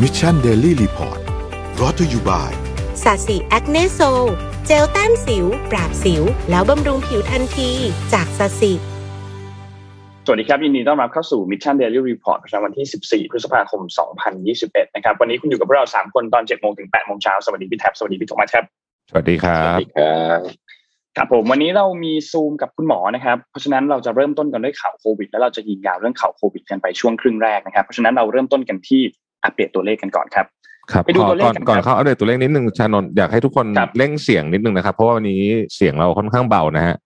[0.00, 1.18] Mission Daily Report
[1.80, 2.52] brought to you by
[3.02, 4.00] สาสี Acne Sol
[4.66, 7.70] เจลแต้มสิว ปราบสิว แล้วบำรุงผิวทันที
[8.12, 8.72] จากสาสี
[10.26, 12.86] สวัสดีครับ ยินดีต้อนรับเข้าสู่ Mission Daily Report ประจำวันที่
[13.24, 13.82] 14 พฤษภาคม
[14.38, 18.64] 2021 นะครับ วันนี้คุณอยู่กับพวกเรา 3 คนตอน 7 โมงถึง 8 โมงเช้า สวัสดีพี่แท็บ สวัสดีพี่โทมัสครับ
[19.10, 20.40] สวัสดีครัสวับสดีครับ
[21.16, 29.02] ครับผมวันนี้เรามีซูมกับคุณหมอนะครับ เพราะฉะนั้นเราจะเริ่มต้นกันด้วยข่าวโควิด แล้วเราจะยิงยาวเรื่องข่าวโควิดกันไปช่วงครึ่งแรกนะครับ เพราะฉะนั้นเราเริ่มต้นกันที่
[29.44, 30.46] อัปเดตตัวเลขกันก่อนครับ
[30.92, 35.42] ครับไปดูขอตัวเลขก่อนกันครับก่อนเข้าอัปเดตตัวเลขนิดนึงชานนท์อยากให้ทุกคนครับเร่งเสียงนิดนึงนะครับ เพราะว่าวันนี้
[35.74, 36.96] เสียงเราค่อนข้างเบานะฮะ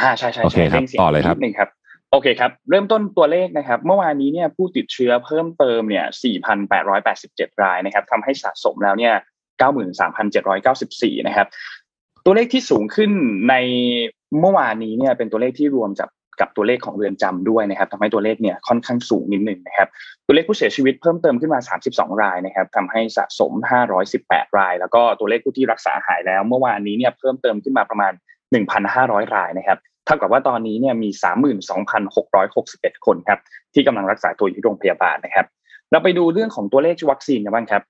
[0.00, 1.68] อ่าใช่ใช่โอเคใช่ครับงสีงต่อเลยครับนิดนึงครับ
[2.12, 6.04] โอเคครับ เริ่มต้นตัวเลขนะครับ เมื่อวานนี้เนี่ยผู้ติดเชื้อเพิ่มเติมเนี่ย
[6.84, 9.14] 4,887 รายนะครับทำให้สะสมแล้วเนี่ย
[10.00, 11.46] 93,794 นะครับ
[12.24, 13.10] ตัวเลขที่สูงขึ้น
[13.48, 13.54] ใน
[14.40, 16.08] เมื่อวานนี้เนี่ยเป็นตัวเลขที่รวมจาก
[16.40, 19.88] กับตัวเลขของเรือนจำด้วยนะครับทำให้ตัวเลขเนี่ยค่อนข้างสูงนิดหนึ่งนะครับ
[20.26, 23.52] ตัวเลขผู้เสียชีวิตเพิ่มเติมขึ้นมา 32 รายนะครับทำให้สะสม
[24.04, 28.12] 518 ราย แล้วก็ตัวเลขผู้ที่รักษาหายแล้ว เมื่อวานนี้เนี่ยเพิ่มเติมขึ้นมาประมาณ
[28.72, 31.08] 1,500 รายนะครับเท่ากับว่าตอนนี้เนี่ยมี
[32.26, 33.38] 32,661 คนครับ
[33.74, 35.46] ที่กำลังรักษาตัวอยู่ที่โรงพยาบาลนะครับ
[35.90, 37.82] เราไปดูเรื่องของตัวเลขวัคซีนกันบ้างครับ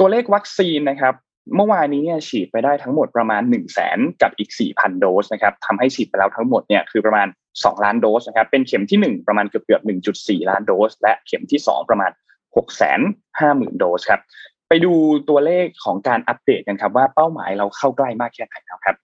[0.00, 1.14] ตัวเลขวัคซีนนะครับ
[1.56, 9.82] เมื่อวานนี้เนี่ยฉีดไปได้ทั้งหมดประมาณ1นึ่งแสนกับอีก 4,000 โดสนะครับทำให้ฉีดไปแล้วทั้งหมดเนี่ยคือประมาณ 2 ล้านโดสนะครับเป็นเข็มที่ 1 ประมาณเกือบเกือบ
[10.16, 12.10] 1.4 ล้านโดส และเข็มที่ 2 ประมาณ
[12.56, 12.98] 6 5 0
[13.40, 14.20] 0 0 0 โดสครับ
[14.68, 14.92] ไปดู
[15.28, 18.96] ตัวเลขของการอัปเดตกันครับว่าเป้าหมายเราเข้าใกล้มากแค่ไหนแล้วครับ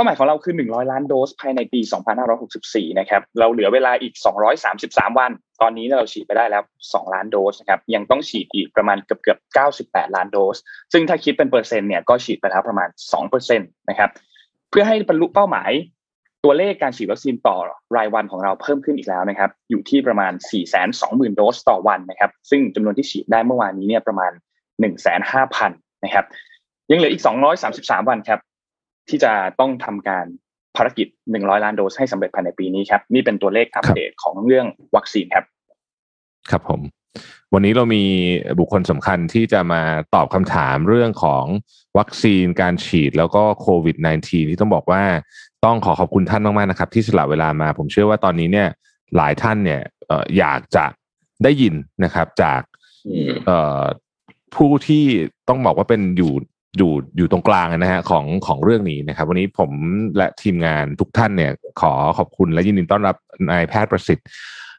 [0.00, 1.80] าหมายของเราคือ 100 ล้านโดสภายในปี
[2.38, 4.14] 2564 นะครับ เราเหลือเวลาอีก
[4.66, 9.38] 233 วัน ตอนนี้เราฉีดไปได้แล้ว 2 ล้านโดสนะครับ ยังต้องฉีดอีกประมาณเกือบเกือบ
[9.76, 10.56] 98 ล้านโดส
[10.92, 12.88] ซึ่งถ้าคิดเป็นเปอร์เซ็นต์เนี่ยก็ฉีดไปแล้วประมาณ
[13.38, 14.10] 2%นะครับ
[14.70, 15.70] เพื่อให้บรรลุเป้าหมาย
[16.44, 17.56] ตัวเลขการฉีดวัคซีนต่อ
[17.96, 20.32] รายวันของเราเพิ่มขึ้นอีกแล้วนะครับ อยู่ที่ประมาณ
[20.84, 24.32] 420,000 โดสต่อวันนะครับ ซึ่งจำนวนที่ฉีดได้เมื่อวานนี้เนี่ยประมาณ
[24.82, 25.70] 1,500,000
[26.04, 26.24] นะครับ
[26.90, 27.22] ยังเหลืออีก
[27.66, 28.40] 233 วันครับ
[29.08, 30.26] ที่จะต้องทำการ
[30.76, 31.06] ภารกิจ
[31.36, 34.66] 100 ล้านโดสให้สำเร็จภายในปีนี้ครับ นี่เป็นตัวเลขอัปเดตของเรื่อง
[34.96, 35.44] วัคซีนครับ
[36.50, 36.80] ครับผม
[37.54, 38.04] วันนี้เรามี
[38.58, 39.82] บุคคลสำคัญที่จะมา
[40.14, 41.44] ตอบคำถามเรื่องของ
[41.98, 45.02] วัคซีนการฉีดแล้วก็โควิด -19 ที่ต้องบอกว่า
[45.64, 48.68] ต้องขอขอบคุณท่านมากๆนะครับ ที่สละเวลามา ผมเชื่อว่าตอนนี้เนี่ย
[49.16, 50.84] หลายท่านเนี่ยเอ่ออยากจะ
[51.44, 52.60] ได้ยินนะครับ จาก
[53.08, 53.82] อืมเอ่อ
[54.54, 55.04] ผู้ที่
[55.48, 56.32] ต้องบอกว่าเป็นอยู่
[56.78, 59.70] อยู่อยู่ตรงกลางนะฮะของของเรื่องนี้นะครับ วันนี้ผม
[60.16, 63.16] และทีมงานทุกท่านเนี่ย ขอขอบคุณและยินดีต้อนรับ
[63.50, 64.26] นายแพทย์ประสิทธิ์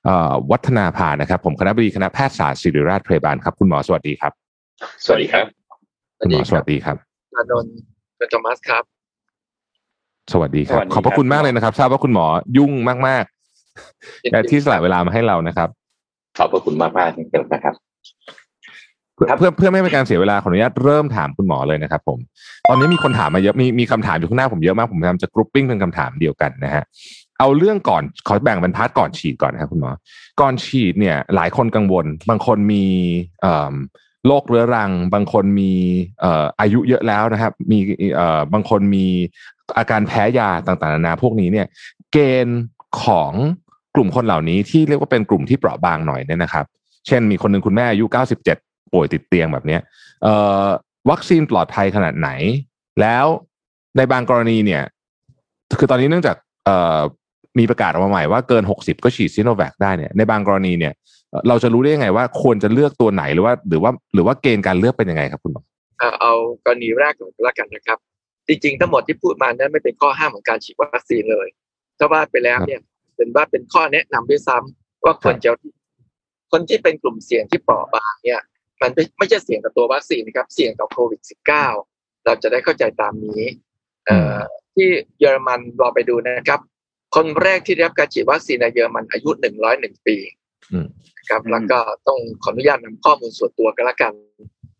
[0.06, 4.34] เอ่อวัฒนาภานะครับ ผมคณะบดีคณะแพทยศาสตร์ศิริราชพยาบาลครับ คุณหมอสวัสดีครับ
[5.06, 5.46] สวัสดีครับ
[6.20, 6.96] คุณหมอสวัสดีครับ
[7.36, 7.74] อานนท์
[8.20, 8.84] คุณโทมัสครับ
[10.32, 12.26] สวัสดีครับสวัสดีขอบพระคุณครับมากเลยนะครับ ทราบว่าคุณหมอ
[12.58, 12.72] ยุ่ง
[13.08, 15.70] มากๆแต่ที่สละเวลามาให้เรานะครับ
[16.38, 17.76] ขอบพระคุณมากมากๆจริงๆนะครับ
[19.20, 22.20] เพื่อเพื่อไม่ให้เป็นการเสียเวลาขออนุญาตเริ่มถามคุณหมอเลยนะครับผม
[22.68, 26.84] ตอนนี้มีคนถามมาเยอะมีมีคำถามอยู่ข้างหน้าผมเยอะมากผมพยายามจะกรุ๊ปปิ้งเป็นคำถามเดียวกันนะฮะ
[27.40, 29.92] เอาเรื่องก่อนขอแบ่งเป็นพาร์ทก่อนฉีดก่อนนะครับคุณหมอ
[30.42, 32.86] ก่อนฉีดเนี่ย หลายคนกังวล บางคนมี
[33.42, 33.74] เอ่อ
[34.28, 35.72] โรคเรื้อรัง บางคนมี
[36.20, 37.80] เอ่ออายุเยอะแล้วนะครับ มี
[38.16, 39.06] เอ่อบางคนมี
[39.78, 41.68] อาการแพ้ยาต่างๆนานาพวกนี้เนี่ย
[42.12, 42.62] เกณฑ์
[43.04, 43.32] ของ
[43.96, 46.66] กลุ่มคนเหล่านี้ที่เรียกว่าเป็นกลุ่มที่เปราะบางหน่อยเนี่ยนะครับ
[47.08, 49.82] เช่นมีคนหนึ่งคุณแม่อายุ 97 ป่วยติดเตียงแบบเนี้ย
[50.24, 50.66] เอ่อ
[51.10, 52.30] วัคซีนปลอดภัยขนาดไหน
[53.02, 53.26] แล้ว
[53.98, 54.84] ในบางกรณีเนี่ย
[55.80, 56.36] คือตอนนี้เนื่องจาก
[56.66, 57.00] เอ่อ
[57.60, 60.94] มีประกาศออกมาใหม่ว่าเกิน 60 ก็ฉีดซิโนแวคได้เนี่ยในบางกรณีเนี่ย
[61.30, 65.64] เอ่อเราจะรู้ได้ยังไงว่าควรจะเลือกตัวไหนหรือว่า หรือว่าหรือว่าเกณฑ์การเลือกเป็นยังไงครับคุณหมอ
[66.02, 66.34] อ่าเอา
[66.66, 67.98] กรณีแรกก่อนก็แล้วกันนะครับ
[68.48, 71.48] จริงๆ ทั้งหมดที่พูดมานั้นไม่เป็นข้อห้ามของการฉีดวัคซีนเลย
[71.98, 72.82] ถ้าว่าไปแล้วเนี่ย
[73.16, 75.52] เป็นว่าเป็นข้อแนะนำด้วยซ้ำว่าควรจะ
[76.52, 78.42] คนที่เป็นกลุ่มเสี่ยงที่เปราะบางเนี่ย
[78.82, 81.22] มันไม่ไม่ใช่เสี่ยงกับตัววัคซีนนะครับ เสี่ยงกับโควิด
[81.70, 83.42] -19 เราจะได้เข้าใจตามนี้
[84.06, 84.40] เอ่อ
[84.76, 84.88] ที่
[85.20, 86.60] เยอรมันรอไปดูนะครับ
[87.16, 89.30] คนแรกที่ได้รับการฉีดวัคซีนในเยอรมันอายุ
[89.70, 90.18] 101ปี
[90.72, 90.88] อืม
[91.30, 94.14] ครับอืมแล้วก็ต้องขออนุญาตนำข้อมูลส่วนตัวกันละกัน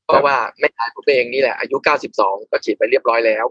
[0.06, 1.78] เพราะว่าแม่ยายผมเองนี่แหละอายุ
[2.14, 3.46] 92ก็ฉีดไปเรียบร้อยแล้ว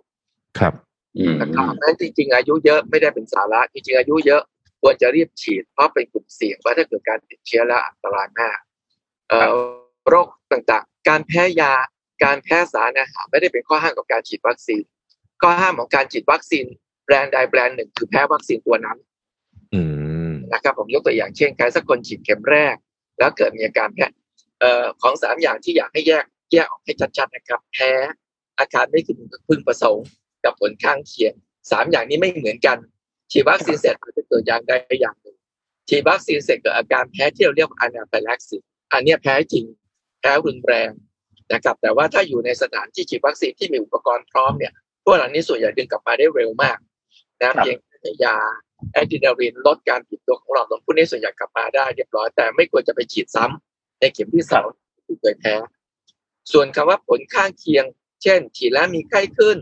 [0.58, 0.74] ครับ
[1.18, 4.42] อืมนะครับนั้นจริง ๆ อายุเยอะไม่ได้เป็นสาระจริงๆอายุเยอะ
[4.82, 8.58] ควรจะรีบฉีดเพราะเป็นกลุ่มเสี่ยงว่าถ้าเกิดการติดเชื้อแล้วอันตรายมาก
[9.28, 9.46] เอ่อ
[10.08, 11.72] โรคต่างๆ การแพ้ยา
[12.24, 14.82] การแพ้สารอาหารไม่ได้เป็นข้อห้ามกับการฉีดวัคซีน
[15.42, 16.66] ข้อห้ามของการฉีดวัคซีน
[17.04, 18.98] แบรนด์ใดแบรนด์หนึ่งคือแพ้วัคซีนตัวนั้น
[19.74, 19.80] อื
[20.30, 22.74] มนะครับผมยกตัวอย่างเช่นใครสักคนฉีดเข็มแรก
[23.18, 24.06] แล้วเกิดมีอาการแพ้
[24.60, 27.92] เอ่อของสามอย่างที่อยากให้แยกแยกออกให้ชัดๆนะครับ แพ้
[28.58, 29.18] อาการไม่พึง
[29.48, 30.06] พึงประสงค์
[30.44, 31.32] กับผลข้างเคียง
[31.70, 32.78] สามอย่างนี้ไม่เหมือนกัน
[33.30, 35.36] ฉีดวัคซีนเสร็จอาจจะเกิดอย่างใดอย่างหนึ่ง
[35.88, 38.62] ฉีดวัคซีนเสร็จเกิดอาการแพ้ที่เราเรียกว่าอนาไฟลักซิส
[38.92, 39.64] อันเนี้ยแพ้จริง
[40.20, 40.90] แพ้รุนแรง
[41.52, 44.72] นะครับ แต่ว่าถ้าอยู่ในสถานที่ฉีดวัคซีนที่มีอุปกรณ์พร้อมเนี่ย
[45.04, 46.78] พวกเหล่านี้ส่วนใหญ่ดึงกลับมาได้เร็วมาก
[47.42, 48.36] นะเพียงแต่ยา
[48.92, 54.68] แอนติดารินลดการผิดตัวของหลอดลมพวกนี้ส่วนใหญ่กลับมาได้เรียบร้อยแต่ไม่ควรจะไปฉีดซ้ำในเข็มที่สอง
[55.06, 55.54] ที่เกิดแพ้
[56.52, 57.84] ส่วนคำว่าผลข้างเคียง
[58.22, 59.56] เช่น ฉีดแล้วมีไข้ขึ้น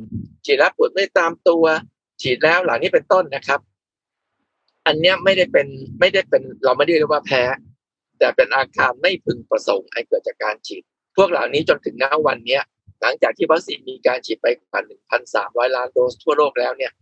[0.45, 1.65] ฉีดแล้วปวดไม่ตามตัว
[2.23, 3.61] ฉีดแล้วเหล่านี้เป็นต้นนะครับ
[4.87, 5.67] อันเนี้ยไม่ได้เป็น
[6.01, 7.43] ไม่ได้เป็นเราไม่ได้เรียกว่าแพ้
[8.19, 10.83] แต่เป็นอาการไม่พึงประสงค์ให้เกิดจากการฉีด
[11.17, 12.63] พวกเหล่านี้จนถึงณวันเนี้ย
[13.03, 14.81] หลังจากที่วัคซีนมีการฉีดไปกว่า
[15.29, 16.93] 1,300 ล้านโดสทั่วโลกแล้วเนี่ย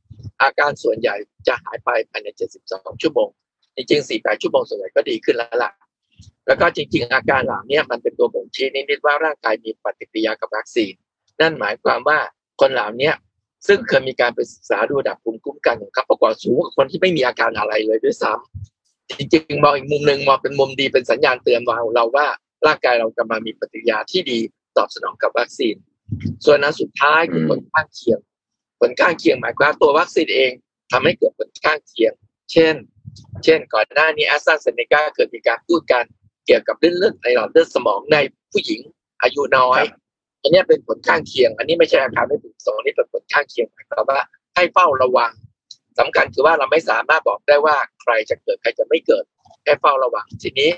[0.42, 1.14] อาการส่วนใหญ่
[1.48, 2.28] จะหายไปภายใน
[2.66, 3.28] 72 ชั่วโมง
[3.76, 5.72] จริงๆ 48 ชั่วโมงส่วนใหญ่ก็ดีขึ้นแล้วล่ะ
[6.46, 10.92] แล้วก็จริง ๆ อาการเหล่านี้มันเป็นตัวบ่งชี้นิดๆว่าร่างกายมีปฏิกิริยากับวัคซีน
[11.40, 12.18] นั่นหมายความว่า
[12.60, 13.10] คนเหล่านี้
[13.66, 18.73] ซึ่งเคยมีการไปศึกษาดูระดับภูมิคุ้มกันของเขาประกอบสูงกว่าคนที่ไม่มีอาการอะไรเลยด้วยซ้ำ
[19.18, 22.26] จริงๆมองอีกมุมหนึ่งมองเป็นมุมดีเป็นสัญญาณเตือนเราเราว่า
[22.66, 24.38] ร่างกายเรากำลังมีปฏิกิริยาที่ดี
[24.76, 25.74] ตอบสนองกับวัคซีน
[26.44, 28.18] ส่วนนั้นสุดท้ายคือผลข้างเคียง
[28.80, 30.52] ผลข้างเคียงหมายความว่าตัววัคซีนเอง
[30.92, 32.12] ทำให้เกิดผลข้างเคียง
[32.52, 32.74] เช่น
[33.44, 36.04] เช่น ก่อนหน้านี้แอสตราเซเนกาเกิดมีการพูดกัน
[36.46, 38.16] เกี่ยวกับเรื่องเลือดในหลอดเลือดสมองใน
[38.52, 38.80] ผู้หญิง
[39.22, 39.82] อายุน้อย
[40.42, 44.20] อันนี้เป็นผลข้างเคียง อันนี้ไม่ใช่อาการไม่พึงประสงค์อันนี้เป็นผลข้างเคียงหมายความว่า
[44.54, 45.32] ให้เฝ้าระวัง
[45.98, 49.24] สำคัญคือว่าเราไม่สามารถบอกได้ว่าใครจะเกิดใครจะไม่เกิด
[49.64, 50.70] ให้เฝ้าระวังทีนี้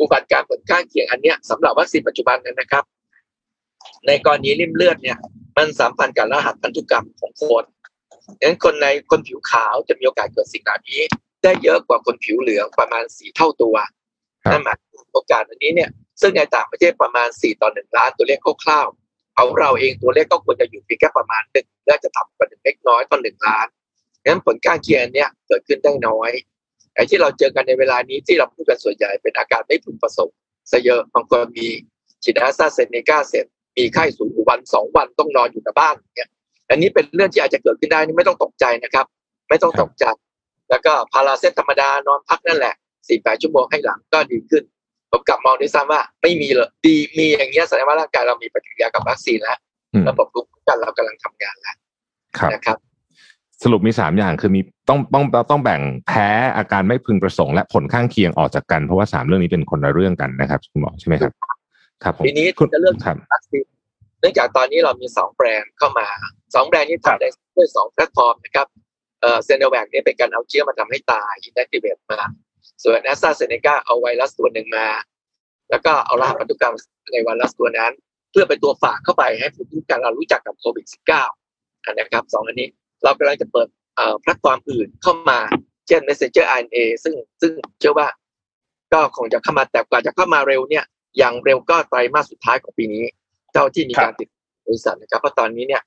[0.00, 2.84] อุบัติการผลข้างเคียงอันเนี้ยสำหรับวัคซีนปัจจุบันนะครับ
[4.06, 5.18] ในกรณีริ่มเลือดเนี่ย
[5.56, 7.64] มันสัมพันธ์กับรหัสพันธุกรรมของคน
[8.38, 11.00] ดังนั้นคนในคนผิวขาวจะมีโอกาสเกิดสิ่งเหล่านี้
[11.42, 13.76] ได้เยอะกว่าคนผิวเหลืองประมาณสี่เท่าตัว
[14.52, 14.76] นั่นหมาย
[15.12, 15.90] โอกาสอันนี้เนี่ย
[16.20, 23.66] ซึ่งในต่างประเทศประมาณสี่ต่อหนึ่งล้านตัวเลขคร่าวๆเอาเราเองตัวเลขก็ควรจะอยู่เพียงแค่ประมาณหนึ่งและจะต่ำกว่าหนึ่งเล็กน้อยต่อหนึ่งล้าน
[24.24, 26.30] งั้นผลข้างเคียงเนี่ยเกิดขึ้นได้น้อย
[26.94, 30.36] ไอ้ที่เราเจอกันในเวลานี้ที่เราพูดกันส่วนใหญ่เป็นอาการไม่พึงประสงค์
[30.70, 31.66] ซะเยอะบางคนมี
[32.24, 36.28] ฉีดแอสตราเซเนกาเสร็จมีไข้สูงวันสองวันต้องนอนอยู่กับบ้านเนี่ย
[36.70, 39.06] อันนี้เป็นเรื่องที่อาจจะเกิดขึ้นได้นี่ไม่ต้องตกใจนะครับ
[39.48, 40.04] ไม่ต้องตกใจ
[40.70, 42.74] แล้วก็พาราเซตธรรมดานอนพักนั่นแหละ
[43.08, 44.62] สี่แปดชั่วโมงให้หลังก็ดีขึ้น
[45.10, 49.58] ผมกลับมองด้วยซ้ำว่า ไม่มีเลยดีมีอย่างเงี้ยแสดงว่าร่างกายเรามีปฏิกิริยากับวัคซีนแล้ว
[49.92, 51.76] อืมระบบภูมิคุ้มกันเรากำลังทำงานแล้ว
[52.38, 52.78] ครับนะครับ
[53.64, 61.32] สรุปมีสามอย่างคือมีต้องต้องต้องแบ่งแพ้อาการไม่พึงประสงค์และผลข้างเคียงออกจากกัน เพราะว่าสามเรื่องนี้เป็นคนละเรื่องกันนะครับคุณหมอใช่ไหมครับ
[62.02, 63.64] ครับผมทีนี้คุณจะเลือกครับวัคซีน
[64.20, 66.08] เนื่องจากตอนนี้เรามีสองแบรนด์เข้ามา
[66.54, 68.66] สองแบรนด์นี้ทำได้ด้วยสองแพลตฟอร์มนะครับ
[69.20, 72.20] เอ่อซิโนแวคเนี่ยเป็นการเอาเชื้อมาทำให้ตาย inactivate มา
[72.84, 74.86] ส่วนแอสตราเซเนกาเอาไวรัสตัวหนึ่งมา
[75.70, 76.74] แล้วก็เอารหัสพันธุกรรม
[77.12, 77.92] ในไวรัสตัวนั้น
[78.30, 80.86] เพื่อเป็นตัวฝากเข้าไปให้ภูมิคุ้มกันเรารู้จักกับโควิด
[81.36, 82.68] -19 อันนะครับสองอันนี้
[83.04, 83.68] เรากำลังจะเปิด
[84.20, 85.38] แพลตฟอร์มอื่นเข้ามา
[85.86, 88.08] เช่น Messenger RNA ซึ่งซึ่งเชื่อว่า
[88.92, 90.84] ก็คงจะเข้ามาแต่กว่าจะเข้ามาเร็วเนี่ย
[91.18, 93.04] อย่างเร็วก็ไตรมาสสุดท้ายของปีนี้
[93.52, 94.28] เท่าที่มีการติด
[94.66, 95.82] บริษัทนะครับเพราะตอนนี้เนี่ย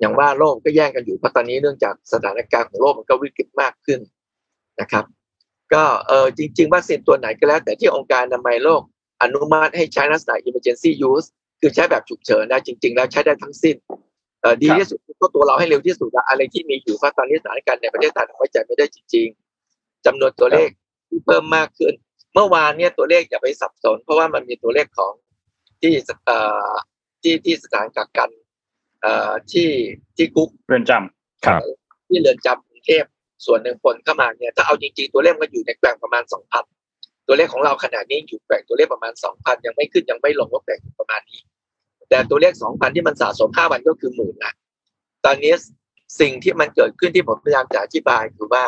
[0.00, 4.00] อย่างว่าโลกก็แย่งกันอยู่เพราะตอนนี้เนื่องจากสถานการณ์ของโลกมันก็วิกฤตมากขึ้น
[4.80, 5.04] นะครับ
[5.74, 8.82] ก็เออจริงๆวัคซีนตัวไหนก็แล้ว แต่ที่องค์การอนามัยโลก
[9.22, 11.26] อนุมัติให้ใช้ลักษณะ emergency use
[11.60, 13.76] คือใช้แบบฉุกเฉินนะจริง ๆ แล้วใช้ได้ทั้งสิ้น
[14.62, 19.26] ดีที่สุดก็ตัวเราให้เร็วที่สุดอะอะไรที่มีอยู่เพราะตอนนี้สถานการณ์ในประเทศไทยเราไว้ใจไม่ได้จริง
[19.66, 20.68] ๆจำนวนตัวเลข
[21.08, 21.94] ที่เพิ่มมากขึ้น
[22.34, 25.12] เมื่อวานเนี่ยตัวเลขอย่าไปสับสน เพราะว่ามันมีตัวเลขของ
[25.80, 25.92] ที่
[26.26, 26.38] เอ่
[26.68, 26.70] อ
[27.22, 28.30] ที่ที่สถานกักกัน
[29.02, 29.68] เอ่อที่
[30.16, 31.60] ที่คุกเรือนจำครับ
[32.08, 33.04] ที่เรือนจำกรุงเทพ
[33.46, 36.64] ส่วนหนึ่งคนเข้ามาเนี่ยถ้าเอาจริงๆตัวเลขมันอยู่ในแกว่งประมาณสองพัน
[37.26, 41.40] ตัวเลขของเราขนาดนี้อยู่แกว่งตัวเลขประมาณสองพันยังไม่ขึ้นยังไม่ลงก็แกว่งอยู่ประมาณนี้
[42.08, 44.52] แต่ตัวเลขสองพันที่มันสะสมห้าวันก็คือหมื่นละ
[45.24, 45.54] ตอนนี้
[46.20, 48.64] สิ่งที่มันเกิดขึ้นที่ผมพยายามจะอธิบายคือว่า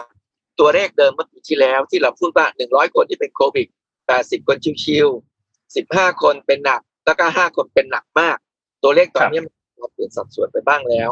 [0.61, 3.68] ตัวเลขเดิมเมื่อปีที่แล้วที่เราพูดว่าหนึ่งร้อยคนที่เป็นโควิด
[4.06, 8.37] แปดสิบคนชิวๆสิบห้าคนเป็นหนัก แล้วก็ห้าคนเป็นหนักมาก
[8.82, 9.52] ตัวเลขตอนนี้มัน
[9.94, 11.11] เปลี่ยนสัดส่วนไปบ้างแล้ว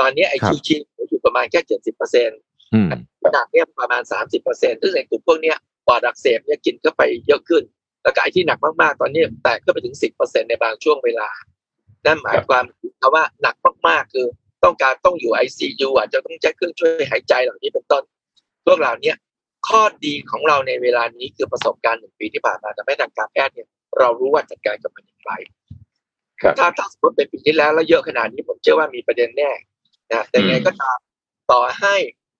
[0.00, 2.38] ตอนนี้ไอ้ครับชิวๆอยู่ประมาณแค่เจ็ดสิบเปอร์เซ็นต์
[2.74, 2.88] อืม
[3.32, 7.62] หนักเนี่ยประมาณสามสิบเปอร์เซ็นต์ซึ่งในกลุ่มพวกเนี้ยปอดอักเสบเนี่ยกินเข้าไปเยอะขึ้น
[8.02, 11.28] แล้วก็ไอ้ที่หนักมากๆ ตอนนี้แตกขึ้นไปถึงสิบเปอร์เซ็นต์ในบางช่วงเวลา
[12.06, 12.64] นั่นหมายความ
[13.14, 13.56] ว่าหนัก
[13.88, 14.26] มากๆคือ
[14.64, 18.02] ต้องการต้องอยู่ไอซียูอาจจะต้องใช้เครื่องช่วยหายใจเหล่านี้เป็นต้น
[18.66, 19.16] พวกเหล่าเนี้ย
[19.68, 23.68] ข้อดีของเราในเวลานี้คือประสบการณ์หนึ่งปีที่ผ่านมาทำให้ทางการแพทย์เนี่ย
[23.98, 25.32] เรารู้ว่าจัดการกับมันอย่างไร
[26.42, 29.50] ครับถ้าถ้าสมมติเป็นปีที่แล้วแล้วเยอะขนาดนี้ผมเชื่อว่ามีประเด็นแน่
[30.12, 30.98] นะแต่ยังไงก็ตาม
[31.52, 31.94] ต่อให้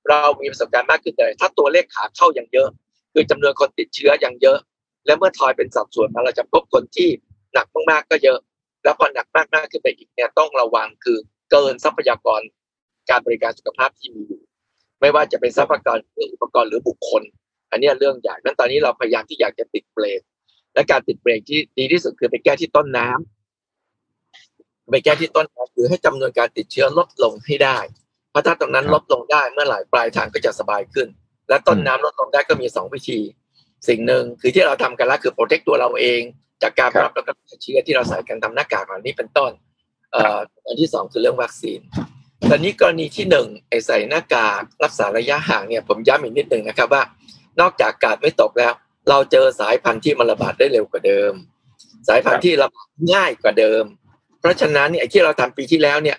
[0.09, 2.68] เรามีประสบการณ์มากขึ้นแต่ถ้าตัวเลขขาเข้ายังเยอะ
[3.12, 4.59] คือจำนวนคนติดเชื้อยังเยอะ
[5.06, 7.09] และเมื่อทอยเป็นสัดส่วนมาเราจะพบคนที่
[7.54, 8.38] หนักมากๆก็เยอะ
[8.84, 11.18] แล้วพอหนักมากๆขึ้นไปอีกเนี่ยต้องระวังคือ
[11.50, 12.40] เกินทรัพยากร
[13.10, 14.42] การบริการสุขภาพที่มีอยู่
[15.00, 17.22] ไม่ว่าจะเป็นทรัพยากรหรืออุปกรณ์หรือบุคคล
[17.70, 20.20] อันเนี้ยเรื่องใหญ่นั้นตอนนี้เราพยายามที่อยากจะติดเบรก
[20.74, 27.78] และการติดเบรกที่ดีที่สุดคือไปแก้ที่ต้นน้ำไปแก้ที่ต้นน้ำคือให้จำนวนการติดเชื้อลดลงให้ได้
[28.30, 31.08] เพราะถ้าตรงนั้นลดลงได้เมื่อไหร่ปลายทางก็จะสบายขึ้น
[31.48, 33.20] และต้นน้ำลดลงได้ก็มีสองวิธี
[33.88, 36.20] สิ่งหนึ่งคือที่เราทำกันแล้วคือโปรเทคตัวเราเอง
[36.62, 37.32] จากการรับแล้วก็
[37.62, 39.52] เชื้อที่เราใส่กันทำหน้ากากเหล่านี้เป็นต้น
[40.12, 41.80] เอ่ออันที่สองคือเรื่องวัคซีน
[42.50, 47.02] ตอนนี้กรณีที่หนึ่งไอ้ใส่หน้ากากรักษาระยะห่างเนี่ยผมย้ำอีกนิดหนึ่งนะครับว่า
[47.61, 48.73] นอกจากกาดไม่ตกแล้ว
[49.08, 51.32] เราเจอสายพันธุ์ที่มันระบาดได้เร็วกว่าเดิม
[52.08, 53.84] สายพันธุ์ที่ระบาดง่ายกว่าเดิม
[54.40, 56.18] เพราะฉะนั้นเนี่ยไอ้ที่เราทำปีที่แล้วเนี่ย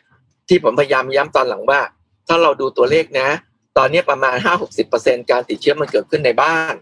[0.49, 1.81] ที่ผมพยายามย้ำตอนหลังว่า
[2.27, 3.29] ถ้าเราดูตัวเลขนะ
[3.77, 6.75] ตอนนี้ประมาณห้าหกสิบเปอร์เซ็นการติดเชื้อมันเกิดขึ้นในบ้าน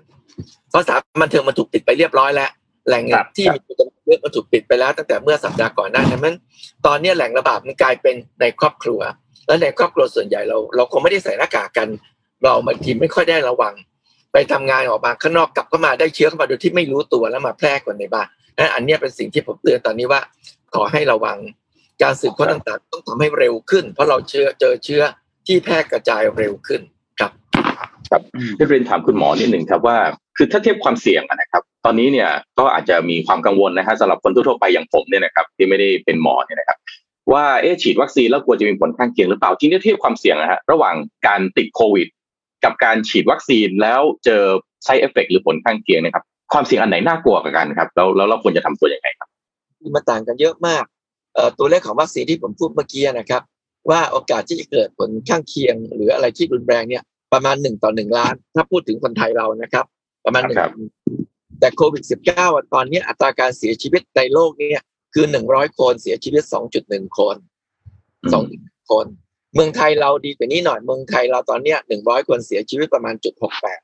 [0.70, 2.50] เพราะสถานบันเทิงมันถูกปิดไปเรียบร้อยแล้ว
[2.88, 3.04] แหล่ง
[3.36, 6.36] ที่มีคนเยอะมันถูกปิดไปแล้วตั้งแต่เมื่อสัปดาห์ก่อนหน้านั้นมัน
[6.86, 9.00] ตอนนี้แหล่งระบาดมันกลายเป็นในครอบครัว
[9.48, 11.88] แล้วในครอบครัวส่วนใหญ่เรา เราคงไม่ได้ใส่หน้ากากกัน
[12.44, 13.74] เราบางทีไม่ค่อยได้ระวัง
[14.34, 20.22] ไปทำงานออกมาข้างนอกกลับเข้ามาได้เชื้อเข้ามาโดยที่ไม่รู้ตัวแล้วมาแพร่คนในบ้านนั่นอันนี้เป็นสิ่งที่ผมเตือนตอนนี้ว่า
[20.76, 21.38] ขอให้ระวัง
[22.04, 25.02] การสืบค้นต่างๆ ต้องทำให้เร็วขึ้น เพราะเราเชื้อเจอเชื้อ
[25.48, 26.82] ที่แพร่กระจายเร็วขึ้น
[27.20, 27.32] ครับ
[28.12, 28.22] ครับ
[28.70, 29.98] เรียนถามคุณหมอนิดหนึ่งครับว่า
[30.38, 36.78] คือถ้าเทียบความเสี่ยงนะครับ ตอนนี้เนี่ยก็อาจจะมีความกังวลนะฮะสำหรับคนทั่วๆไปอย่างผมเนี่ยนะครับที่ไม่ได้เป็นหมอเนี่ยนะครับ
[37.34, 40.96] ว่าเอ๊ะฉีดวัคซีนแล้วกลัวจะมีผลข้างเคียงหรือเปล่าที่นี่เทียบความเสี่ยงนะฮะระหว่าง
[41.28, 42.08] การติดโควิด
[42.64, 44.44] กับการฉีดวัคซีนแล้วเจอ
[44.84, 46.24] side effect หรือผลข้างเคียงนะครับ
[46.54, 49.30] ความเสี่ยงอันไหนน่ากลัวกว่ากันครับแล้วแล้วเราควรจะทำตัวยังไงครับ
[49.96, 50.84] มันต่างกันเยอะมาก
[51.36, 53.42] เอ่อตัวเลขของวัคซีนที่ผมพูดเมื่อกี้นะครับ
[53.90, 59.86] ว่าโอกาสที่จะเกิดผลข้างเคียง หรืออะไรที่รุนแรงเนี่ยประมาณหนึ่งต่อหนึ่งล้าน ถ้าพูดถึงคนไทยเรานะครับ
[60.26, 60.74] ประมาณหนึ่งครับ
[61.60, 62.04] แต่โควิด
[62.38, 64.84] -19 ตอนนี้อัตราการเสียชีวิตในโลกเนี่ย
[65.14, 67.36] คือหนึ่งร้อยคนเสียชีวิตสองจุดหนึ่งคน
[68.34, 68.44] สอง
[68.92, 69.06] คน
[69.56, 73.80] เมืองไทยเราดีกว่านี้หน่อยเมืองไทยเราตอนเนี้ยหนึ่งร้อยคนเสียชีวิตประมาณจุดหกแปด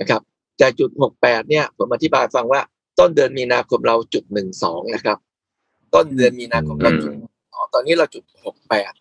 [0.00, 0.22] นะครับ
[0.58, 2.60] แต่จุดหกแปดเนี่ยผมอธิบายฟังว่า
[2.98, 5.18] ต้นเดือนมีนาคมเราจุดหนึ่งสองนะครับ
[5.94, 7.12] ต้นเดือนมีนาคมเราจุด
[7.52, 8.92] อ๋อตอนนี้เราจุดหกแปด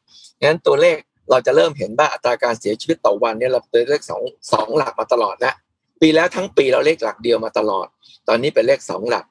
[0.42, 0.98] งั้นตัวเลข
[1.30, 4.22] เราจะเริ่มเห็นว่าอัตราการเสียชีวิตต่อวันเนี่ยเราเป็นเลขสอง
[4.54, 5.56] สองหลักมาตลอดแล้ว
[6.02, 7.88] ปีแล้วทั้งปีเราเลขหลักเดียวมาตลอด
[8.28, 9.26] ตอนนี้เป็นเลขสองหลัก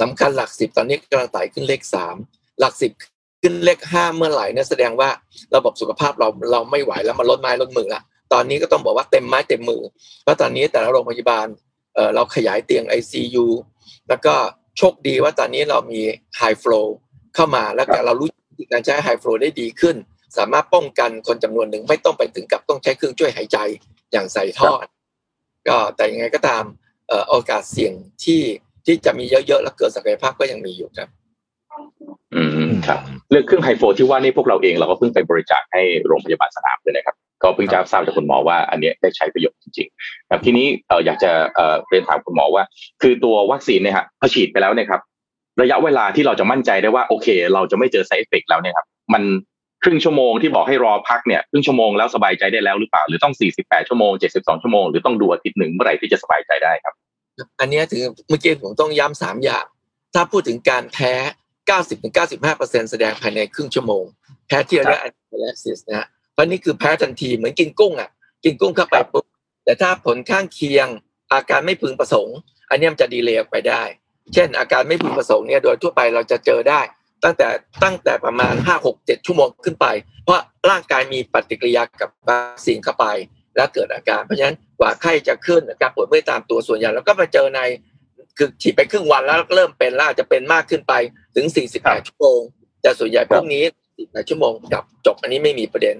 [0.00, 2.16] สำคัญหลักสิบตอนนี้กำลังไต่ขึ้นเลขสาม
[2.60, 2.92] หลักสิบ
[3.42, 5.08] ขึ้นเลขห้าเมื่อไหร่เนี่ยแสดงว่า
[5.56, 9.82] ระบบสุขภาพเราเราไม่ไหวแล้วมันลดไม้ลดมือละตอนนี้ก็ต้องบอกว่าเต็มไม้เต็มมือ
[10.22, 11.46] เพราะตอนนี้แต่ละโรงพยาบาล
[11.94, 13.46] เอ่อเราขยายเตียง ICU
[14.08, 14.34] แล้วก็
[14.78, 16.00] โชคดีว่าตอนนี้เรามี
[16.40, 16.86] High Flow
[17.34, 19.96] เข้ามาแล้วก็เรารู้วิธีการใช้ High Flow ได้ดีขึ้น
[20.38, 23.58] สามารถป้องกันคนจำนวนหนึ่งไม่ต้องไปถึงกับต้องใช้เครื่องช่วยหายใจ
[24.12, 24.72] อย่างใส่ท่อ
[25.68, 26.64] ก็แต่ยังไงก็ตาม
[27.08, 27.92] เอ่อโอกาสเสี่ยง
[28.24, 28.40] ที่
[28.86, 31.08] ที่จะมีเยอะๆ แล้วเกิดศักยภาพก็ยังมีอยู่ครับ
[32.34, 33.00] อืมครับ
[33.30, 42.64] เรื่องเครื่องไฮโฟที่ว่านี่พวกเราเองเราก็เพิ่งไปบริจาคให้โรงพยาบาลสนามด้วยนะครับ ก็เพิ่งจะทราบจากคุณหมอว่าอันเนี้ยได้ใช้ประโยชน์จริงๆครับทีนี้เอออยากจะเออเรียนถามคุณหมอว่า
[43.02, 45.00] คือตัววัคซีนเนี่ยฮะพอฉีดไปแล้วเนี่ยครับ
[45.62, 49.22] ระยะเวลาที่เราจะมั่นใจได้ว่าโอเค เราจะไม่เจอ side effect แล้วเนี่ยครับ มัน
[49.82, 56.94] ครึ่งชั่วโมงที่บอกให้รอพักเนี่ยครึ่งชั่วโมงแล้วสบายใจได้แล้วหรือเปล่าหรือต้อง 48 ชั่วโมง 72 ชั่วโมงหรือต้องดูอาทิตย์หนึ่งเมื่อไหร่ที่จะสบายใจได้ครับ
[57.60, 59.64] อันเนี้ยถึงเมื่อกี้ผมต้องย้ำสามอย่าง
[60.14, 61.12] ถ้าพูดถึงการแพ้
[61.68, 64.04] 90-95%แสดงภายในครึ่งชั่วโมง
[64.46, 68.10] แพ้ที่เราเรียก anaphylaxis นะฮะเพราะนี่คือแพ้ทันทีเหมือนกินกุ้งอะ
[68.44, 69.24] กินกุ้งเข้าไปปุ๊บ
[69.64, 70.86] แต่ถ้าผลข้างเคียง
[71.32, 72.36] อาการไม่พึงประสงค์
[72.70, 73.82] อันเนี้ยมันจะดีเลย์ออกไปได้
[74.34, 76.80] เช่น อาการไม่พึงประสงค์เนี่ยโดยทั่วไปเราจะเจอได้
[77.24, 77.48] ตั้งแต่
[77.82, 79.86] ตั้งแต่ประมาณ5 6 7ชั่วโมงขึ้นไป
[80.24, 83.06] เพราะร่างกายมีปฏิกิริยากับวัคซีนเข้าไป
[83.56, 87.60] แล้วเกิดอาการ เพราะฉะนั้นกว่าไข้จะขึ้นอาการปวดเมื่อยตามตัวส่วนใหญ่เราก็มาเจอใน
[88.38, 90.92] คือฉีดไปครึ่งวันแล้วเริ่มเป็นแล้วอาจจะเป็นมากขึ้นไป
[91.36, 91.46] ถึง
[91.76, 92.40] 48ชั่วโมง
[92.82, 93.64] แต่ส่วนใหญ่พวกนี้
[93.96, 95.96] 48ชั่วโมงกับจบอันนี้ไม่มีประเด็น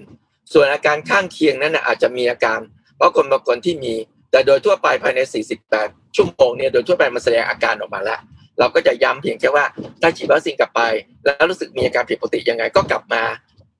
[0.53, 2.59] ส่วนอาการข้างเคียงนั้นนะอาจจะมีอาการ
[2.97, 3.93] เพราะคนบางคนที่มี
[4.31, 5.19] แต่โดยทั่วไปภายใน
[5.67, 8.19] 48 ชั่วโมงเนี่ยโดยทั่วไปมันแสดงอาการออกมาแล้ว
[8.59, 9.65] เราก็จะย้ำเพียงแค่ว่า
[10.01, 10.81] ถ้าฉีดวัคซีนกลับไป
[11.25, 13.23] แล้วรู้สึกมีอาการผิดปกติยังไงก็กลับมา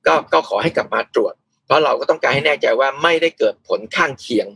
[0.08, 1.34] ก็ก็ขอให้กลับมาตรวจ
[1.66, 4.48] เพราะเราก็ต้องการให้แน่ใจว่าไม่ได้เกิดผลข้างเคียง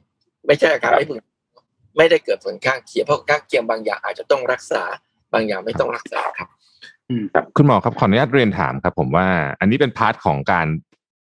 [0.47, 1.19] ไม่ใช่อาการไม่พึง
[1.97, 4.83] ไม่ได้เกิดผลข้างเคียงเพราะข้างเคียงบางอย่างอาจจะต้องรักษา
[5.33, 6.49] บางอย่างไม่ต้องรักษาครับ
[7.57, 9.27] คุณหมอครับขออนุญาตเรียนถามครับ ผมว่า
[9.59, 10.67] อันนี้เป็น part ของการ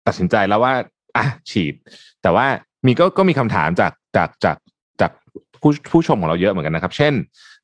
[0.06, 0.74] ตัดสินใจแล้วว่า
[1.16, 1.74] อะฉีด
[2.22, 2.46] แต่ว่า
[2.86, 4.63] มีก็ก็มีคำถามจากจากจากจาก
[5.64, 7.14] ผู้ผู้ชมของเราเยอะเหมือนกันนะครับ เช่น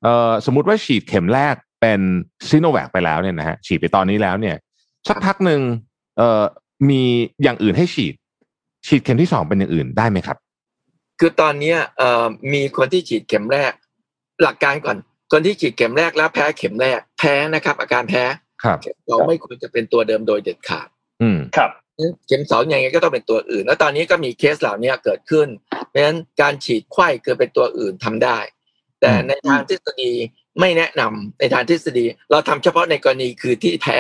[0.03, 2.01] เอ่อสมมติว่าฉีดเข็มแรกเป็น
[2.49, 4.57] ซิโนแวคไปแล้วเนี่ยนะฮะฉีดไปตอนนี้แล้วเนี่ย
[5.09, 5.61] สักพักหนึ่ง
[6.17, 6.43] เอ่อ
[6.89, 7.03] มี
[7.43, 8.15] อย่างอื่นให้ฉีด
[8.87, 10.37] ฉีดเข็มที่สองเป็นอย่างอื่นได้ไหมครับ
[11.21, 13.73] คือตอนเนี้ยเอ่อมีคนที่ฉีดเข็มแรก
[14.43, 14.97] หลักการก่อน
[15.33, 18.25] คนที่ฉีดเข็มแรกแล้วแพ้เข็มแรกแพ้นะครับ อาการแพ้
[18.65, 20.89] ครับเข็มสองไม่ควรจะเป็นตัวเดิมโดยเด็ดขาด
[21.23, 21.71] อืมครับ
[22.27, 25.49] เข็มสองยังไงก็ต้องเป็นตัวอื่น แล้วตอนนี้ก็มีเคสเหล่านี้เกิดขึ้น
[25.89, 28.39] เพราะฉะนั้นการฉีดไข้คือเป็นตัวอื่นทำได้
[29.01, 30.13] แต่ในทางทฤษฎี
[30.61, 33.99] ไม่แนะนำในทางทฤษฎี เราทำเฉพาะในกรณีคือที่แพ้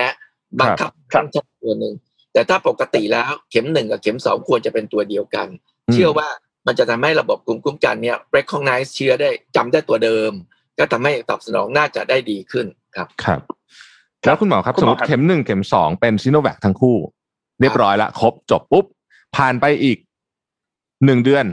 [0.60, 1.94] บังคับครับต้องใช้ตัวหนึ่ง
[2.32, 5.48] แต่ถ้าปกติแล้วเข็มหนึ่งกับเข็มสองควรจะเป็นตัวเดียวกัน
[5.88, 6.28] อืมเชื่อว่า
[6.66, 10.32] มันจะทำให้ระบบภูมิคุ้มกันเนี่ย recognize เชื้อได้จำได้ตัวเดิม
[10.78, 12.66] ก็ทำให้ตอบสนองน่าจะได้ดีขึ้น
[12.96, 13.40] ครับครับ
[14.26, 16.96] แล้วคุณหมอครับคุณสมหมมอติครับเข็มหนึ่งเข็มสองเป็นซีโนแวคทั้งคู่
[17.60, 18.84] เรียบร้อยละครบจบปุ๊บ
[19.36, 19.98] ผ่านไปอีก
[21.04, 21.44] หนึ่งเดือน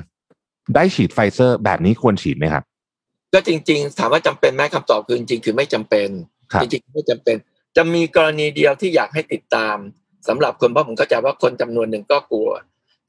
[0.75, 2.63] ได้ฉีดไฟเซอร์แบบนี้ควรฉีดไหมครับ
[3.33, 6.09] ก็จริง ๆ ถามว่าจำเป็นไหมคำตอบคือจริงๆคือไม่จำเป็น
[6.51, 7.35] ครับจริงๆไม่จำเป็น
[7.77, 9.77] จะมีกรณีเดียวที่อยากให้ติดตาม
[10.27, 12.49] สำหรับคนเพราะผมเข้าใจว่าคนจำนวนหนึ่งก็กลัว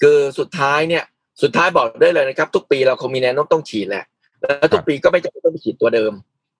[0.02, 1.05] คือสุดท้ายเนี่ย
[1.43, 4.05] สุดท้ายบอกได้เลยนะครับ ทุกปีเราคงมีแนวโน้มต้องฉีดแหละ
[4.40, 6.12] แล้วทุกปีก็ไม่จำเป็นต้องไปฉีดตัวเดิม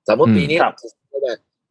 [0.09, 0.75] สมมติอืมปีนี้ครับ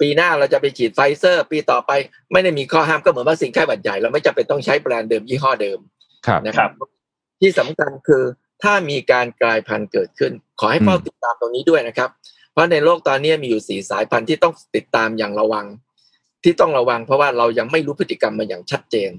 [0.02, 1.92] ปีหน้าเราจะไปฉีดไฟเซอร์ ปีต่อไป
[2.32, 5.80] ไม่ได้มีข้อห้ามก็เหมือนวัคซีนไข้หวัดใหญ่เราไม่จำเป็นต้องใช้แบรนด์เดิมยี่ห้อเดิม
[6.28, 6.70] ครับนะครับ
[7.42, 8.24] ที่สำคัญคือ
[8.64, 12.10] ถ้ามีการกลายพันธุ์เกิดขึ้น ขอให้เฝ้าอืมติดตามตรงนี้ด้วยนะครับ
[12.52, 15.66] เพราะในโลกตอนนี้มีอยู่สี่สายพันธุ์ที่ต้องติดตามอย่างระวัง
[16.44, 19.12] ที่ต้องระวังเพราะว่าเรายังไม่รู้พฤติกรรมมันอย่างชัดเจน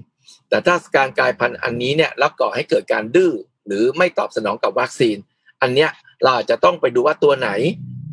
[0.49, 3.31] แต่ถ้าการกลายพันธุ์อันนี้เนี่ยแล้วก่อให้เกิดการดื้อ
[3.67, 5.17] หรือไม่ตอบสนองกับวัคซีน
[5.61, 5.89] อันเนี้ย
[6.23, 7.49] เราอาจจะต้องไปดูว่าตัวไหน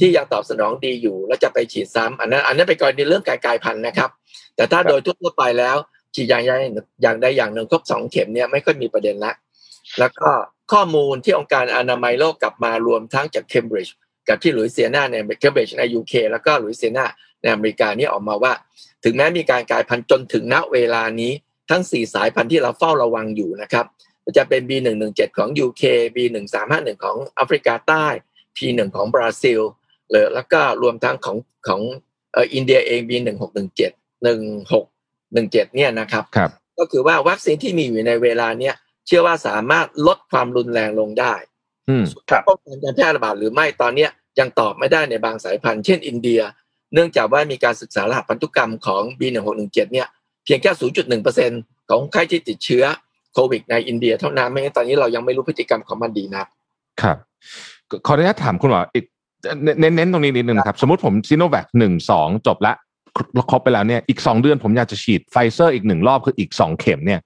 [0.00, 4.10] ที่ยังตอบสนองดีอยู่ แล้วจะไปฉีดซ้ำอันนั้น อันนั้นเป็นกรณีเรื่องการกลายพันธุ์นะครับ
[4.56, 5.76] แต่ถ้าโดยทั่วๆไปแล้ว
[6.14, 6.52] ฉีดอย่างใด
[7.02, 9.32] อย่างใดอย่างหนึ่งครบสองเข็มเนี่ยไม่ค่อยมีประเด็นละ
[9.98, 10.28] แล้วก็
[10.72, 13.94] ข้อมูลที่องค์การอนามัยโลกกลับมารวมทั้งจากเคมบริดจ์
[14.28, 17.06] กับที่หลุยเซียนาในเคมบริดจ์ใน UK แล้วก็หลุยเซียนา
[17.42, 18.52] ในอเมริกานี่ออกมาว่า
[19.04, 21.32] ถึงแม้มีการกลายพันธุ์จนถึงณเวลานี้
[21.70, 23.86] ทั้ง 4 สายพันธุ์ที่เราเฝ้าระวังอยู่นะครับ
[24.36, 25.82] จะเป็น B117 ของ UK
[26.14, 28.06] B1351 ของแอฟริกาใต้
[28.56, 29.60] P1 ของบราซิล
[30.10, 31.36] เลยแล้วก็รวมทั้งของ
[31.68, 31.80] ของ
[32.32, 33.92] เอ่ออินเดียเอง B1617
[34.24, 38.74] 1617เนี่ยนะครับครับ ก็คือว่าวัคซีนที่มีอยู่ในเวลาเนี้ย
[39.06, 41.34] เชื่อว่าสามารถลดความรุนแรงลงได้
[41.88, 46.40] อืมครับป้องกันการแพร่ระบาดหรือไม่ตอนเนี้ยยังตอบไม่ได้ในบางสายพันธุ์เช่นอินเดีย
[46.94, 50.08] เนื่องจากว่ามีการศึกษารหัสพันธุกรรมของ B1617 เนี่ย
[50.44, 50.70] เพียงแค่
[51.30, 52.84] 0.1%ของคนไข้ที่ติดเชื้อ
[53.34, 56.46] โควิดในอินเดียเท่านั้นไม่งั้นตอนนี้เรายังไม่รู้พฤติกรรมของมันดีนัก
[57.02, 57.16] ครับ
[58.06, 59.04] ขออนุญาตถามคุณหมออีก
[59.80, 62.74] เน้นเน้นตรงนี้นิดนึงนะครับสมมติผมซีโนแวคหนึ่งสองจบละ
[63.50, 67.20] ครบไปแล้วเนี่ยอีกสองเดือนผมอยากจะฉีดไฟเซอร์อีกหนึ่งรอบคืออีกสองเข็มเนี่ย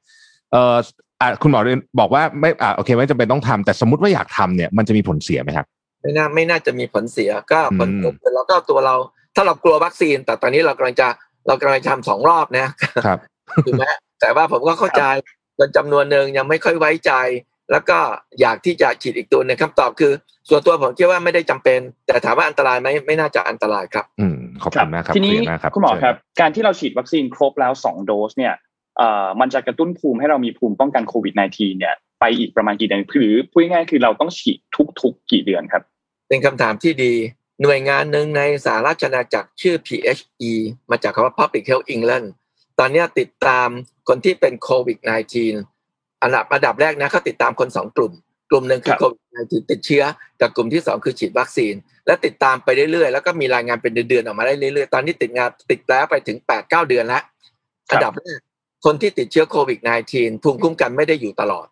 [0.52, 0.76] เอ่อ
[1.20, 5.66] อะคุณหมอเรียนบอกว่าไม่อะโอเคไม่จำเป็นต้องทำแต่สมมติว่าอยากทำเนี่ยมันจะมีผลเสียไหมครับ
[6.02, 8.94] ไม่น่าไม่น่าจะมีผลเสียก็ผลอืมแล้วก็ตัวเรา
[9.36, 11.08] ถ้าเรากลัววัคซีน แต่ตอนนี้เรากำลังจะ
[11.46, 12.66] เรากำลังจะทำสองรอบนะ
[13.06, 13.18] ครับ
[13.66, 13.84] ถูกไหม
[14.20, 15.02] แต่ว่าผมก็เข้าใจ
[15.58, 17.12] คนจำนวนหนึ่งยังไม่ค่อยไว้ใจ
[17.72, 17.98] แล้วก็
[18.40, 20.12] อยากที่จะฉีดอีกตัวหนึงคำตอบคือ
[20.48, 28.54] ส่วนตัวผมคิดว่าไม่ได้จำเป็น แต่ถามว่าอันตรายไหมไม่น่าจะอันตรายครับ อืมขอบคุณมากครับทีนี้เคลียร์มากครับคุณหมอครับ การที่เราฉีดวัคซีนครบแล้วสองโดสเนี่ย
[28.96, 34.58] เอ่อมันจะกระตุ้นภูมิให้เรามีภูมิป้องกันโควิด -19 เนี่ยไปอีกประมาณกี่เดือนหรือพูดง่ายๆคือเราต้องฉีด
[35.00, 35.82] ทุก ๆ กี่เดือนครับ
[36.28, 37.12] เป็นคำถามที่ดี
[37.62, 40.52] หน่วยงานหนึ่งในสหราชอาณาจักรชื่อ PHE
[40.90, 42.26] มาจากคำว่า Public Health England
[42.78, 43.68] ตอนเนี้ยติดตาม
[44.08, 44.98] คนที่เป็นโควิด
[45.44, 45.79] -19
[46.22, 48.12] อันดับอันดับแรกนะเขาติดตามคนสองกลุ่ม
[48.50, 50.04] กลุ่มหนึ่งคือครับโควิด -19 ติดเชื้อ
[50.40, 51.74] กับกลุ่มที่สองคือฉีดวัคซีน
[52.06, 57.22] และติดตามไปเรื่อยๆ แล้วก็มีรายงานเป็นเดือนๆออกมาได้เรื่อยๆ ตอนนี้ติดงานติดแล้วไปถึง8-9เดือนแล้ว
[57.90, 58.38] ครับอันดับแรก
[58.84, 59.78] คนที่ติดเชื้อโควิด
[60.12, 61.66] -19 ภูมิคุ้มกันไม่ได้อยู่ตลอด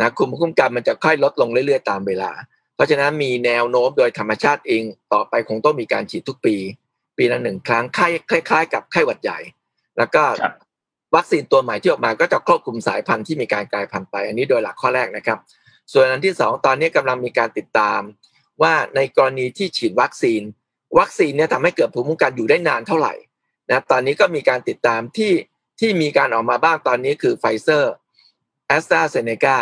[0.00, 2.30] นะภูมิคุ้มกันมันจะค่อยลดลงเรื่อยๆ ตามเวลา
[2.74, 6.56] เพราะฉะนั้นมีแนวโน้มโดยธรรมชาติเองต่อไปคงต้องมีการฉีดทุกปี
[7.18, 8.08] ปีละหนึ่งครั้งคล้า
[8.40, 9.38] ยคล้ายๆกับไข้หวัดใหญ่
[9.98, 10.52] แล้วก็ครับ
[11.14, 15.38] วัคซีนตัวใหม่ที่ออกมาก็จะครอบคลุมสายพันธุ์ที่มีการกลายพันธุ์ไป อันนี้โดยหลักข้อแรกนะครับ
[15.92, 18.00] ส่วนอันที่สองตอนนี้กำลังมีการติดตาม
[18.62, 20.42] ว่าในกรณีที่ฉีดวัคซีน
[20.98, 23.14] วัคซีนเนี่ยทำให้เกิดภูมิคุ้มกันอยู่ได้นานเท่าไหร่
[23.70, 25.32] นะตอนนี้ก็มีการติดตามที่
[25.80, 27.92] ที่มีการออกมาบ้างตอนนี้คือไฟเซอร์
[28.66, 29.56] แอสตราเซเนกา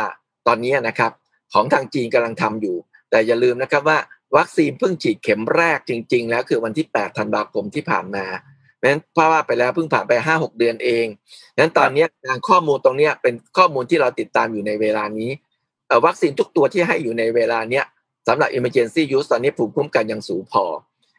[0.47, 1.13] ตอนนี้นะครับ
[1.53, 2.77] ของทางจีนกำลังทำอยู่
[3.11, 3.99] แต่อย่าลืมนะครับว่า
[4.37, 8.27] วัคซีนเพิ่งฉีดเข็มแรกจริง ๆ แล้วคือวันที่ 8 ธันวาคมที่ผ่านมา
[8.89, 11.07] นั้นเพราะว่าไปแล้วเพิ่งผ่านไป5-6เดือนเอง
[11.59, 15.31] นั้นตอนเนี้ยการข้อมูลตรงเนี้ยเป็นข้อมูลที่เราติดตามอยู่ในเวลานี้
[15.87, 17.85] เอ่อวัคซีนทุกตัวที่ให้อยู่ในเวลาเนี้ย
[18.29, 20.65] สำหรับ emergency use ตอนนี้ภูมิคุ้มกันยังสูงพอ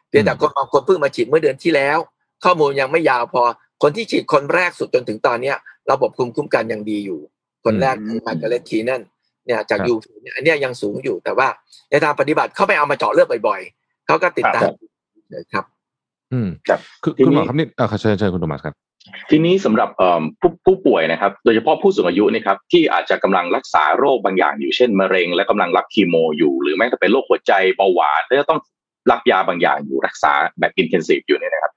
[0.08, 1.98] เพียงแต่คนบางคนเพิ่งมาฉีดเมื่อเดือนที่แล้ว
[2.44, 3.42] ข้อมูลยังไม่ยาวพอ
[3.82, 5.56] คนที่ฉีดคนแรกสุดจนถึงตอนเนี้ย
[5.90, 7.20] ระบบภูมิคุ้มกันยังดีอยู่
[7.64, 9.02] คนแรกคือมาร์กาเรตทีนั่น
[9.46, 11.48] เนี่ยจากครับยูเนี่ยอันเนี้ยยังสูงอยู่แต่ว่า
[11.90, 14.68] ในทางปฏิบัติเขาไม่เอามาเจาะเลือดบ่อยๆเขาก็ติดตาม
[15.30, 15.64] เลยครับ
[16.32, 18.74] อืมครับคือทีนี้คุณหมอครับนี่เออเชิญเชิญคุณโทมัสครับ
[19.30, 28.60] ทีนี้สำหรับเอ่อผู้ผู้ป่วยนะครับ โดยเฉพาะผู้สูงอายุนะครับที่อาจจะกำลังรักษาโรคบางอย่างอยู่เช่นมะเร็ง และกำลังรับคีโมอยู่ หรือแม้แต่เป็นโรคหัวใจเบาหวานแล้วจะต้อง
[29.10, 31.72] รับยาบางอย่างอยู่รักษาแบบ intensive อยู่เนี่ยนะครับ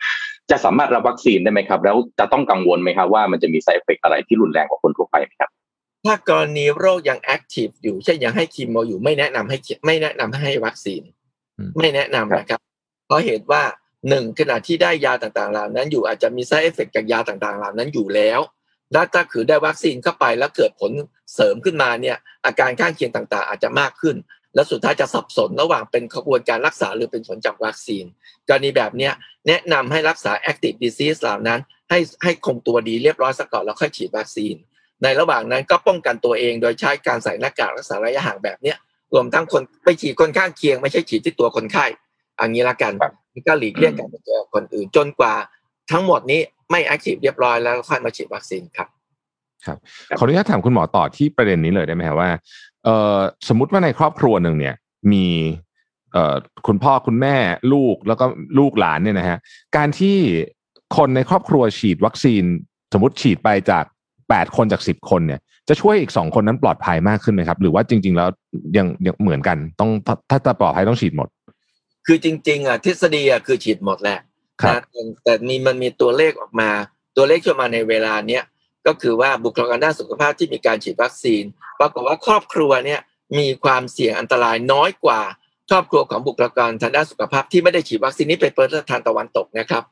[0.52, 5.50] จะสามารถรับวัคซีนได้ไหมครับ แล้วจะต้องกังวลไหมครับว่ามันจะมี side effect อะไรที่รุนแรงกว่าคนทั่วไปไหมครับ
[6.06, 11.02] ถ้ากรณีโรคยัง active อยู่เช่นยังให้คีโมอยู่ไม่แนะนำให้ไม่แนะนำให้วัคซีน
[11.58, 12.62] อืมไม่แนะนำนะครับ
[13.06, 13.62] เพราะเหตุว่า
[14.10, 18.39] หนึ่งขณะที่ได้ยาต่างๆเหล่านั้นอยู่อาจจะมี side effect จากยาต่างๆเหล่านั้นอยู่แล้ว
[18.94, 20.91] แล้วถ้าคือได้วัคซีนเข้าไปแล้วเกิดผล
[21.34, 24.15] เสริมขึ้นมาเนี่ยอาการข้างเคียงต่างๆ อาจจะมากขึ้น
[24.56, 28.06] แล้วสุดท้ายจะสับสนระหว่างเป็นขบวนการรักษาหรือเป็นผลจากวัคซีน
[28.48, 29.10] กรณีแบบนี้
[29.48, 34.56] แนะนำให้รักษา active disease เหล่านั้น ให้ให้คงตัวดีเรียบร้อยซะก่อนแล้วค่อยฉีดวัคซีน
[35.04, 38.78] ในระหว่างนั้นก็ป้องกันตัวเองโดยใช้การใส่หน้ากากรักษาระยะห่างแบบเนี้ย
[39.13, 41.86] รวมทั้งคนไปฉีดคนข้างเคียง ไม่ใช่ฉีดที่ตัวคนไข้
[42.39, 42.94] อันนี้ละกัน
[43.48, 45.34] ก็หลีกเลี่ยงการไปเจอคนอื่นจนกว่า
[45.91, 46.39] ทั้งหมดนี้
[46.71, 48.88] ไม่ active เรียบร้อยแล้วค่อยมาฉีดวัคซีนครับ
[49.65, 49.78] ครับ
[50.17, 52.30] ขออนุญาตถามคุณหมอต่อที่ประเด็นนี้เลยได้ไหมครับว่า
[52.84, 53.17] เอ่อ
[53.48, 54.76] สมมติว่าในครอบครัวหนึ่งเนี่ย
[55.12, 55.26] มี
[56.12, 56.36] เอ่อ
[56.67, 57.36] คุณพ่อคุณแม่
[57.74, 58.26] ลูกแล้วก็
[58.60, 59.38] ลูกหลานเนี่ยนะฮะ
[59.78, 60.17] การที่
[60.98, 62.43] คนในครอบครัวฉีดวัคซีน
[62.93, 63.84] สมมติฉีดไปจาก
[64.30, 68.30] แปดคนจากสิบคนเนี่ยจะช่วยอีกสองคนนั้นปลอดภัยมากขึ้นไหมครับ หรือว่าจริง ๆ แล้ว
[68.78, 69.89] ยังยังเหมือนกันต้อง
[70.30, 71.28] ถ้าจะปลอดภัยต้องฉีดหมด
[72.06, 74.20] คือจริง ๆอะทฤษฎีอะคือฉีดหมดแหละ
[75.24, 76.70] แต่มีมันมีตัวเลขออกมา
[77.18, 78.44] ตัวเลขที่มาในเวลาเนี้ย
[78.88, 81.44] ก็คือว่าบุคลากรด้านสุขภาพที่มีการฉีดวัคซีน
[81.80, 83.00] ปรากฏว่าครอบครัวเนี่ย
[83.38, 85.22] มีความเสี่ยงอันตรายน้อยกว่า
[85.70, 89.84] ครอบครัวของบุคลากรทางด้านสุขภาพที่ไม่ได้ฉีดวัคซีนนี้เป็นเปิดทางตะวันตกนะครับ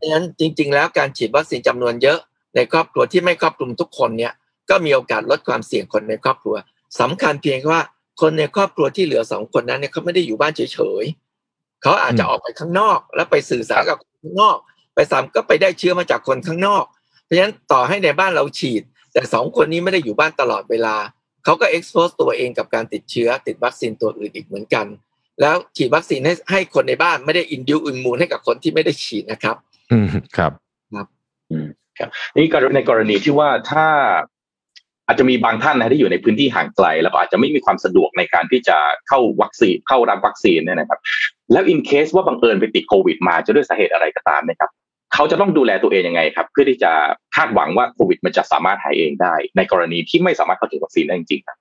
[0.00, 2.18] ดังนั้นจริง ๆ แล้วการฉีดวัคซีนจำนวนเยอะ
[2.56, 4.32] ในครอบครัวที่ไม่ครอบคลุมทุกคนเนี่ย
[4.70, 6.56] ก็มีโอกาสลดความเสี่ยงคนในครอบครัว
[7.00, 7.80] สำคัญเพียงว่า
[8.20, 11.23] คนในครอบครัวที่เหลือสองคนนั้นเนี่ยเขาไม่ได้อยู่บ้านเฉยๆ
[11.84, 14.56] เขาอาจจะออกไปข้างนอก แล้วไปสื่อสารกับคนข้างนอก
[14.94, 16.84] ไปสามก็ไปได้เชื้อมาจากคนข้างนอก
[17.24, 20.96] เพราะฉะนั้นต่อให้ในบ้านเราฉีด แต่สองคนนี้ไม่ได้อยู่บ้านตลอดเวลา
[21.44, 24.86] เขาก็เอ็กซ์โพสตัวเองกับการติดเชื้อ ติดวัคซีนตัวอื่นอีกเหมือนกัน
[25.40, 29.56] แล้วฉีดวัคซีนให้ให้คนในบ้านไม่ได้ induce immune ให้กับคนที่ไม่ได้ฉีดนะครับ
[29.92, 30.52] อืมครับ
[30.94, 31.06] ครับ
[31.50, 31.66] อืม
[31.98, 33.86] ครับนี่ในกรณีที่ว่าถ้า
[35.06, 38.76] อาจจะมีบางท่านนะที่อยู่ในพื้นที่ห่างไกล แล้วก็อาจจะไม่มีความสะดวกในการที่จะ
[39.08, 41.00] เข้าวัคซีนเข้ารับวัคซีนเนี่ยนะครับ
[41.52, 44.70] แล้ว in case ว่าบังเอิญไปติดโควิด มาจะด้วยสาเหตุอะไรก็ตามนะครับ
[45.14, 46.92] เขาจะต้องดูแลตัวเองยังไงครับ เพื่อที่จะ
[47.34, 51.58] คาดหวังว่าโควิด มันจะสามารถหายเองได้ ในกรณีที่ไม่สามารถเข้าถึงวัคซีนได้จริงๆครับ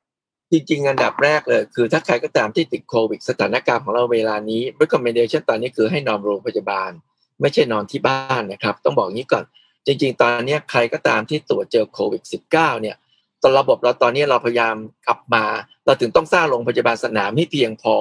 [0.51, 6.91] จริงๆอันดับแรกเลย คือถ้าใครก็ตามที่ติดโควิด สถานการณ์ของเราเวลานี้ recommendation ตอนนี้คือให้นอนโรงพยาบาล
[7.41, 9.43] ไม่ใช่นอนที่บ้านนะครับ ต้องบอกงี้ก่อน
[9.85, 12.95] จริง ๆ ตอนนี้ใครก็ตามที่ตรวจเจอโควิด -19 เนี่ย
[13.41, 14.75] ตอนระบบเราตอนนี้เราพยายาม
[15.07, 15.43] กลับมา
[15.85, 17.95] เราถึงต้องสร้างโรงพยาบาลสนามให้เพียงพอ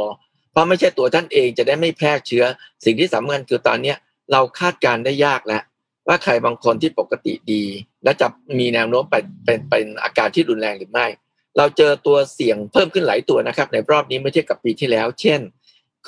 [0.52, 2.44] เพราะไม่ใช่ตัวท่านเองจะได้ไม่แพร่เชื้อ
[2.84, 3.94] สิ่งที่สำคัญคือตอนนี้
[4.32, 5.62] เราคาดการได้ยากแล้ว
[6.08, 7.64] ว่าใครบางคนที่ปกติดี
[8.04, 8.26] และจะ
[8.58, 11.06] มีแนวโน้มไปเป็นเป็นอาการที่รุนแรงหรือไม่
[11.58, 15.40] เราเจอตัวเสี่ยงเพิ่มขึ้นหลายตัวนะครับ ในรอบนี้ไม่เทียบกับปีที่แล้ว เช่น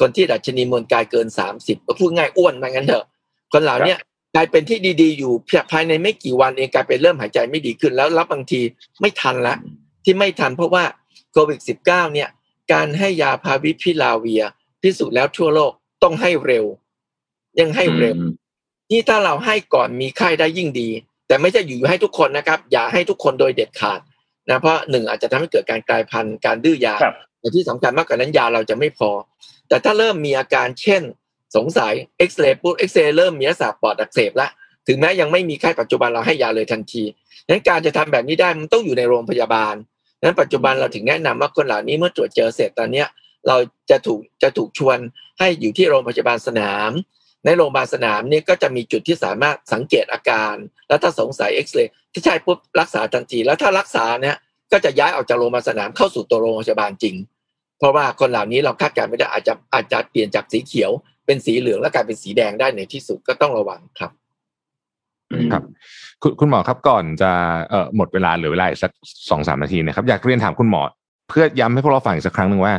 [0.00, 3.04] คนที่ดัชนีมวลกายเกินสามสิบพูดง่ายอ้วนมางั้นเถอะ
[3.52, 3.94] คนเหล่านี้
[4.34, 5.32] กลายเป็นที่ดีๆ อยู่
[5.72, 8.60] ภายในไม่กี่วันเองกลายเป็นเริ่มหายใจไม่ดีขึ้นแล้วรับบางที
[9.00, 9.56] ไม่ทันละ
[10.04, 10.84] ที่ไม่ทันเพราะว่า
[11.32, 12.28] โควิด -19 เนี่ย
[12.72, 14.42] การให้ยาพาวิพิลาเวีย
[14.82, 15.72] พิสูจน์แล้วทั่วโลก
[16.02, 16.64] ต้องให้เร็ว
[17.60, 18.16] ยังให้เร็ว
[18.90, 20.88] นี่ถ้าเราให้ก่อนมีไข้ได้ยิ่งดี
[21.26, 24.00] แต่ไม่ใช่อยู่ให้ทุกคนนะครับ อย่าให้ทุกคนโดยเด็ดขาด
[24.50, 26.94] นะเพราะหนึ่งอาจจะทำให้เกิดการกลายพันธุ์การดื้อยา
[27.40, 29.10] แต่ที่สำคัญมากกว่านั้นยาเราจะไม่พอ
[29.68, 31.02] แต่ถ้าเริ่มมีอาการเช่น
[31.56, 34.50] สงสัยเอ็กซเรย์ปุ๊บเอ็กซเรย์เริ่มมีลักษณะปอดอักเสบแล้ว
[34.86, 37.02] ถึงแม้ยังไม่มีไข้ปัจจุบันเราให้ยาเลยทันที
[37.48, 39.74] นั้นการจะทำแบบนี้ได้มันต้องอยู่ในโรงพยาบาล
[40.24, 43.08] นั้นปัจจุบันเราถึงแนะนำว่าคนเหล่านี้เมื่อตรวจเจอเสร็จตอนเนี้ย
[43.48, 43.56] เรา
[43.90, 44.98] จะถูกจะถูกชวน
[45.38, 46.90] ให้อยู่ที่โรงพยาบาลสนาม
[47.44, 50.54] ในโรงพยาบาลสนามนี่ก็จะมีจุดที่สามารถสังเกตอาการ
[50.88, 54.36] แล้วถ้าสงสัยเอ็กซเรย์ที่ใช่ปุ๊บรักษาทันที แล้วถ้ารักษาเนี่ย
[54.72, 57.16] ก็จะย้ายออกจากโรงพยาบาลสนามเข้าสู่ตัวโรงพยาบาลจริง
[57.78, 60.90] เพราะว่าคนเหล่านี้เราคาดการณ์ไม่ได้อาจจะอาจจะเปลี่ยนจากสีเขียว
[61.26, 64.10] เป็นสีเหลืองแล้วกลายเป็นสีแดงได้ในที่สุดก็ต้องระวังครับ
[65.52, 65.62] ครับ
[66.22, 67.30] คุณคุณหมอครับก่อนจะ
[67.70, 68.92] เอ่อหมดเวลาเหลือเวลาอีกสัก
[69.30, 70.82] สองสามนาทีนะครับ อยากเรียนถามคุณหมอ
[71.28, 72.74] เพื่อย้ำให้พวกเราฟังอีกสักครั้งหนึ่งว่า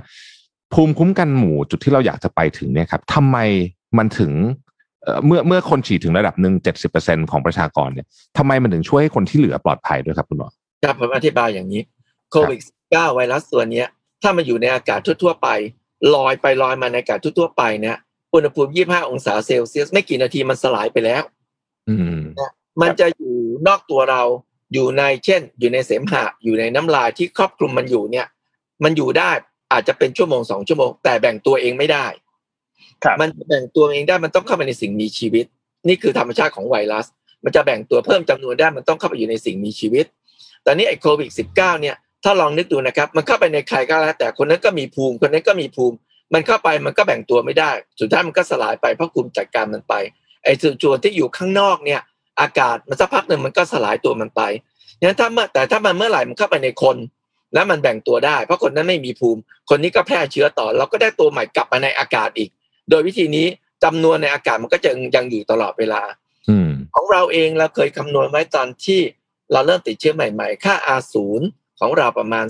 [0.73, 3.37] ภูมิคุ้มกันหมู่จุดที่เราอยากจะไปถึงเนี่ยครับทำไม
[3.97, 4.31] มันถึง
[5.25, 10.49] เมื่อเมื่อคนฉีดถึงระดับหนึ่งเจ็ดสิบเปอร์เซ็นของประชากรเนี่ยทำไมมันถึงช่วยให้คนที่เหลือปลอดภัยด้วยครับคุณหมอ
[10.83, 11.81] ครับผมอธิบายอย่างนี้
[12.31, 12.59] โควิด
[12.91, 13.87] เก้าไวรัสตัวเนี้ย
[14.21, 15.47] ถ้ามาอยู่ในอากาศทั่วๆไป
[16.15, 17.97] ลอยไปลอยมาในอากาศทั่วๆไปเนี่ย
[18.33, 21.34] อุณหภูมิยี่ห้าองศาเซลเซียสไม่กี่นาทีมันสลายไปแล้วอื
[22.13, 22.19] ม
[22.81, 23.35] มันจะอยู่
[23.67, 24.21] นอกตัวเรา
[24.73, 28.27] อยู่ในเช่น อยู่ในเสมหะอยู่ในน้ำลายที่ครอบคลุมมันอยู่เนี่ย
[28.83, 29.31] มันอยู่ได้
[29.71, 32.05] อาจจะเป็นชั่วโมงสองชั่วโมง แต่แบ่งตัวเองไม่ได้
[33.21, 35.45] มันแบ่งตัวเองได้มันต้องเข้าไปในสิ่งมีชีวิต
[35.87, 37.05] นี่คือธรรมชาติของไวรัส
[37.43, 40.05] มันจะแบ่งตัวเพิ่มจำนวนได้มันต้องเข้าไปอยู่ในสิ่งมีชีวิต
[40.65, 45.95] ตอนนี้ไอ้โควิดสิบเก้าเนี่ยถ้าลองนึกดูนะครับ มันเข้าไปในใครก็แล้วแต่คนนั้นก็มีภูมิ คนนั้นก็มีภูมิ
[46.33, 49.93] มันเข้าไปมันก็แบ่งตัวไม่ได้ สุดท้ายมันก็สลายไปเพราะคุมจัดการมันไป
[50.45, 52.01] ไอ้ส่วนที่อยู่ข้างนอกเนี่ย
[52.41, 54.41] อากาศมันสักพักหนึ่งมันก็สลายตัวมันไป
[55.01, 56.97] งั้นถ้าเมื่อแต่ถ้ามันเมื่อไหร่มันเข้าไปในคน
[57.53, 62.49] แล้วมันแบ่งตัวได้ เพราะคนนั้นไม่มีภูมิ คนนี้ก็แพร่เชื้อต่อ เราก็ได้ตัวใหม่กลับมาในอากาศอีก
[62.89, 63.47] โดยวิธีนี้
[63.83, 66.01] จำนวนในอากาศมันก็จะยังอยู่ตลอดเวลา
[66.49, 68.99] อืมของเราเองเราเคยคำนวณไว้ตอนที่
[69.51, 71.41] เราเริ่มติดเชื้อใหม่ๆ ค่า R0
[71.79, 72.45] ของเราประมาณ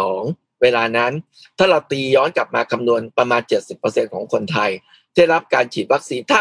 [0.00, 1.12] 2.2 เวลานั้น
[1.58, 3.42] ถ้าเราตีย้อนกลับมาคำนวณประมาณ
[3.76, 4.70] 70%ของคนไทย
[5.14, 6.40] ได้รับการฉีดวัคซีนถ้า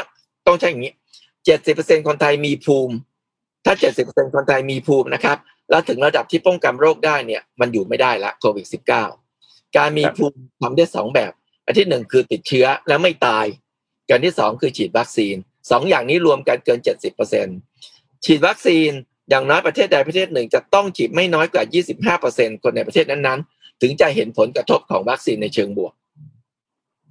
[0.50, 0.94] ต้องใช่อย่างนี้
[1.50, 2.96] 70%คนไทยมีภูมิ
[3.66, 3.74] ถ้า
[4.06, 5.38] 70%คนไทยมีภูมินะครับ
[5.70, 8.68] แล้วถึงระดับที่ป้องกันโรคได้เนี่ย มันอยู่ไม่ได้ละโควิด
[9.22, 11.32] -19 การมีภูมิทำได้สองแบบ
[11.66, 13.46] อันที่หนึ่งคือติดเชื้อแล้วไม่ตาย
[14.10, 15.36] การที่สองคือฉีดวัคซีน
[15.72, 16.80] สองอย่างนี้รวมกันเกิน
[17.52, 18.90] 70%ฉีดวัคซีน
[19.30, 21.64] อย่างน้อยประเทศใดประเทศหนึ่งจะต้องฉีดไม่น้อยกว่า
[22.18, 25.94] 25%คนในประเทศนั้นๆ ถึงจะเห็นผลกระทบของวัคซีนในเชิงบวก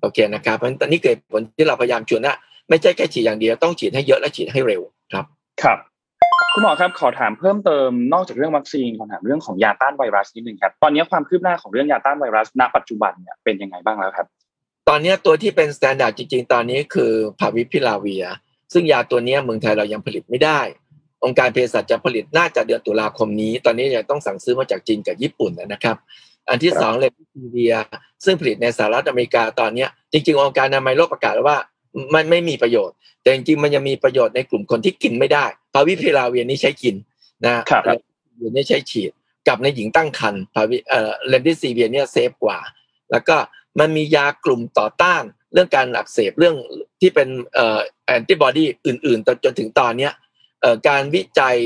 [0.00, 2.36] โอเคนะครับ เพราะตอนนี้เกิดผลที่เราพยายามชวนนะ
[2.68, 5.24] ไม่ใช่แค่ฉีดอย่างเดียวต้องฉีดให้เยอะและฉีดให้เร็วครับ
[5.62, 5.78] ครับ
[6.54, 14.26] คุณหมอครับขอถามเพิ่มเติมนอกจากเรื่องวัคซีนขอถามเรื่องของยาต้านไวรัสนิดนึงครับตอนนี้ความคืบหน้าของเรื่องยาต้านไวรัสณปัจจุบันเนี่ยเป็นยังไงบ้างแล้วครับ
[14.88, 18.24] ตอนนี้ตัวที่เป็น standard จริง ๆ ตอนนี้คือฟาวิพิราเวียร์
[18.72, 20.60] ซึ่งยาตัวนี้เมืองไทยเรายังผลิตไม่ได้
[21.24, 25.96] องค์การเภสัชจะผลิตน่าจะเดือนตุลาคมนี้ ตอนนี้ยังต้องสั่งซื้อมาจากจีนกับญี่ปุ่นนะครับ
[26.48, 27.74] อันที่สองเรมเดซิเวียร์
[28.24, 31.58] ซึ่งผลิตในสหรัฐอเมริกาตอนนี้จริง ๆ องค์การอนามัยโลกประกาศแล้วว่า
[32.14, 36.94] มันไม่มีประโยชน์ แต่จริงๆมันยังมีประโยชน์ในกลุ่มคนที่กินไม่ได้ฟาวิพิราเวียร์นี้ใช้กิน
[37.44, 37.98] นะครับ
[38.38, 39.10] เวียร์นี้ใช้ฉีด
[39.48, 42.58] กับในหญิงตั้งครรภ์ฟาวิเอ่อเรมเดซิเวียร์เนี่ย safe กว่า
[43.10, 43.36] แล้วก็
[43.80, 46.56] มันมียากลุ่มต่อต้านเรื่องการอักเสบเรื่อง
[47.00, 50.12] ที่เป็นเอ่อแอนติบอดีอื่นๆจนถึงตอนเนี้ย
[50.60, 51.56] เอ่อการวิจัย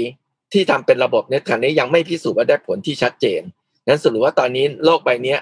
[0.53, 3.43] ที่ทำเป็นระบบเนี่ยขณะนี้ยังไม่พิสูจน์ว่าได้ผลที่ชัดเจน
[3.89, 5.37] นั้นสรุปว่าตอนนี้โลกใบนี้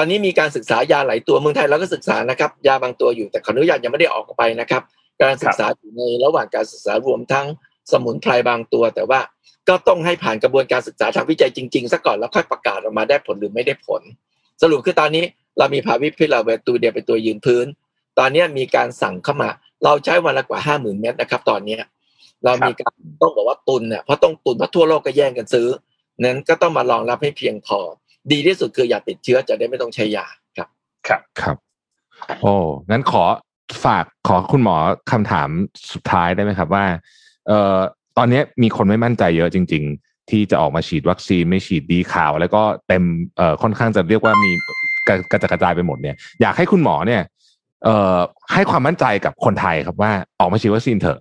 [0.00, 4.82] ตอนนี้มีการศึกษายาหลายตัวเมืองไทยเราก็ศึกษานะครับ ยาบางตัวอยู่แต่ขออนุญาตยังไม่ได้ออกไปนะครับ
[5.22, 7.46] การศึกษาอยู่ในระหว่างการศึกษารวมทั้ง
[7.92, 9.20] สมุนไพรบางตัว แต่ว่า
[9.68, 14.02] ก็ต้องให้ผ่านกระบวนการศึกษาทางวิจัยจริงๆซะก่อนแล้วค่อยประกาศออกมาได้ผลหรือไม่ได้ผล
[14.62, 15.24] สรุปคือตอนนี้
[15.58, 17.66] เรามีพาวิพิลาเวตัวเดียวเป็นตัวยืนพื้น
[18.18, 19.50] ตอนนี้มีการสั่งเข้ามา
[19.84, 21.78] เราใช้วันละกว่าห้าหมื่นเม็ดนะครับ ตอนนี้
[22.44, 25.68] เรามีการต้องบอกว่าตุนเนี่ยเพราะต้องตุนเพราะทั่วโลกก็แย่งกันซื้อ
[26.20, 27.78] นั้นก็ต้องมารองรับให้เพียงพอ
[28.32, 30.68] ดีที่สุดคืออย่าติดเชื้อจะได้ไม่ต้องใช้ยาครับ
[31.08, 31.56] ครับครับ
[32.42, 32.54] โอ้
[32.90, 33.24] งั้นขอ
[33.84, 34.76] ฝากขอคุณหมอ
[35.12, 35.48] คำถาม
[35.92, 36.84] สุดท้ายได้ไหมครับว่า
[37.48, 37.76] เอ่อ
[38.18, 43.02] ตอนนี้มีคนไม่มั่นใจเยอะจริง ๆ ที่จะออกมาฉีดวัคซีนไม่ฉีดดีข่าว แล้วก็เต็ม
[43.36, 44.50] เอ่อค่อนข้างจะเรียกว่ามี
[45.08, 47.22] กระกระจดกระจายไปหมดเนี่ย อยากให้คุณหมอเนี่ย
[47.84, 48.16] เอ่อ
[48.52, 51.18] ให้ความมั่นใจกับคนไทยครับว่าออกมาฉีดวัคซีนเถอะ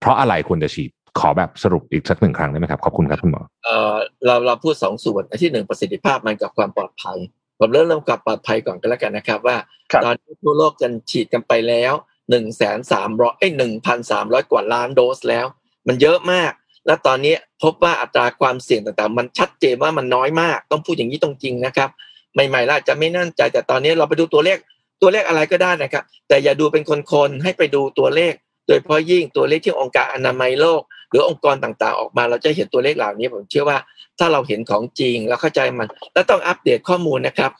[0.00, 3.94] เพราะอะไรควรจะฉีด ขอแบบสรุปอีกสักหนึ่งครั้งได้ไหมครับ ขอบคุณครับคุณหมอเอ่อ
[4.26, 7.18] เราเราพูดสองส่วนอันที่หนึ่งประสิทธิภาพมันกับความปลอดภัย
[7.60, 9.56] ผมเริ่มเริ่มกับปลอดภัยก่อนก็แล้วกันนะครับ ว่า
[9.92, 11.92] ครับตอนนี้ทั่วโลกกันฉีดกันไปแล้ว
[12.30, 15.46] หนึ่งแสนสามร้อยหนึ่งพันสามร้อยกว่าล้านโดสแล้ว
[15.88, 16.52] มันเยอะมาก
[16.86, 21.90] และตอนนี้พบว่าอัตราความเสี่ยงต่างๆ มันชัดเจนว่ามันน้อยมาก ต้องพูดอย่างนี้ตรงจริงนะครับ
[22.34, 24.58] ใหม่ๆเราอาจจะไม่นั่นใจแต่ตอนนี้เราไปดูตัวเลข
[25.02, 28.34] ตัวเลขอะไรก็ได้นะครับ แต่อย่าดูเป็นคนๆให้ไปดูตัวเลข
[28.66, 33.78] โดยเฉพาะยิ่งตัวเลขที่องค์การอนามัยโลก หรือองค์กรต่างๆ ออกมาเราจะเห็นตัวเลขเหล่านี้ผมเชื่อว่า
[34.18, 37.50] ถ้าเราเห็นของจริงแล้วเข้าใจมัน แล้วต้องอัปเดตข้อมูลนะครับ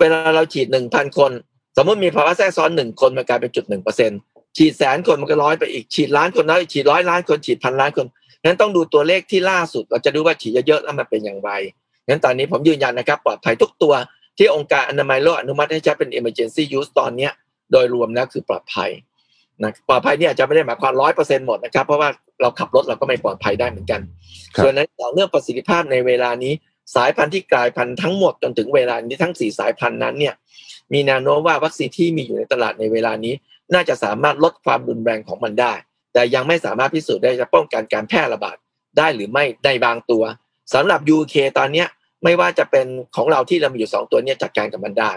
[0.00, 1.32] เวลาเราฉีดหนึ่งพันคน
[1.76, 4.10] สมมติมีภาวะแทรกซ้อนหนึ่งคนมันกลายเป็นจุดหนึ่งเปอร์เซ็น
[4.56, 8.06] ฉีดแสนคนมันก็ร้อยไปอีกฉีดล้านคนแล้วฉีดร้อยล้านคนฉีดพันล้านคน
[8.44, 11.50] นั้นต้องดูตัวเลขที่ล่าสุด เราจะดูว่าฉีดเยอะๆแล้วมันเป็นอย่างไร
[12.08, 13.94] นั้นตอนนี้ผมยืนยันนะครับ ปลอดภัยทุกตัว
[14.38, 17.28] ที่องค์การอนามัยโลกอนุมัติให้ใช้เป็น emergency use ตอนนี้
[17.72, 18.90] โดยรวมแล้วคือปลอดภัย
[19.62, 22.08] นะปลอดภัยเนี่ยอาจจะไม่ได้หมายความร้อยเปอร์เซ็นต์หมดนะครับ เพราะว่า
[22.40, 24.00] เราขับรถเราก็ไม่ปลอดภัยได้เหมือนกัน
[24.54, 24.80] ครับส่วนใน
[25.14, 26.52] เรื่องประสิทธิภาพในเวลานี้
[26.96, 30.34] สายพันธุ์ที่กลายพันธุ์ทั้งหมดจนถึงเวลานี้ทั้งสี่สายพันธุ์นั้นเนี่ย
[30.92, 33.34] มีแนวโน้มว่าวัคซีนที่มีอยู่ในตลาดในเวลานี้
[33.74, 35.72] น่าจะสามารถลดความรุนแรงของมันได้
[36.12, 38.56] แต่ยังไม่สามารถพิสูจน์ได้จะป้องกันการแพร่ระบาด
[38.98, 40.24] ได้หรือไม่ในบางตัว
[40.74, 41.86] สำหรับ UK ตอนเนี้ย
[42.24, 45.12] ไม่ว่าจะเป็นของเราที่เรามีอยู่สองตัวเนี้จัดการกับมันได้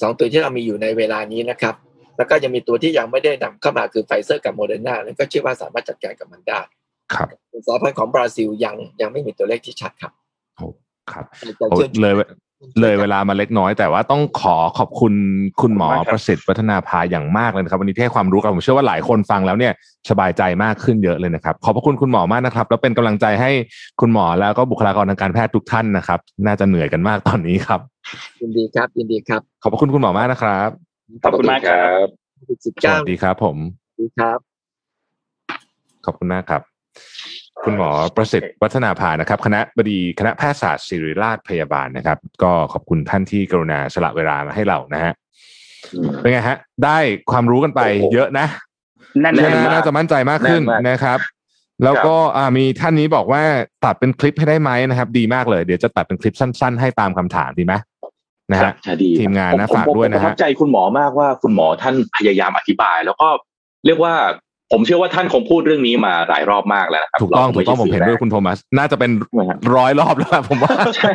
[0.00, 1.74] สองตัวที่เรามีอยู่ในเวลานี้นะครับ
[2.22, 6.60] แล้วก็ยังมีตัวที่ยังไม่ได้นำเข้ามาคือไฟเซอร์กับโมเดอร์นาแล้วก็เชื่อว่าสามารถจัดการกับมันได้
[7.14, 7.28] ครับ
[7.66, 10.12] สายพันธุ์ของบราซิลยังยังไม่มีตัวเลขที่ชัดครับ
[10.56, 10.66] โอ้
[11.12, 11.24] ครับ
[11.58, 12.14] แต่โอ้ชื่อเลย
[12.80, 15.14] เลยเวลามาเล็กน้อย แต่ว่าต้องขอขอบคุณ
[15.60, 19.72] คุณหมอขอบคุณมากครับประสิทธิ์วัฒนาภาอย่างมากเลยนะครับ วันนี้ที่ให้ความรู้กับผมเชื่อว่าหลายคนฟังแล้วเนี่ย
[20.10, 23.50] สบายใจมากขึ้นเยอะเลยนะครับ ขอบพระคุณคุณหมอมากนะครับ แล้วเป็นกำลังใจให้
[24.00, 27.80] คุณหมอแล้วก็บุคลากรทางการแพทย์ทุกท่านนะครับ น่าจะเหนื่อยกันมากตอนนี้ครับ
[28.40, 30.91] ยินดีครับยินดีครับ ขอบพระคุณคุณหมอมากนะครับ
[31.24, 32.06] ขอบคุณมากครับ
[32.48, 33.56] สิบสเก้าวัสดีครับ ผม
[34.00, 34.38] ดีครับ
[36.06, 36.62] ขอบคุณมากครับ
[37.64, 45.12] คุณหมอประสิทธิ์วัฒนาภานะครับ คณะบดีคณะแพทยศาสตร์ศิริราชพยาบาลนะครับ ก็ขอบคุณท่านที่กรุณาสละเวลามาให้เรานะฮะ
[46.20, 46.98] เป็นไงฮะ ได้
[47.30, 47.80] ความรู้กันไป
[48.14, 48.46] เยอะนะ
[49.20, 51.18] แน่นใช่ไหมมากน่าจะมั่นใจมากขึ้นแน่นมากนะครับ
[51.84, 53.42] แล้วก็อ่ามีท่านนี้บอกว่า
[53.84, 57.74] ตัดเป็นคลิปให้ได้ไหมนะครับ ดีมากเลย เดี๋ยวจะตัดเป็นคลิปสั้น ๆ ให้ตามคำถามดีไหม
[58.50, 63.28] นะครัฮะบใช่ดีทีมงานนะผฝากด้วยนะผมประทัฮะบใจคุณหมอมากว่าคุณหมอท่านพยายามอธิบาย แล้วก็
[63.86, 64.14] เรียกว่า
[64.72, 71.12] ผมเชื่อว่าท่านคงพูดเรื่องนี้มาหลายรอบมากแล้วนะครับถูกต้องราถูกต้องผมเห็นด้วยไใช่คุณโทมัส น่าจะเป็นใช่ไหมครับร้อยรอบแล้วล่ะผมว่าใช่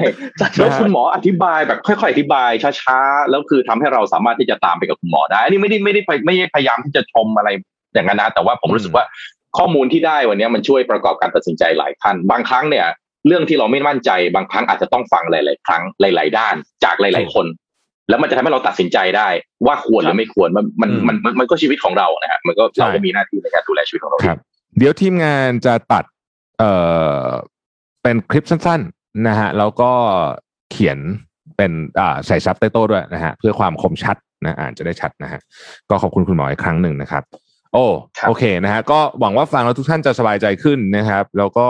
[0.58, 2.50] แล้วคุณหมออธิบายแบบค่อยๆอธิบาย
[2.82, 7.50] ช้าๆแล้วคือทำให้เราสามารถที่จะตามไปกับคุณหมอได้อันนี้ไม่ได้ไม่ได้ไปไม่ได้พยายามที่จะชมอะไร
[7.94, 9.04] อย่างนั้นนะแต่ว่าผมรู้สึกว่า
[9.58, 12.86] ข้อมูลที่ได้วันนี้มันช่วยประกอบการตัดสินใจหลายท่านบางครั้งเนี่ย
[13.28, 17.46] เรื่องที่เราไม่มั่นใจบางครั้งอาจจะต้องฟังหลาย ๆ ครั้งหลาย ๆ ด้านจากหลาย ๆ คน
[18.10, 19.28] แล้วมันจะทำให้เราตัดสินใจได้
[19.66, 24.40] ว่าควรหรือไม่ควรมันมันอืมมันมันมันก็ชีวิตของเรานะฮะมันก็ใช่เราก็มีหน้าที่ในการดูแลชีวิตของเราครับ
[24.78, 26.06] เดี๋ยวทีมงานจะตัด
[26.60, 26.72] เอ่
[27.26, 27.28] อ
[28.04, 29.92] เป็นคลิปสั้น ๆ นะฮะแล้วก็
[30.72, 30.98] เขียน
[31.58, 35.40] เป็นอ่าใส่ซับไตเติลด้วยนะฮะเพื่อความคมชัดนะอ่านจะได้ชัดนะฮะ
[35.90, 37.24] ก็ขอบคุณคุณหมออีกครั้งหนึ่งนะครับ
[37.74, 37.86] โอ้
[38.18, 41.68] ครับโอเคนะฮะก็หวังว่าฟังแล้วทุกท่านจะสบายใจขึ้นนะครับ แล้วก็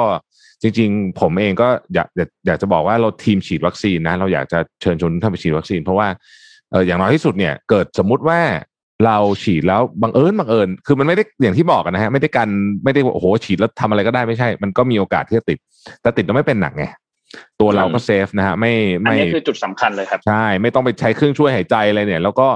[0.62, 6.08] จริง ๆ ผมเองก็อยากอยากอยากจะบอกว่าเราทีมฉีดวัคซีนนะ เราอยากจะเชิญชวนทุกท่านไปฉีดวัคซีน เพราะว่า
[6.72, 8.40] เอออย่างน้อยที่สุดเนี่ยเกิดสมมุติว่า
[9.06, 12.50] เราฉีดแล้วบังเอิญบังเอิญคือมันไม่ได้อย่างที่บอกกันนะฮะไม่ได้กัน
[12.84, 15.58] ไม่ได้ว่าโอ้โหฉีดแล้วทำอะไรก็ได้ไม่ใช่ มันก็มีโอกาสที่จะติด
[16.02, 16.86] แต่ติดแล้วไม่เป็นหนักไง
[17.62, 18.74] ตัวเราก็เซฟนะฮะไม่
[19.06, 22.48] อันไม่นี้คือจุดสำคัญเลยครับใช่ไม่ต้องไปใช้เครื่องช่วยหายใจอะไรเนี่ย แล้วก็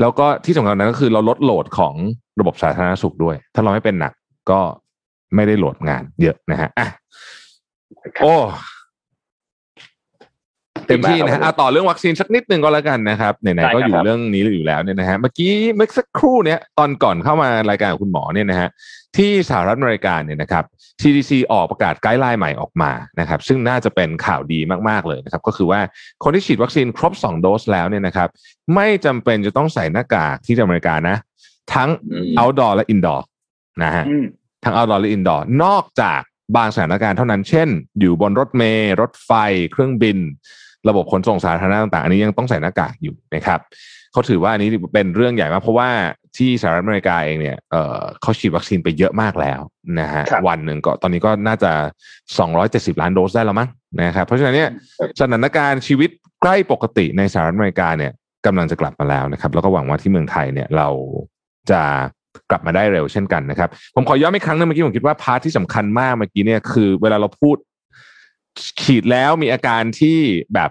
[0.00, 1.94] แล้วก็ที่สำคัญนั้นก็คือเราลดโหลดของ
[2.40, 4.12] ระบบสาธารณสุขด้วย ถ้าเราไม่เป็นหนัก
[4.50, 4.60] ก็
[5.34, 6.88] ไม่ได้โหลดงานเยอะนะฮะอะ
[8.22, 8.34] โอ้
[10.86, 18.68] เต็มที่นะฮะอะต่อเรื่องวัคซีนสักนิดหนึ่งก็แล้วกันนะครับไหนๆก็อยู่ได้ครับเรื่องนี้อยู่แล้วเนี่ยนะฮะเมื่อกี้เมื่อสักครู่เนี้ยตอนก่อนเข้ามารายการกับคุณหมอเนี่ยนะฮะ
[19.16, 20.64] ที่สหรัฐอเมริกาเนี่ยนะครับ
[21.02, 25.80] CDC ออกประกาศไกด์ไลน์ใหม่ออกมานะครับ ซึ่งน่าจะเป็นข่าวดีมากๆเลยนะครับ ก็คือว่า
[26.22, 28.28] คนที่ฉีดวัคซีนครบ 2 โดสแล้วเนี่ยนะครับ
[28.74, 31.16] ไม่จำเป็นจะต้องใส่หน้ากากที่อเมริกานะ
[31.74, 33.20] ทั้งอืม outdoor และ indoor
[33.82, 34.04] นะฮะ
[34.66, 36.20] อืมทั้ง outdoor และ indoor นอกจาก
[36.56, 37.68] บางสถานการณ์เท่านั้น เช่น
[38.00, 39.30] อยู่บนรถเมล์รถไฟ
[39.72, 40.18] เครื่องบิน
[40.88, 43.60] ระบบขนส่งสาธารณะต่างๆ อันนี้ยังต้องใส่หน้ากากอยู่นะครับ
[44.12, 45.88] เขาถือว่าอันนี้เป็นเรื่องใหญ่มากเพราะว่า
[46.36, 49.60] ที่สหรัฐอเมริกาเองเนี่ยเออเขาฉีดวัคซีนไปเยอะมากแล้ว
[50.00, 51.72] นะฮะครับวันหนึ่งก็ตอนนี้ก็น่าจะ
[52.36, 53.68] 270 ล้านโดสได้แล้วมั้ง
[54.00, 54.70] นะครับเพราะฉะนั้นเนี่ย
[55.20, 56.10] สถานการณ์ชีวิต
[56.42, 58.12] ใกล้ปกติในสหรัฐอเมริกาเนี่ย
[58.46, 60.88] กำลังจะกลับมาแล้วนะครับ แล้วก็หวังว่าที่เมืองไทยเนี่ยเรา
[61.70, 61.82] จะ
[62.50, 67.56] กลับมาได้เร็วเช่นกันนะครับ ผมขอย้อนอีกครั้งหนึงเมื่อกี้ผมคิดว่าพาร์ทที่สำคัญมากเมื่อกี้เนี่ยคือเวลาเราพูด
[68.82, 70.18] ฉีดแล้วมีอาการที่
[70.54, 70.70] แบบ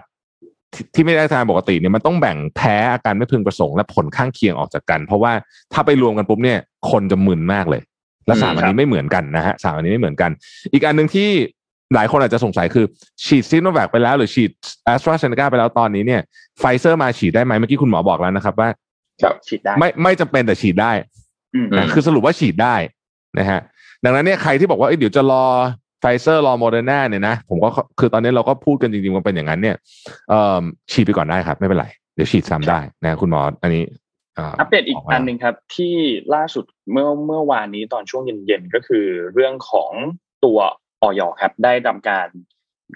[0.74, 5.32] ที่ที่ไม่ได้อาการปกติเนี่ยมันต้องแบ่งแพ้อาการไม่พึงประสงค์และผลข้างเคียงออกจากกัน เพราะว่า
[5.72, 6.58] ถ้าไปรวมกันปุ๊บเนี่ย
[6.90, 7.82] คนจะมึนมากเลย
[8.26, 10.30] และสามอันนี้ไม่เหมือนกันนะฮะสามอันนี้ไม่เหมือนกัน
[10.72, 11.28] อีกอันหนึ่งที่
[11.94, 12.84] หลายคนอาจจะสงสัยคือ
[13.24, 14.50] ฉีดซิโนแวคไปแล้วหรือฉีด
[14.84, 16.20] แอสตราเซเนกาไปแล้วตอนนี้เนี่ย
[16.58, 18.68] ไฟเซอร์มาฉีดได้ไหมเมื่อกี้คุณหมอบอกแล้วนะครับว่า
[19.22, 21.25] ครับฉีดได้ไม่ไม่จำเป็นแต่ฉีดได้อืม
[21.76, 22.74] นะอืมคือสรุปว่าฉีดได้
[23.38, 23.60] นะฮะ
[24.04, 25.44] ดังนั้นเนี่ยใครที่บอกว่าเอ้ยเดี๋ยวจะรอ
[26.00, 29.76] ไฟเซอร์รอโมเดอร์นาเนี่ยนะผมก็คือตอนนี้เราก็พูดกันจริงๆว่าเป็นอย่างนั้นเนี่ย
[30.30, 33.84] เอ่อฉีดไปก่อนได้ครับ ไม่เป็นไรเดี๋ยวฉีดซ้ำได้นะคุณหมออันนี้
[34.36, 35.94] เอัปเดตอีกมาอันหนึ่งครับ ที่
[36.34, 39.92] ล่าสุดเมื่อเมื่อวานนี้ตอนช่วงเย็นๆก็คือเรื่องของ
[40.44, 40.58] ตัว
[41.02, 41.20] อย.
[41.40, 42.28] ครับ ได้ทำการ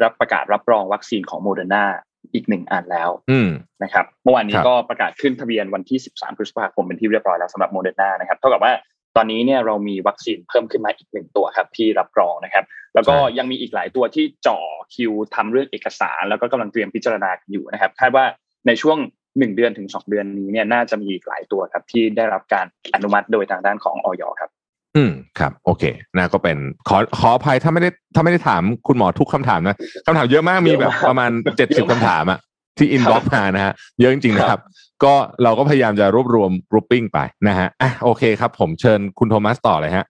[0.03, 1.85] รับประกาศรับรองวัคซีนของโมเดอร์นา
[2.35, 3.51] อีกหนึ่งอันแล้วอืม
[3.83, 8.73] นะครับ เมื่อวานนี้ครับก็ประกาศขึ้นทะเบียนวันที่ 13 พฤษภาคมเป็นที่เรียบร้อยแล้วสำหรับโมเดอร์นานะครับเท่ากับว่า
[9.17, 12.65] ตอนนี้เนี่ยเรามีวัคซีนเพิ่มขึ้นมาอีกหนึ่งตัวครับที่รับรองนะครับ
[12.95, 14.59] แล้วก็ยังมีอีกหลายตัวที่จ่อ
[14.95, 18.25] คิวทำเรื่องเอกสาร แล้วก็กำลังเตรียมพิจารณาอยู่นะครับคาดว่า
[18.67, 18.99] ในช่วง
[19.39, 24.23] หนึ่งเดือนถึงสองเดือนนี้เนี่ยน่าจะมีอีกหลายตัวครับที่ได้รับการอนุมัติโดยทางด้านของอย.
[24.41, 24.51] ครับ
[24.97, 25.85] อืมครับโอเค
[26.17, 26.57] นะก็เป็น
[26.89, 29.77] ขอขออภัยถ้าไม่ได้ถ้าไม่ได้ถามคุณหมอทุกคำถามนะ
[30.07, 32.39] คำถามเยอะมากมีแบบประมาณเจ็ดสิบคำถามอะ
[32.79, 34.61] ที่ inbox มานะฮะเยอะจริงๆนะครับ
[35.05, 40.05] ก็เราก็พยายามจะรวบรวม grouping ไปนะฮะอะโอเคครับ ผมเชิญคุณโทมัสต่อเลยฮะ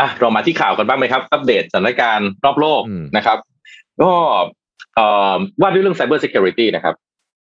[0.00, 3.38] อะเรามาที่ข่าวกันบ้างไหมครับ อัปเดตสถานการณ์รอบโลกอืมนะครับ
[4.02, 4.12] ก็
[4.94, 6.94] เอ่อว่าด้วยเรื่อง Cyber Security นะครับ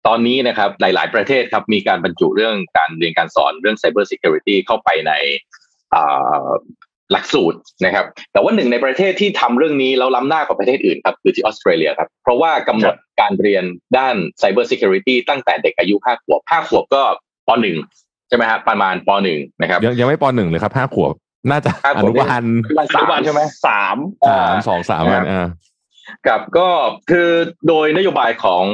[0.07, 5.58] ตอนนี้นะครับหลาย ๆ ประเทศครับมีการบรรจุเรื่องการเรียนการสอนเรื่อง Cyber Security เข้าไปในอ่า
[7.13, 13.65] หลักสูตรนะครับ แต่ว่าหนึ่งในประเทศที่ทำเรื่องนี้แล้วล้ำหน้ากว่าประเทศอื่นครับคือที่ออสเตรเลียครับ เพราะว่ากำหนดการเรียน
[13.99, 17.03] ด้าน Cyber Security ตั้งแต่เด็กอายุห้าขวบห้าขวบก็
[17.49, 17.77] ปหนึ่ง
[18.29, 21.15] ใช่ไหมฮะประมาณปหนึ่งนะครับยังยังไม่ปหนึ่งเลยครับห้าขวบ
[21.51, 22.43] น่าจะห้าอขวบนุบาล
[22.95, 23.97] สามใช่ไหมสาม
[24.29, 25.49] สามสองสามวันอ่า
[26.27, 26.69] กับก็
[27.11, 27.31] คือ
[27.69, 28.65] โดยนโยบายของ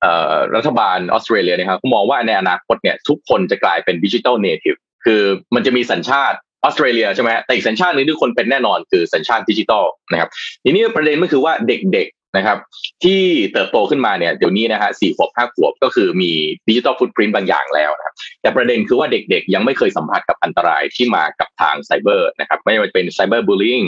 [0.00, 5.22] เอ่อรัฐบาลออสเตรเลียนะครับผมมองว่าในอนาคตเนี่ยทุกคนจะกลายเป็น digital native คือ
[5.54, 10.28] มันจะมีสัญชาติ ออสเตรเลียใช่ไหมแต่อีกสัญชาติหนึ่งที่คนเป็นแน่นอนคือสัญชาติดิจิทัลนะครับ
[10.64, 12.58] ทีนี้ประเด็นก็คือว่าเด็กๆนะครับ
[13.04, 13.20] ที่
[13.52, 16.32] เติบโตขึ้นมาเนี่ยเดี๋ยวนี้นะฮะสี่ขวบห้าขวบก็คือมี
[16.68, 23.80] digital footprint บางอย่างแล้วนะครับแต่ประเด็นคือว่าเด็กๆ ยังไม่เคยสัมผัสกับอันตรายที่มากับทางไซเบอร์นะครับไม่ว่าจะเป็น cyberbullying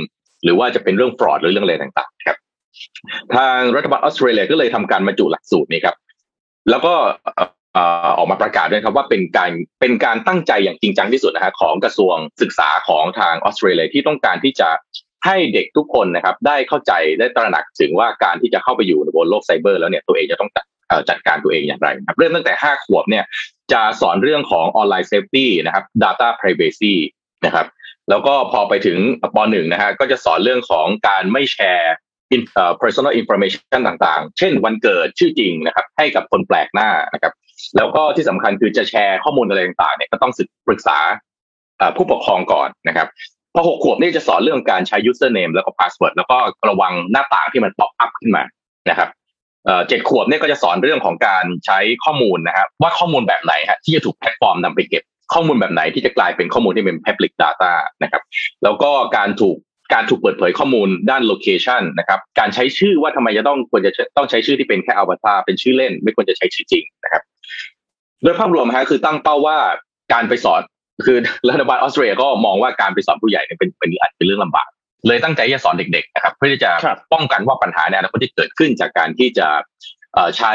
[0.45, 2.39] หรือว่าจะเป็นเรื่อง fraud หรือเรื่องอะไรต่างๆครับ
[3.37, 5.97] ทางรัฐบาลออสเตรเลียก็เลยทำการบรรจุหลักสูตรนี้ครับ
[6.71, 6.95] แล้วก็
[8.17, 9.51] ออกมาประกาศด้วยครับว่าเป็นการ
[9.81, 14.69] เป็นการตั้งใจอย่างจริงจังที่สุดนะฮะของกระทรวงศึกษาของทางออสเตรเลียที่ต้องการที่จะ
[15.27, 20.51] ให้เด็กทุกคนนะครับ ได้เข้าใจได้ตระหนักถึงว่าการที่จะเข้าไปอยู่บนโลกไซเบอร์ แล้วเนี่ยตัวเองจะต้อง
[21.09, 23.25] จัดการตัวเองอย่างไรครับเริ่มตั้งแต่ 5 ขวบเนี่ย
[23.73, 26.95] จะสอนเรื่องของ online safety นะครับ data privacy
[27.47, 27.67] นะครับ
[28.11, 28.99] แล้วก็พอไปถึง
[29.35, 31.95] ปหนึ่งนะฮะก็จะสอนเรื่องของการไม่แชร์
[32.83, 37.33] personal information ต่างๆ เช่นวันเกิดชื่อจริงนะครับ ให้กับคนแปลกหน้านะครับ
[37.77, 40.99] แล้วก็ที่สำคัญคือจะแชร์ข้อมูลอะไรต่างๆเนี่ยก็ต้องศึกปรึกษา
[41.97, 43.09] ผู้ปกครองก่อนนะครับ
[43.55, 46.37] พอหกขวบนี่จะสอนเรื่องการใช้ username แล้วก็ password แล้วก็
[46.69, 48.43] ระวังหน้าต่างที่มัน pop up ขึ้นมา
[48.91, 49.09] นะครับ
[49.89, 55.03] เจ็ดขวบเนี่ยก็จะสอนเรื่องของการใช้ข้อมูลนะครับว่าข้อมูลแบบไหนฮะที่จะถูกแพลตฟอร์มนำไปเก็บ
[55.35, 58.23] ข้อมูลแบบไหนที่จะกลายเป็นข้อมูลที่เป็น public data นะครับ
[58.63, 59.57] แล้วก็การถูก
[59.95, 67.23] การถูกเปิดเผยข้อมูลด้าน location นะครับการใช้ชื่อว่าทำไมจะต้องควรจะต้องใช้ชื่อที่เป็นแค่อวตารเป็นชื่อเล่น ไม่ควรจะใช้ชื่อจริงนะครับ
[68.23, 69.57] โดยภาพรวมฮะคือตั้งเป้าว่า
[70.13, 70.61] การไปสอน
[71.07, 71.19] คือ
[71.49, 74.69] รัฐบาลออสเตรเลียก็มองว่าการไปสอนผู้ใหญ่เนี่ยเป็นเป็นอาจเป็นเรื่องลำบาก
[75.07, 76.71] เลยตั้งใจจะสอนเด็กๆนะครับเพื่อที่จะ
[77.13, 79.49] ป้องกันว่าปัญหาเนี่ยนะที่เกิดขึ้นจากการที่จะ
[80.39, 80.55] ใช้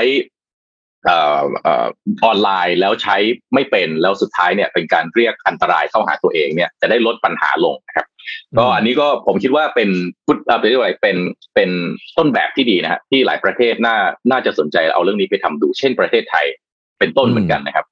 [1.10, 3.18] ออนไลน์แล้วใช้
[3.54, 8.06] ไม่เป็นแล้วสุดท้ายเนี่ยเป็นการเรียกอันตรายเข้าหาตัวเองเนี่ยจะได้ลดปัญหาลงนะครับ
[8.58, 9.90] ก็อันนี้ก็ผมคิดว่าเป็น
[10.26, 11.18] พุทธเป็นอะไรเป็น
[11.56, 11.70] เป็น
[12.18, 13.96] ต้นแบบที่ดีนะฮะที่หลายประเทศน่า
[14.32, 16.46] น่าจะสนใจเอาเรื่องนี้ไปทำดู เช่นประเทศไทย
[17.00, 17.86] เป็นต้นเหมือนกันนะครับ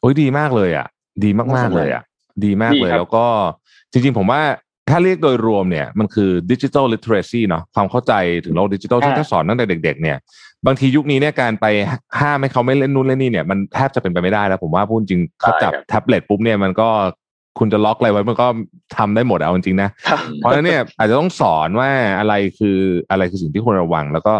[0.00, 0.86] โอ้ยดีมากเลยอะ
[1.24, 2.02] ดีมากๆเลยอะ
[2.44, 3.24] ดีมากเลยแล้วก็
[3.92, 4.42] จริงๆ ผมว่า
[4.90, 8.12] ถ้าเรียกโดยรวมเนี่ยมันคือดิจิทัลลิเทเรซีเนาะความเข้าใจ
[8.44, 10.16] ถึงโลกดิจิทัลที่ถ้าสอนตั้งแต่เด็ก ๆ เนี่ย
[10.66, 11.66] บางทียุคนี้เนี่ยการไป
[12.20, 16.88] ห้ามให้เขาไม่เล่นนู่นเล่นนี่เนี่ยมันแทบจะเป็นไปไม่ได้แล้ว ผมว่าพูดจริงเขาจับแท็บเล็ตปุ๊บเนี่ยมันก็
[17.58, 18.46] คุณจะล็อกอะไรไว้มันก็
[18.96, 19.88] ทำได้หมดเอาจริงๆนะ
[20.38, 22.78] เพราะฉะนั้นเนี่ยอาจจะต้องสอนว่าอะไรคือ
[23.10, 24.34] อะไรคือสิ่งที่ควรระวังแล้วก็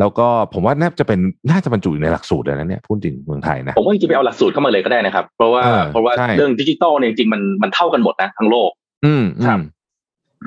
[0.00, 5.62] แล้วก็ผมว่าน่าจะเป็นน่าจะบรรจุในหลักสูตรเลยนะเนี่ยพูดจริงเมืองไทยนะผมว่าจริงๆไปเอาหลักสูตรเข้ามาเลยก็ได้นะครับ เพราะว่า
[5.92, 8.70] เพราะว่าเรื่องดิจิตอลเนี่ยจริงๆมันมันเท่ากันหมดนะทั้งโลก
[9.04, 9.60] อืมครับ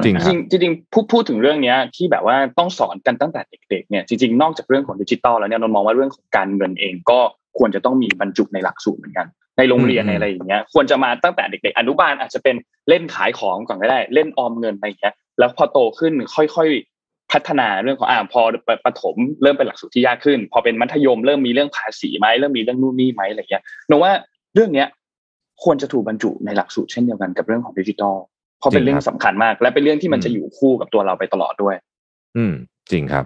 [0.03, 7.19] จริงจริงจริงพูดพูดถึงเรื่องเนี้ยที่แบบว่าต้องสอนกันตั้งแต่เด็กๆเนี่ยจริงๆนอกจากเรื่องของดิจิตอลแล้วเนี่ยนนมองว่าเรื่องของการเงินเองก็
[7.57, 9.27] ควรจะต้องมีบรรจุในหลักสูตรเหมือนกัน
[9.61, 12.55] ในโรงเรียนในอะไรอย่างเงี้ยควรจะมาตั้งแต่เด็กๆอนุบาลอาจจะเป็น
[12.89, 16.69] เล่นขายของก่อนก็ได้ เล่นออมเงินอะไรอย่างเงี้ยแล้วพอโตขึ้นค่อย
[17.31, 18.41] พัฒนาเรื่องของอ่าพอ
[18.85, 24.11] ประถมเริ่มเป็นหลักสูตรที่ยากขึ้น พอเป็นมัธยมเริ่มมีเรื่องภาษีไหมเริ่มมีเรื่องนู่นนี่ไหมอะไรเงี้ยนว่า
[24.55, 24.87] เรื่องเนี้ย
[25.63, 28.15] ควรจะถูกบรรจุในหลักสูตรเช่นเดียวกันกับเรื่องของดิจิทัล
[28.59, 31.75] เพราะเป็นเรื่องสำคัญมาก และเป็นเรื่องที่มันจะอยู่คู่กับตัวเราไปตลอดด้วย
[32.37, 32.53] อืม
[32.91, 33.25] จริงครับ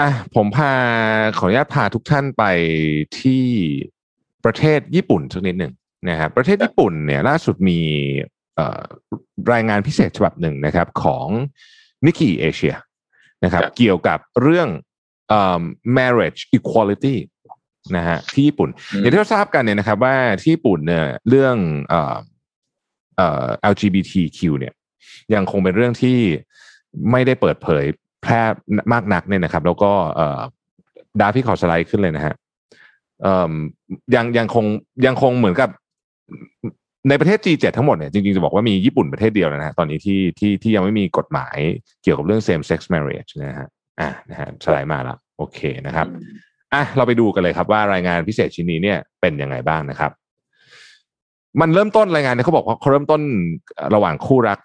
[0.00, 0.72] อะผมพา
[1.38, 2.44] ขออนุญาตพาทุกท่านไป
[3.20, 3.44] ที่
[4.44, 5.72] ประเทศญี่ปุ่นสักนิดหนึ่ง
[6.10, 7.80] นะครับประเทศญี่ปุ่นเนี่ยล่าสุดมี
[9.52, 11.26] รายงานพิเศษฉบับหนึ่งนะครับของ
[12.06, 12.74] นิกกี้เอเชีย
[13.44, 14.68] นะครับเกี่ยวกับเรื่อง
[15.98, 17.16] marriage equality
[17.96, 18.68] นะฮะที่ญี่ปุ่น
[19.00, 21.56] อย่างที่เราทราบกันเนี่ยนะครับว่าที่ญี่ปุ่นเนี่ยเรื่อง
[21.88, 22.16] เอ่อ
[23.16, 24.72] เอ่อ LGBTQ เนี่ย
[25.34, 26.18] ยังคงเป็นเรื่องที่
[27.10, 27.84] ไม่ได้เปิดเผย
[28.22, 28.42] แพร่
[28.92, 30.40] มากนักเนี่ยนะครับ แล้วก็เอ่อ
[31.20, 32.43] ดาพี่ขอสไลด์ขึ้นเลยนะฮะเอ่อ
[34.14, 34.64] ยังยังคง
[35.06, 35.70] ยังคงเหมือนกับ
[37.08, 41.56] ในประเทศ G7 ทั้งหมดเนี่ยจริงๆจะบอกว่ามีญี่ปุ่นประเทศเดียวนะฮะตอนนี้ที่ที่ที่ยังไม่มีกฎหมาย
[42.02, 43.68] เกี่ยวกับเรื่อง same sex marriage นะฮะ
[44.00, 46.06] อ่านะฮะสไลด์มาแล้วโอเคนะครับ
[46.72, 50.12] อะเราไปดูกันเลยครับว่ารายงานพิเศษชิ้นนี้เนี่ยเป็นยังไงบ้างนะครับ
[51.60, 53.20] มันเริ่มต้นรายงานเนี่ยเขาบอกว่าเขาเริ่มต้น
[53.94, 54.58] ระหว่างคู่รัก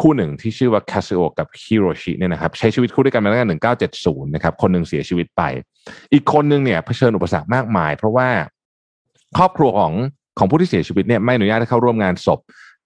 [0.00, 5.42] คู่หนึ่งที่ชื่อว่าคาซิโอกับฮิโรชิเนี่ยนะครับใช้ชีวิตคู่ด้วยกันมาตั้งแต่หนึ่งเก้าเจ็ดศูนย์นะครับคนหนึ่งเสียชีวิตไป
[6.12, 8.28] อีกคนหนึ่งเนี่ยเผชิญอุปสรรคมากมาย เพราะว่า
[9.36, 9.92] ครอบครัวของ
[10.38, 12.40] ของผู้ที่เสียชีวิตเนี่ยไม่อนุญาตให้เข้าร่วมงานศพ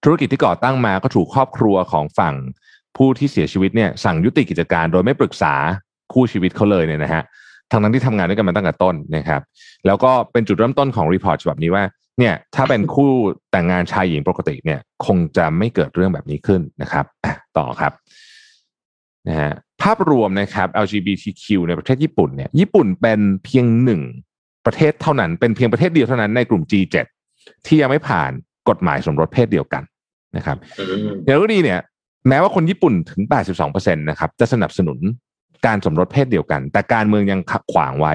[0.04, 2.34] ธุรกิจที่ก่อตั้งมาก็ถูกครอบครัวของฝั่ง
[2.96, 5.54] ผู้ที่เสียชีวิตเนี่ยสั่งยุติกิจการโดยไม่ปรึกษา
[6.12, 7.22] คู่ชีวิตเขาเลยเนี่ยนะฮะ
[7.70, 9.40] ทั้งนั้นที่ทำงานด้วยกันมาตั้งแต่ต้นนะครับ
[9.86, 11.84] แล้วก็เป็นจุดเริ่มต้นของ report ฉบับนี้ว่า
[12.18, 13.10] เนี่ยถ้าเป็นคู่
[13.50, 17.04] แต่งงานชายหญิงปกติเนี่ย คงจะไม่เกิดเรื่องแบบนี้ขึ้นนะครับ
[17.58, 17.92] ต่อครับ
[19.28, 19.52] นะฮะ
[19.82, 24.00] ภาพรวมนะครับ LGBTQ ในประเทศญี่ปุ่นเนี่ยญี่ปุ่นเป็นเพียงหนึ่ง
[24.66, 26.96] ประเทศเท่านั้น เป็นเพียงประเทศเดียวเท่านั้นในกลุ่ม G7
[27.66, 28.30] ที่ยังไม่ผ่าน
[28.68, 29.82] กฎหมายสมรสเพศเดียวกัน
[30.36, 30.56] นะครับ
[31.24, 31.80] อย่างก็ดีเนี่ย
[32.28, 33.22] แม้ว่าคนญี่ปุ่นถึง
[33.60, 34.98] 82%นะครับจะสนับสนุน
[35.66, 38.14] การสมรสเพศเดียวกัน แต่การเมืองยังขัขวางไว้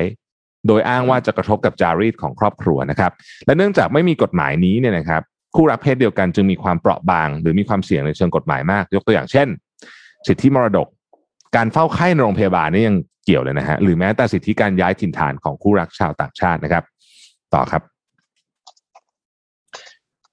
[0.67, 3.11] โดยอ้างว่าจะกระทบกับจารีตของครอบครัวนะครับ
[3.45, 5.21] และเนื่องจากไม่มีกฎหมายนี้เนี่ยนะครับ
[5.55, 9.47] คู่รักเพศเดียวกันจึงมีความเปราะบาง หรือมีความเสี่ยงในเชิงกฎหมายมาก ยกตัวอย่างเช่น
[10.27, 10.87] สิทธิมรดก
[11.55, 12.95] การเฝ้าไข้ในโรงพยาบาลนี่ยัง
[13.25, 16.83] เกี่ยวเลยนะฮะหรือแม้แต่สิทธิการย้ายถิ่นฐานของคู่รักชาวต่างชาตินะครับ
[17.53, 17.81] ต่อครับ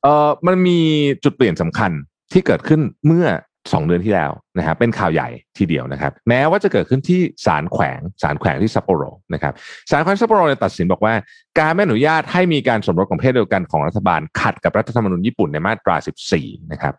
[0.02, 0.78] เอ่อมันมี
[1.24, 1.90] จุดเปลี่ยนสำคัญ
[2.32, 3.26] ที่เกิดขึ้นเมื่อ
[3.72, 9.02] สองเดือนที่แล้วนะฮะเป็นข่าวใหญ่ทีเดียวนะครับ แม้ว่าจะเกิดขึ้นที่ศาลแขวงศาลแขวงที่ซัปโปโร
[9.34, 9.52] นะครับ
[9.90, 11.14] ศาลแขวงซัปโปโรเนี่ยตัดสินบอกว่า
[11.58, 15.96] การไม่อนุญาตให้มีการสมรสของเพศเดียวกันของรัฐบาลขัดกับรัฐธรรมนูญญี่ปุ่นในมาตรา
[16.34, 16.94] 14 นะครับ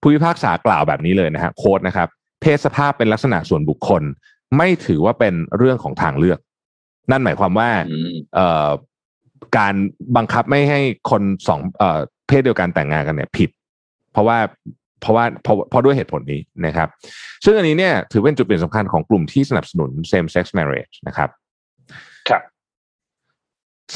[0.00, 2.08] ผู้พิพากษากล่าวแบบนี้เลยนะฮะโค้ดนะครับ
[2.40, 4.02] เพศสภาพเป็นลักษณะส่วนบุคคล
[4.56, 6.38] ไม่ถือว่าเป็นเรื่องของทางเลือก
[7.10, 8.68] นั่นหมายความว่าอืมเอ่อ
[9.58, 9.74] การ
[10.16, 10.80] บังคับไม่ให้
[11.10, 13.50] คนสองเอ่อเพศเดียวกันแต่งงานกันเนี่ยผิด
[14.12, 14.38] เพราะว่า
[15.00, 16.88] เพราะว่าเพราะเพราะด้วยเหตุผลนี้นะครับ
[17.44, 21.28] ซึ่งอันนี้เนี่ยถือเป็นจุดเปลี่ยนสำคัญของกลุ่มที่สนับสนุน same sex marriage นะครับ
[22.28, 22.42] ครับ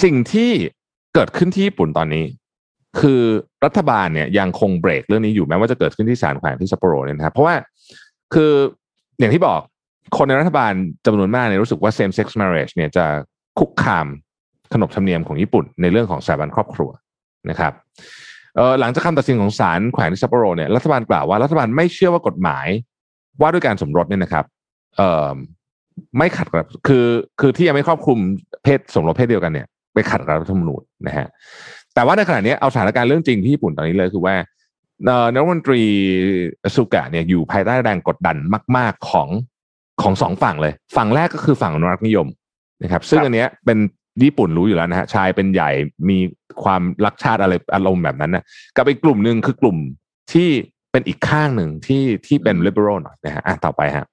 [0.02, 0.50] สิ่งที่
[1.14, 2.24] เกิดขึ้นที่ญี่ปุ่นตอนนี้
[3.00, 3.22] คือ
[3.64, 7.54] รัฐบาลเนี่ยยังคงเบรกเรื่องนี้อยู่แม้ว่าจะเกิดขึ้นที่ศาลแขวงที่ซัปโปโรเนี่ยนะครับ เพราะว่า
[8.34, 8.52] คือ
[9.18, 9.60] อย่างที่บอก
[10.16, 10.72] คนในรัฐบาล
[11.06, 13.04] จำนวนมากเนี่ยรู้สึกว่า same sex marriage เนี่ยจะ
[13.58, 14.06] คุกคาม
[14.72, 16.90] ขนบธรรมเนียมของญี่ปุ่นในเรื่องของสถาบันครอบครัว
[17.50, 17.82] นะครับเออ
[18.80, 22.66] หลังจากคำตัดสินของศาลแขวงที่ซัปโปโรเนี่ยรัฐบาลกล่าวว่ารัฐบาลไม่เชื่อว่ากฎหมาย
[23.40, 24.44] ว่าด้วยการสมรสเนี่ยนะครับ
[24.96, 25.34] เอ่อ
[26.18, 27.06] ไม่ขัดกับคือ
[27.40, 28.18] คือที่ยังไม่ครอบคลุม
[28.64, 31.26] เพศสมรสเพศเดียวกันเนี่ยไปขัดกับรัฐธรรมนูญนะฮะ
[31.94, 34.34] แต่ว่าในขณะนี้เอาสถานการณ์เรื่องจริงที่ญี่ปุ่นตอนนี้เลยคือว่า
[35.06, 35.82] เอ่อนายกรัฐมนตรี
[36.76, 38.36] สุกะเนี่ยอยู่ภายใต้แรงกดดัน
[38.76, 39.28] มาก ๆของ
[40.02, 42.26] ของสองฝั่งเลย ฝั่งแรกก็คือฝั่งอนุรักษ์นิยม
[42.82, 43.78] นะครับ ซึ่งอันเนี้ยเป็น
[44.22, 45.70] ญี่ปุ่นรู้อยู่แล้วนะฮะชายเป็นใหญ่
[46.08, 46.18] มี
[46.64, 48.44] ความรักชาติอะไรอารมณ์แบบนั้นนะ
[48.76, 49.76] กับอีกกลุ่มหนึ่งคือกลุ่ม
[50.32, 50.48] ที่
[50.92, 54.06] เป็นอีกข้างหนึ่งที่ที่เป็น liberal หน่อยนะฮะอะต่อไปฮะ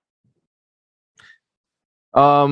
[2.16, 2.52] เอ่อ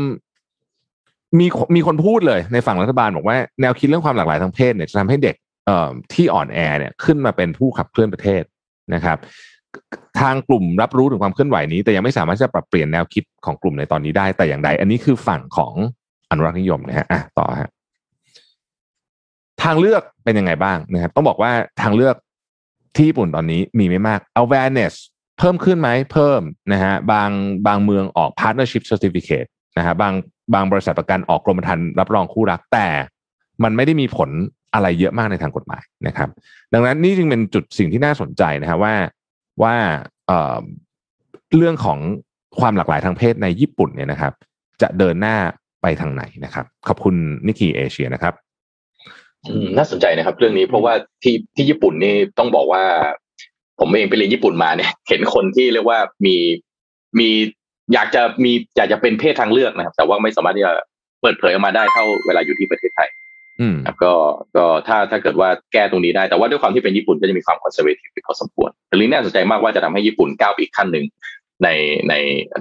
[1.39, 5.36] มีมีคนพูดเลยในฝั่งรัฐบาลบอกว่าแนวคิดเรื่องความหลากหลายทางเพศเนี่ยจะทำให้เด็ก
[5.66, 8.43] เอ่อที่อ่อนแอเนี่ยขึ้นมาเป็นผู้ขับเคลื่อนประเทศ
[8.93, 9.18] นะครับ
[10.20, 15.74] ทางกลุ่มรับรู้ถึงความเคลื่อนไหวนี้ แต่ยังไม่สามารถจะปรับเปลี่ยนแนวคิดของกลุ่มในตอนนี้ได้แต่อย่างใด อันนี้คือฝั่งของ
[16.30, 17.70] อนุรักษ์นิยมนะฮะอะต่อฮะ
[19.64, 21.52] ทางเลือกเป็นยังไงบ้างนะครับต้องบอกว่า
[21.82, 22.16] ทางเลือก
[22.96, 24.94] ที่ญี่ปุ่นตอนนี้มีไม่มาก awareness
[25.38, 26.42] เพิ่มขึ้นไหมเพิ่ม
[26.74, 27.30] นะฮะบาง
[27.68, 30.14] บางเมืองออก partnership certificate นะฮะบาง
[30.54, 32.88] บางบริษัทประกันออกกรมธรรม์รับรองคู่รักแต่
[33.64, 34.30] มันไม่ได้มีผล
[34.74, 36.30] อะไรเยอะมากในทางกฎหมายนะครับ
[36.74, 38.94] ดังนั้นนี่จึงเป็นจุดสิ่งที่น่าสนใจนะฮะว่า
[39.64, 39.76] ว่า
[40.28, 42.00] เเรื่องของ
[42.60, 44.34] ความหลากหลายทางเพศในญี่ปุ่นเนี่ยนะครับ
[44.82, 45.38] จะเดินหน้า
[45.82, 47.16] ไปทางไหนนะครับ ขอบคุณ
[47.48, 48.34] นิกกี้เอเชียนะครับ
[49.48, 52.84] อืมน่าสนใจนะครับ เรื่องนี้เพราะว่าที่ที่ญี่ปุ่นนี่ต้องบอกว่า
[53.80, 56.36] ผมเองไปเรียนญี่ปุ่นมาเนี่ย เห็นคนที่เรียกว่ามี
[57.20, 57.30] มี
[57.94, 60.74] อยากจะมีอยากจะเป็นเพศทางเลือกนะครับ แต่ว่าไม่สามารถที่จะ
[61.22, 63.10] เปิดเผยออกมาได้เท่าเวลาอยู่ที่ประเทศไทย
[63.60, 64.14] อืมครับก็
[64.56, 71.06] ก็ถ้าถ้าเกิดว่าแก้ตรงนี้ได้แต่ว่าด้วยความที่เป็นญี่ปุ่นก็จะมีความ conservative พอสมควรเรื่องนี้น่าสนใจมากว่าจะทำให้ญี่ปุ่นก้าวไปอีกขั้นหนึ่ง
[71.64, 71.68] ใน
[72.10, 72.14] ใน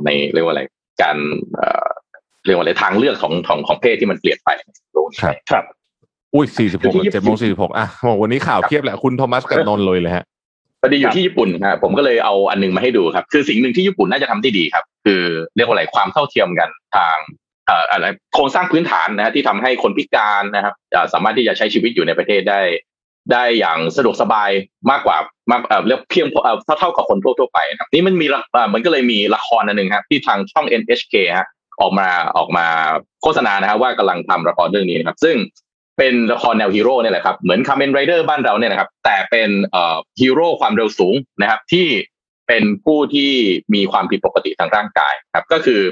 [0.04, 0.62] ในเรียกว่าอะไร
[1.02, 1.16] การ
[2.44, 4.60] เอ่อเรียกว่าอะไรทางเลือกของของของเพศที่มันเปลี่ยนไปใน
[4.92, 5.64] โลกนี้ครับครับ
[6.34, 10.24] อุ้ยสี่สิบหกคือที่เจ็ดโมงสี่สิบหกอะบอกวันนี้ข่าวเพียบแหละคุณโทมัสกับนนท์เลยเลยฮะ
[10.82, 15.22] พอดีอยู่ครัยู่บที่ญี่ปุ่นนะผมก็เลยเอาอันหนึ่งมาให้ดูครับ คือสิ่งหนึ่งที่ญี่ปุ่นน่าจะทำได้ดีครับ คือ
[15.56, 17.16] เรียกว่าอะไรความเท่าเทียมกันทาง
[17.66, 22.60] เอ่ออะไรโครงสร้างพื้นฐานนะฮะที่ทำให้คนพิการนะครับอ่าสามารถที่จะใช้ชีวิตอยู่ในประเทศได้
[23.32, 24.50] ได้อย่างสะดวกสบาย
[24.90, 25.16] มากกว่า
[25.50, 31.48] มากเอ่อเรียกเพียงพอเอ่อเท่าเท่ากับคนทั่วทั่วไปนะครับนี่มันมีละเอ่อมันก็เลยมีละครอันหนึ่งครับที่ทางช่อง NHK ฮะ
[31.80, 32.08] ออกมา
[32.38, 32.66] ออกมา
[33.22, 35.36] โฆษณานะครับว่ากำลังทำละครเรื่องนี้นะครับ ซึ่ง
[35.98, 41.86] เป็นละครแนวฮีโร่เนี่ยแหละครับเหมือนคาเมนไรเดอร์บ้านเราเนี่ยนะครับแต่เป็นเอ่อฮีโร่ความเร็วสูงนะครับ ที่
[42.48, 43.32] เป็นผู้ที่
[43.74, 45.82] มีความผิดปกติทางร่างกายครับ ก็คือ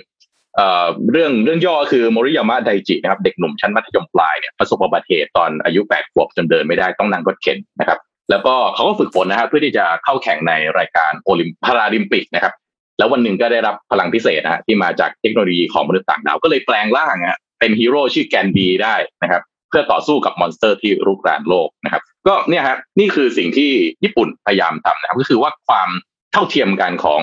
[0.57, 7.99] เอ่อเรื่องเรื่องย่อคือโมริยามะไดจินะครับ เด็กหนุ่มชั้นมัธยมปลายเนี่ยประสบอุบัติเหตุตอนอายุ8ขวบจนเดินไม่ได้ต้องนั่งรถเข็นนะครับ
[8.31, 12.53] แล้วก็เขาก็ฝึกฝนนะครับเพื่อที่จะเข้าแข่งในรายการโอลิมพาราลิมปิกนะครับ
[12.99, 23.71] แล้ววันหนึ่งก็ได้รับพลังพิเศษนะฮะที่มาจากเทคโนโลยีของมนุษย์ต่างดาวก็เลยแปลงร่างฮะเป็นฮีโร่ชื่อแกนดีได้นะครับ เพื่อต่อสู้กับ monster ที่รุกรานโลกนะครับ ก็เนี่ยครับนี่คือสิ่งที่
[24.05, 25.89] ญี่ปุ่นพยายามทำนะครับก็คือว่าความ
[26.33, 27.21] เท่าเทียมกันของ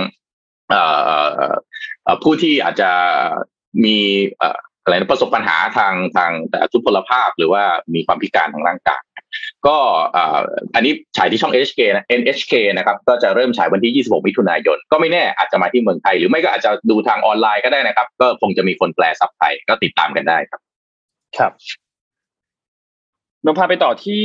[0.69, 0.81] เอ่
[1.35, 1.37] อ
[2.23, 2.91] ผู้ที่อาจจะ
[3.83, 3.97] มี
[4.37, 7.63] เอ่ออะไรนะประสบปัญหาทางทางแต่ทุพพลภาพหรือว่า
[7.93, 9.01] มีความพิการทางร่างกาย
[9.67, 9.77] ก็
[10.75, 20.61] อันนี้ฉายที่ช่อง NHK นะ NHK นะครับก็จะเริ่มฉายวันที่ 26 มิถุนายน ก็ไม่แน่อาจจะมาที่เมืองไทย หรือไม่ก็อาจจะดูทางออนไลน์ก็ได้นะครับ ก็คงจะมีคนแปลซับไทยก็ติดตามกันได้ครับ
[21.37, 21.53] ครับ
[23.45, 24.21] นพาไปต่อที่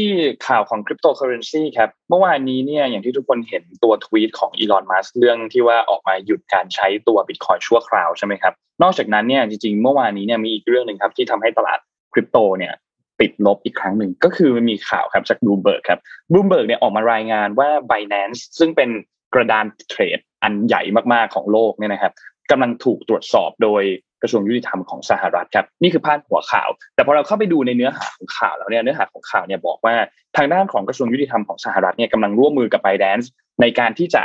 [0.47, 11.79] ข่าวของคริปโตเคอร์เรนซีครับ เมื่อวานนี้เนี่ยอย่างที่ทุกคนเห็นตัวทวีตของอีลอนมัสก์เรื่องที่ว่าออกมาหยุดการใช้ตัวบิตคอยน์ชั่วคราวใช่ไหมครับ นอกจากนั้นเนี่ยจริงๆ เมื่อวานนี้เนี่ยมีอีกเรื่องหนึ่งครับที่ทำให้ตลาด
[12.13, 12.73] คริปโตเนี่ย
[13.21, 16.01] ติดลบอีกครั้งหนึ่งก็คือมันมีข่าวครับจากบลูมเบิร์กครับ
[16.33, 18.91] บลูมเบิร์กเนี่ยออกมารายงานว่า Binance ซึ่งเป็น
[19.35, 22.13] กระดานเทรดอันใหญ่มากๆของโลกเนี่ยนะครับ
[22.51, 23.83] กำลังถูกตรวจสอบโดย
[24.23, 29.95] กระทรวงยุติธรรมของสหรัฐครับนี่คือพาดหัวข่าว แต่พอเราเข้าไปดูในเนื้อหาของข่าวแล้วเนี่ยเนื้อหาของข่าวเนี่ยบอกว่า
[30.37, 33.27] ทางด้านของกระทรวงยุติธรรมของสหรัฐเนี่ยกำลังร่วมมือกับ Binance
[33.61, 34.23] ในการที่จะ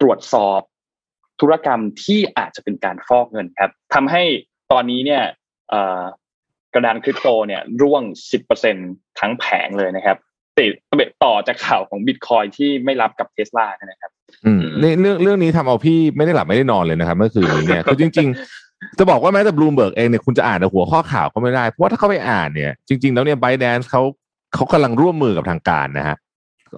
[0.00, 0.60] ตรวจสอบ
[1.40, 4.22] ธุรกรรมที่อาจจะเป็นการฟอกเงินครับทำให้
[4.72, 5.22] ตอนนี้เนี่ย
[6.74, 8.02] กระดานคริปโตเนี่ยร่วง
[8.60, 10.16] 10%ทั้งแผงเลยนะครับ
[10.58, 14.10] ติดต่อจากข่าวของบิตคอยที่ไม่รับกับเทสลานะครับ
[14.46, 18.28] อืมเรื่องเรื่องนี้ทำเอาพี่ไม่ได้หลับไม่ได้นอนเลยนะครับเมื่อคืนนี้เนี่ยคือจริง
[18.64, 24.02] ๆ จะบอกว่าแม้แต่บลูมเบิร์กเองเนี่ยคุณจะอ่านในหัวข้อข่าวก็ไม่ได้เพราะว่าถ้าเขาไปอ่านเนี่ยจริง ๆ แล้วเนี่ย Binance เขา
[24.54, 26.16] เขากำลังร่วมมือกับทางการนะฮะ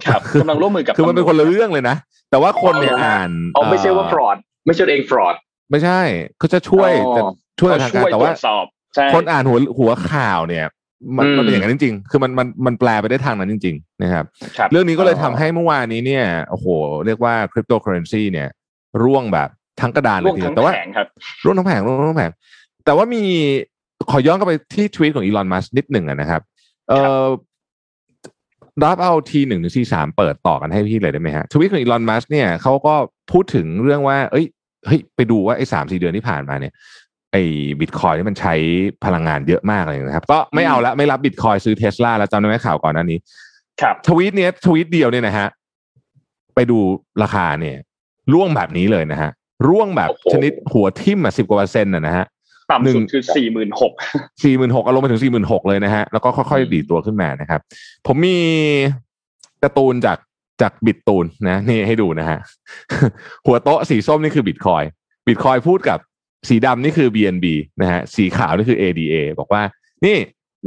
[0.07, 1.95] ครับกำลังร่วมมือกับคือมันเป็นคนละเรื่องเลยนะ
[2.31, 5.35] แต่ว่าคนเนี่ยอ่านเอาไม่ใช่ว่า fraud ไม่ใช่เอง fraud
[5.71, 5.99] ไม่ใช่
[6.39, 7.21] เขาจะช่วยจะ
[7.59, 8.65] ช่วยทางการแต่ว่าสอบ
[9.13, 10.65] คนอ่านหัวหัวข่าวเนี่ย
[11.17, 14.25] มันมันเป็นอย่างนั้นจริง ๆ คือมันมันมันแปลไปได้ทางนั้นจริง ๆ นะครับ
[14.71, 16.67] เรื่องนี้ก็เลยทำให้เมื่อวานนี้เนี่ยโอ้โห
[17.05, 18.47] เรียกว่าคริปโตเคอร์เรนซีเนี่ย
[19.03, 19.49] ร่วงแบบ
[19.81, 20.73] ทั้งกระดานเลยทีเดียวแต่ว่า
[21.43, 22.31] ร่วงทั้งแผงร่วงทั้งแผง
[22.85, 23.23] แต่ว่ามี
[24.09, 26.41] ขอย้อนกลับไปที่ทวีตของอีลอนมัสก์นิดหนึ่งนะครับ
[26.89, 27.25] เอ่อ
[28.83, 32.95] รับเอาทีหนึ่งถึงทีสามเปิดต่อกันให้พี่เลยได้ไหมฮะทวีตของอีลอนมัสก์เนี่ยเขาก็
[33.31, 34.45] พูดถึงเรื่องว่า เอ้ย
[34.87, 36.73] เฮ้ยไปดูว่าไอ้สามสี่เดือนที่ผ่านมาเนี่ย
[37.35, 37.47] ไอ้
[37.79, 38.55] บิตคอยน์นี่มันใช้
[39.05, 43.17] พลังงานเยอะมากเลยนะครับ ก็ไม่เอาละไม่รับบิตคอยน์ซื้อเทสลาแล้วจำได้ไหมข่าวก่อนหน้านี้
[43.81, 45.47] ครับทวีตเนี้ยทวีตเดียวเนี่ยนะฮะ
[46.55, 46.77] ไปดู
[47.23, 47.77] ราคาเนี่ย
[48.33, 49.31] ร่วงแบบนี้เลยนะฮะ
[49.67, 52.25] ร่วงแบบชนิดหัวทิ่มอะสิบกว่าเปอร์เซ็นต์นะฮะ
[52.71, 53.91] ต่ำสุดคือสี่หมื่นหก
[54.43, 57.59] สี่หมื่นหกอารมณ์ไปถึงสี่หมื่นหกเลยนะฮะ แล้วก็ค่อยๆดีตัวขึ้นมานะครับ
[58.07, 58.37] ผมมี
[59.63, 60.17] การ์ตูนจาก
[60.61, 62.37] จากบิตตูนนะ นี่ให้ดูนะฮะ
[63.45, 64.83] หัวโต๊ะสีส้มนี่คือบิตคอย
[65.27, 65.99] บิตคอยพูดกับ
[66.49, 67.45] สีดำนี่คือ BNB
[67.81, 69.61] นะฮะสีขาวนี่คือ ADA บอกว่า
[70.05, 70.17] นี่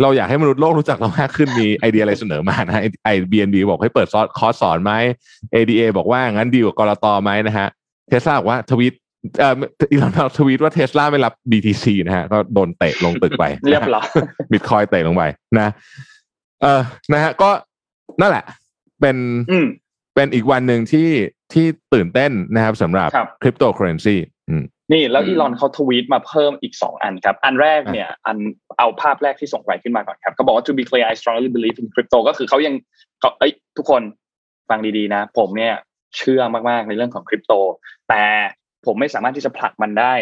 [0.02, 4.08] เราอยากให้มนุษย์โลกรู้จักเรามากขึ้นมีไอเดียอะไรเสนอมานะไอ BNB บอกให้เปิด
[4.38, 4.92] คอร์สสอนไหม
[5.54, 7.68] ADA บอกว่างั้นดีกว่ากรตไหมนะฮะ
[8.08, 8.94] เทสลาบอกว่าทวิต
[9.40, 9.54] เอ่อ
[9.92, 14.06] อีลอนมัสก์ทวีตว่าเทสลาไม่รับ BTC นะฮะ ก็โดนเตะลงตึกไป เรียบร้อย
[14.52, 15.22] บิตคอยน์เตะลงไป
[15.58, 15.68] นะ
[16.62, 16.80] เออ
[17.12, 17.50] นะฮะ ก็
[18.20, 18.44] นั่นแหละ
[19.00, 19.16] เป็น
[20.14, 21.08] เป็นอีกวันหนึ่งที่
[21.52, 23.08] ที่ตื่นเต้นนะครับสำหรับ
[23.42, 24.16] คริปโตเคอร์เรนซี
[24.92, 28.36] นี่แล้วอีลอนเขาทวีตมาเพิ่มอีกสองอันครับ อันแรกเนี่ยอัน
[28.78, 32.74] เอาภาพแรกที่ส่งไปขึ้นมาก่อนครับเขาบอกว่า to be clear I strongly believe in crypto ก็คือเขายัง
[33.20, 34.02] เขาเอ้ยทุกคน
[34.68, 35.74] ฟังดีๆนะ ผมเนี่ย
[36.16, 37.52] เชื่อมากๆในเรื่องของคริปโต
[38.08, 38.22] แต่
[38.86, 40.14] ผมไม่สามารถที่จะผลักมันได้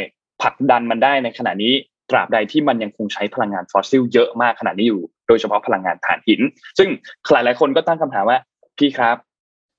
[0.42, 1.74] ผลักดันมันได้ในขณะนี้
[2.10, 6.40] ตราบใดที่มันยังคงใช้พลังงานฟอสซิลเยอะมากขนาดนี้อยู่ โดยเฉพาะพลังงานถ่านหิน
[6.78, 6.88] ซึ่ง
[7.32, 8.38] หลายหลายคนก็ตั้งคำถามว่า
[8.78, 9.16] พี่ครับ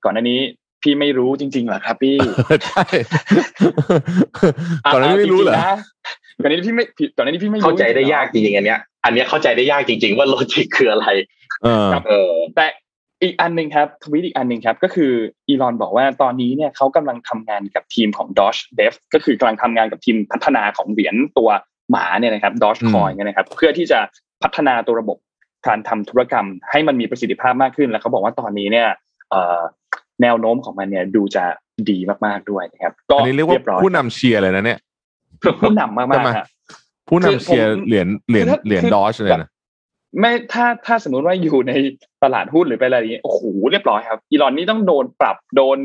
[0.04, 0.40] ก่อนหน้านี้
[0.82, 2.16] พี่ไม่รู้จริงๆเหรอครับพี่
[2.64, 2.84] ใช่
[4.92, 5.54] ก่อนหน้านี้ไม่รู้เหรอ
[6.42, 6.84] ก่อนหน้านี้พี่ไม่
[7.16, 11.06] ก่อนหน้านี้พี่ไม่เข้าใจได้ยากจริงๆอันเนี้ย อันเนี้ยเข้าใจได้ยากจริง ๆ ว่าโลจิกคืออะไร
[11.62, 12.66] เออเออแต่
[13.22, 15.12] อีกอันหนึ่งครับทวีตอีกอันหนึ่งครับ ก็คือ
[15.48, 21.50] อีลอนบอกว่าตอนนี้เนี่ยเขากำลังทำงานกับทีมของ Doge Dev ก็คือกำลังทำงานกับทีมพัฒนาของเหรียญตัว
[21.90, 23.98] หมาเนี่ยนะครับ Doge Coin เนี่ยนะครับ เพื่อที่จะ
[24.42, 25.18] พัฒนาตัวระบบ
[25.66, 28.88] การทำธุรกรรมให้มันมีประสิทธิภาพมากขึ้น แล้วเขาบอกว่าตอนนี้เนี่ย
[30.22, 31.44] แนวโน้มของมันเนี่ยดูจะ
[31.90, 34.78] ดีมากๆด้วยนะครับ ก็อันนี้เรียกว่าผู้นำเชียร์เลยนะเนี่ย
[35.60, 39.50] ผู้นำมากๆผู้นำเชียร์เหรียญเหรียญเหรียญ Doge เลยนะ
[40.20, 41.72] ไม่ถ้าถ้าสมมุติว่าอยู่ใน
[42.22, 43.40] ตลาดหุ้นหรือไปอะไรอย่างนี้โอ้โห
[43.70, 45.78] เรียบร้อยครับอีลอนนี่ต้องโดนปรับโดน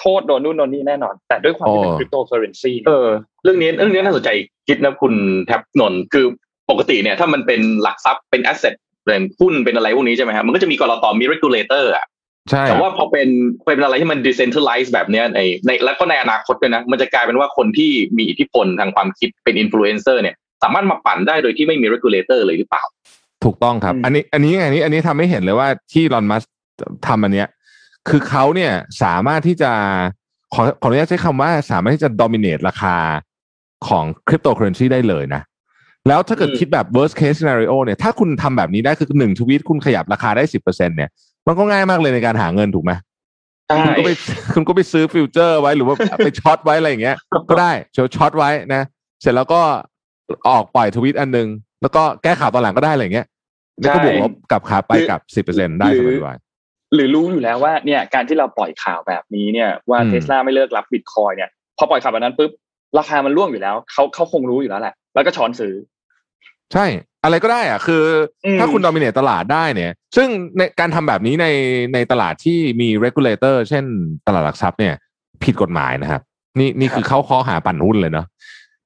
[0.00, 3.08] โทษโดนนู่นโดนนี่แน่นอน แต่ด้วยความที่เป็นคริปโตเคอเรนซีเออ
[3.42, 4.30] เรื่องนี้เรื่องนี้น่าสนใจ
[4.68, 5.14] คิดนะคุณ
[5.46, 6.26] แท็บนนคือ
[6.70, 8.74] ปกติเนี่ยถ้ามันเป็นหลักทรัพย์เป็นแอสเซท
[9.04, 12.06] เป็นหุ้นเป็นอะไรพวกนี้ใช่ไหมครับมันก็จะมีกรตมี regulator อะ
[12.50, 13.28] ใช่แต่ว่าพอเป็น
[13.66, 22.84] เป็นอะไรที่มัน decentralized แบบเนี้ยในในแล้วก็ในอนาคตด้วยนะ มันจะกลายเป็นว่าคนที่มีอิทธิพลทางความคิดเป็น influencer เนี่ย สามารถมาปั่นได้โดยที่ไม่มี regulator เลยหรือเปล่า
[23.44, 26.42] ถูกต้องครับ อันนี้อันนี้อันนี้อันนี้ทำให้เห็นเลยว่าที่รอนมัส
[27.06, 27.48] ทำอันเนี้ย
[28.08, 28.72] คือเขาเนี่ย
[29.02, 29.72] สามารถที่จะ
[30.54, 32.96] ขอขออนุญาตใช้คำว่าสามารถที่จะ dominate ราคา
[33.88, 35.42] ของคริปโตเคอเรนซีได้เลยนะ
[36.08, 41.10] แล้วถ้าเกิดคิดแบบ worst case scenario เนี่ย ถ้าคุณทำแบบนี้ได้คือหนึ่งทวีตคุณขยับราคาได้สิบเปอร์เซ็นเนี่ย
[41.48, 42.92] มันก็ง่ายมากเลยในการหาเงินถูกไหม
[43.68, 44.10] คุณก็ไป
[44.54, 47.16] คุณก็ไปซื้อ future ไว้หรือว่าไป short ไว้อะไรอย่างเงี้ย
[47.50, 48.82] ก็ได้เชียว short ไว้นะ
[49.20, 49.60] เสร็จแล้วก็
[50.48, 51.48] ออกปล่อยทวีตอันนึง
[51.82, 53.26] แล้วก็แก้ข่าวตอนหลังก็ได้อะไรเงี้ย
[53.78, 56.36] แล้วก็บวกลบกับขาไปกับสิบเปอร์เซ็นได้สบาย
[56.94, 62.50] หรือรู้อยู่แล้วว่าเนี่ยการที่เราปล่อยข่าวแบบนี้เนี่ยว่าเทสลาไม่เลิกรับบิตคอยเนี่ยพอปล่อยข่าวแบบนั้นปุ๊บ
[62.98, 65.74] ราคามันร่วงอยู่แล้วเขาเขาคงรู้อยู่แล้วแหละ แล้วก็ช้อนซื้อ
[66.72, 66.86] ใช่
[67.24, 68.02] อะไรก็ได้อะคือ
[68.60, 71.46] ถ้าคุณดอมิเนตตลาดได้เนี่ย ซึ่งในการทำแบบนี้ใน
[71.94, 73.84] ในตลาดที่มี regulator เช่น
[74.26, 74.94] ตลาดหลักทรัพย์เนี่ย
[75.44, 76.22] ผิดกฎหมายนะครับ
[76.58, 78.26] นี่นี่คือเข้าข้อหาปั่นหุ้นเลยเนาะ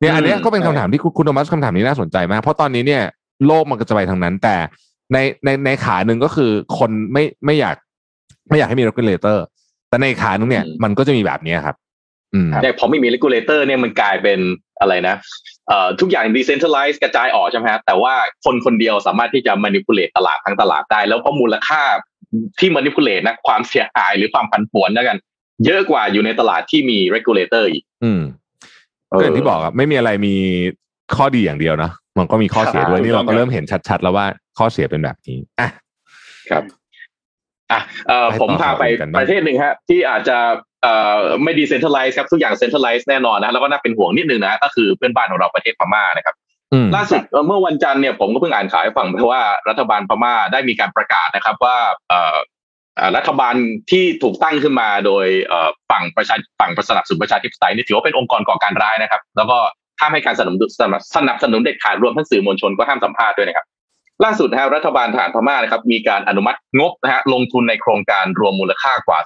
[0.01, 3.03] เนี่ยอันนี้ก็เป็นคำถามที่คุณโทมัสคำถามนี้น่าสนใจมาก เพราะตอนนี้เนี่ย
[3.47, 4.57] โลกมันก็จะไปทางนั้น แต่
[5.13, 7.77] ในในในขาหนึ่งก็คือคนไม่ไม่อยาก
[8.51, 9.39] ไม่อยากให้มี regulator
[9.89, 11.77] แต่ในขาหนึ่งเนี่ยมันก็จะมีแบบนี้ครับ
[12.35, 14.39] อืมแต่พอไม่มี regulator เนี่ยมันกลายเป็น
[14.81, 15.52] อะไรนะเอ่อ
[16.01, 21.83] ทุกอย่าง decentralize กระจายออกใช่ไหมครับแต่ว่าคนคนเดียวสามารถที่จะ manipulate ตลาดทั้งตลาดได้ แล้วก็มูลค่า
[22.61, 25.19] ที่ manipulate นะความเสียหายหรือความผันผวนนะกัน
[25.65, 28.21] เยอะกว่าอยู่ในตลาดที่มี regulator อีกอืม
[29.11, 30.35] ก็อย่างที่บอกอะไม่มีอะไรมี
[31.17, 34.27] ข้อดีอย่างเดียวนะมันก็มีข้อเสียด้วยนี่เราก็เริ่มเห็นชัดๆ แล้วว่า
[34.59, 35.69] ข้อเสียเป็นแบบนี้อะ
[36.51, 36.63] ครับ
[37.73, 40.39] อะเอ่อไปต่อผมพาไปกันบ้างประเทศหนึ่งฮะที่อาจจะ
[40.83, 46.35] เอ่อไม่ดีเซนท r ลไลซ์ครับทุกอย่างเซ็นท r ลไลซ์แน่นอนนะแล้วก็น่าเป็นห่วงนิดนึงนะก็คือเพื่อนบ้านของเราประเทศพม่านะครับ
[46.73, 51.77] อืมล่าสุดเอ่อเมื่อวันจันทร์เนี่ยผมก็เพิ่งอ่านข่าวให้ฟังเพราะว่ารัฐบาลพม่าได้มีการประกาศนะครับว่า
[52.09, 52.37] เอ่อ
[52.97, 53.55] เอ่อรัฐบาล
[53.91, 59.59] ที่ถูกตั้งขึ้นมาโดยเอ่อฝั่งประชาฝั่งสนับสนุนประชาธิปไตยนี่ถือว่าเป็นองค์กรก่อการร้ายนะครับ แล้วก็
[60.01, 63.67] ห้ามให้การสนับสนุนสนับสนับสนุนเด็ดขาดรวมทั้งสื่อมวลชนก็ห้ามสัมภาษณ์ด้วยนะครับ
[64.25, 69.19] ล่าสุดนะฮะรัฐบาลฐานพม่านะครับมีการอนุมัติงบนะฮะลงทุนในโครงการรวมมูลค่ากว่า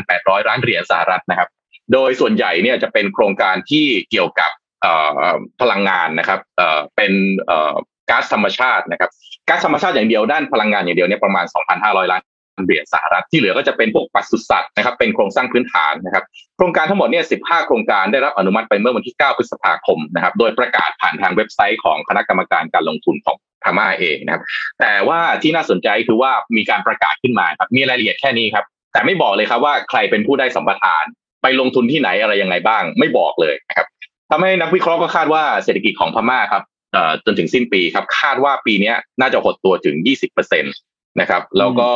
[0.00, 1.48] 2,800 ล้านเหรียญสหรัฐนะครับ
[1.92, 4.50] โดยส่วนใหญ่เนี่ยจะเป็นโครงการที่เกี่ยวกับ
[4.82, 4.92] เอ่
[5.30, 7.12] อพลังงานนะครับเอ่อเป็น
[7.46, 7.74] เอ่อ
[8.10, 9.10] ก๊าซธรรมชาตินะครับ
[9.48, 11.44] ก๊าซธรรมชาติอย่างเดียวด้านพลังงานอย่างเดียวเนี่ยประมาณ
[11.78, 12.22] 2,500 ล้าน
[12.62, 16.24] เหรียญสหรัฐที่เหลือก็จะเป็นพวกปศุสัตว์นะครับเป็นโครงสร้างพื้นฐานนะครับ
[16.56, 24.42] โครงการทั้งหมดเนี่ย15 โครงการได้รับอนุมัติไปเมื่อวันที่ 9 พฤษภาคมนะครับโดยประกาศผ่านทางเว็บไซต์ของคณะกรรมการการลงทุนของพม่าเองนะครับ
[24.80, 31.04] แต่ว่าที่น่าสนใจคือว่ามีการประกาศขึ้นมาครับมีรายละเอียดแค่นี้ครับแต่ไม่บอกเลยครับว่าใครเป็นผู้ได้สัมปทาน
[31.42, 33.86] ไปลงทุนที่ไหนอะไรยังไงบ้าง ไม่บอกเลยนะครับ
[34.30, 39.96] ทำให้นักวิเคราะห์ก็คาดว่าเศรษฐกิจของพม่าครับเอ่อจนถึงสิ้นปีครับคาดว่าปีนี้น่าจะหดตัวถึง
[40.38, 41.90] 20%นะครับแล้วก็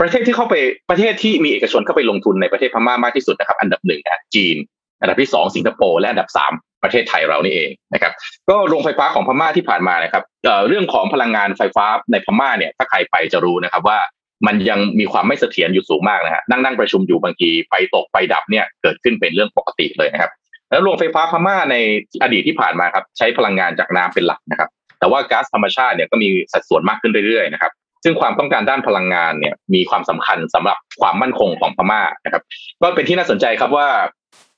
[0.00, 0.54] ประเทศที่เข้าไป
[0.90, 4.56] ประเทศที่มีเอกชนเข้าไปลงทุนในประเทศพม่ามากที่สุดนะครับ อันดับหนึ่งนะจีน
[5.00, 8.12] อันดับที่สองสิงคโปร์และอันดับสามประเทศไทยเรานี่เองนะครับ
[8.48, 13.98] ก็โรงไฟฟ้าของพม่าที่ผ่านมานะครับเเรื่องของพลังงานไฟฟ้าในพม่าเนี่ยถ้าใครไปจะรู้นะครับว่า
[14.46, 20.30] มันยังมีความไม่เสถียรอยู่สูงมากนะฮะนั่งนั่งประชุมอยู่บางทีไฟตกไฟดับเนี่ยเกิดขึ้นเป็นเรื่องปกติเลยนะครับ
[20.70, 21.76] แล้วโรงไฟฟ้าพม่าใน
[22.22, 24.68] อดีตที่ผ่านมาครับใช้พลังงานจากน้ำเป็นหลักนะครับ
[24.98, 27.72] แต่ว่าก๊าซธรรมชาติเนี่ยก็มีสัดส่วนมากขึ้นเรื่อยๆนะครับ
[28.04, 32.42] ซึ่งความต้องการด้านพลังงานเนี่ยมีความสำคัญสำหรับความมั่นคงของพม่านะครับ
[32.82, 33.88] ก็เป็นที่น่าสนใจครับว่า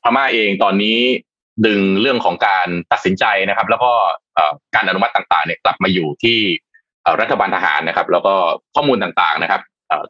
[0.03, 0.99] พม่าเองตอนนี้
[1.67, 3.93] ดึงเรื่องของการตัดสินใจนะครับ แล้วก็
[4.75, 6.39] การอนุมัติต่างๆเนี่ยกลับมาอยู่ที่
[7.21, 8.35] รัฐบาลทหารนะครับ แล้วก็
[8.75, 9.63] ข้อมูลต่างๆนะครับ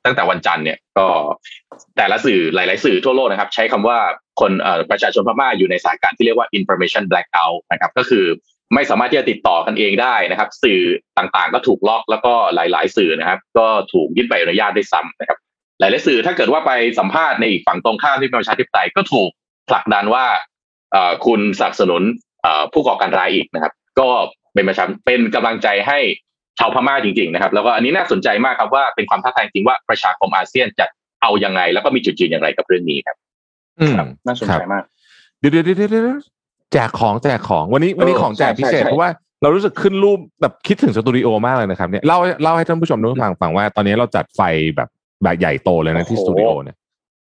[0.04, 1.06] ตั้งแต่วันจันทร์เนี่ยก็
[1.96, 3.98] แต่ละสื่อหลาย ๆ สื่อทั่วโลกนะครับ ใช้คำว่า
[4.40, 4.52] คน
[4.90, 8.24] ประชาชนพม่าอยู่ในสถานการณ์ที่เรียกว่า information blackout นะครับ ก็คือ
[8.74, 10.80] ไม่สามารถที่จะติดต่อกันเองได้นะครับ สื่อ
[11.18, 15.38] ต่างๆ ก็ถูกล็อกแล้วก็หลาย ๆ สื่อนะครับ ก็ถูกยึดใบอนุญาตด้วยซ้ำนะครับ
[15.80, 19.30] หลายๆสื่อถ้าเกิดว่าไปสัมภาษณ์ในอีกฝั่งตรงข้ามที่เป็นประชาธิปไตยก็ถูก
[19.68, 20.26] ผลักดันว่า
[20.92, 22.02] เอ่อคุณสนับสนุน
[22.42, 24.08] เอ่อผู้ก่อการร้ายอีกนะครับ ก็
[24.54, 25.98] เป็นประชาเป็นกำลังใจให้
[26.58, 30.86] ชาวพม่าจริง ๆ นะครับ แล้วก็อันนี้น่าสนใจมากครับว่าเป็นความท้าทายจริงว่าประชาคมอาเซียนจะ
[31.22, 33.16] เอายังไง แล้วก็มีจุดยืนอย่างไรกับเรื่องนี้ครับ
[33.80, 33.94] อืม
[34.26, 34.84] น่าสนครัใจบมาก
[35.38, 36.18] เดี๋ยวเดี๋ยวเดี๋ยวเดี๋ยว
[36.72, 39.10] แจกของแจกของวันนี้วันนี้เออของแจกใช่พิเศษใช่เพราะว่า
[39.42, 44.40] เรารู้สึกขึ้นรูปแบบคิดถึงสตูดิโอมากเลยนะครับเนี่ยเล่าเล่าให้ท่านผู้ชมทุกฟังฟังว่าตอนนี้เราจัดไฟ
[44.76, 44.88] แบบ
[45.22, 46.76] แบบใหญ่โตเลยนะที่สตูดิโอเนี่ย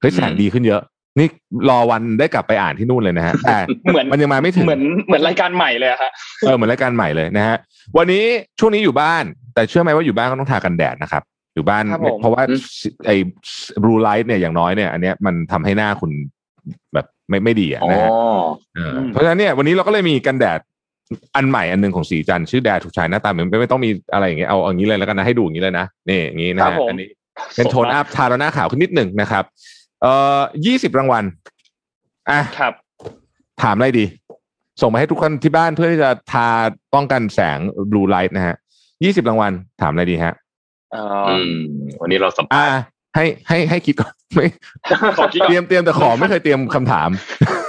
[0.00, 0.82] เฮ้ยแสงดีขึ้นเยอะ
[1.18, 1.28] นี่
[1.70, 7.56] รอวันได้กลับไปอ่านที่นู่นเลยนะฮะแต่เหมือนมันยังมาไม่ถึงเหมือนเหมือนรายการใหม่เลยอะฮะเออเหมือนรายการใหม่เลยนะฮะ
[7.98, 8.24] วันนี้
[8.58, 9.24] ช่วงนี้อยู่บ้าน
[9.54, 11.22] แต่เชื่อไหมว่าอยู่บ้านก็ต้องทากันแดดนะครับ
[11.54, 12.60] อยู่บ้านครับผมเพราะว่าอืม
[13.06, 13.16] ไอ้
[13.82, 16.10] บลูไลท์เนี่ยอย่างน้อยเนี่ย อันเนี้ยมันทำให้หน้าคุณ
[16.94, 18.10] แบบ ไม่ไม่ดีอะอ๋อนะฮะ
[18.76, 20.60] เออเพราะฉะนั้นเนี่ยวันนี้เราก็เลยมีกันแดด
[21.36, 27.08] อันใหม่อันหนึ่งของสีจันทร์ชื่อแดดถูกชายหน้าตาเหมือนไม่ไม่ต้องมีอะไรอย่างเงี้ยเอาเอาอย่างนี้เลยแล้วกันนะให้ดูอย่างนี้เลยนะนี่อย่างนี้นะครัฮะบผมอันนี้
[27.56, 29.44] เป็นโทนอัพทาแล้วหน้าขาวขึ้นนิดหนึ่งนะครับ
[30.02, 31.24] เอ่อยี่สิบรางวัล
[32.30, 32.72] อะครับ
[33.62, 34.04] ถามอะไรดี
[34.80, 36.46] ส่งมาให้ทุกคนที่บ้านเพื่อที่จะทา
[36.94, 37.58] ป้องกันแสง
[37.90, 38.56] blue light นะฮะ
[39.04, 40.34] ยี่สิบรางวัลถามอะไรดีฮะ
[40.92, 41.50] เอ่อือม
[42.00, 42.76] วันนี้เราสัมภาอ่า
[43.14, 44.46] ให้ให้ให้คิดก่อนไม่
[45.18, 47.08] ขอคิดก่อนเตรียมเตรียมแต่ขอไม่เคยเตรียมคำถาม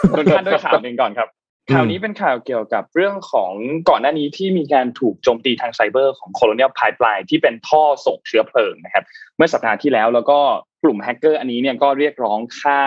[0.09, 1.29] โดนคั่นด้วยข่าวหนึ่งก่อนครับ
[1.73, 3.51] ข่าวนี้เป็นข่าวเกี่ยวกับเรื่องของ
[3.89, 9.03] ก่อนหน้านี้ที่มีการถูกโจมตีทางไซเบอร์ของ Colonial Pipeline ที่เป็นท่อส่งเชื้อเพลิงนะครับ
[9.37, 10.39] เมื่อสัปดาห์ที่แล้วแล้วก็
[10.83, 12.79] กลุ่มแฮกเกอร์อันนี้เนี่ยก็เรียกร้องค่า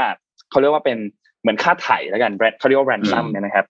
[0.50, 0.98] เขาเรียกว่าเป็น
[1.40, 3.66] เหมือนค่าไถ่แล้วกันเขาเรียกว่า ransom อืมเนี่ยนะครับ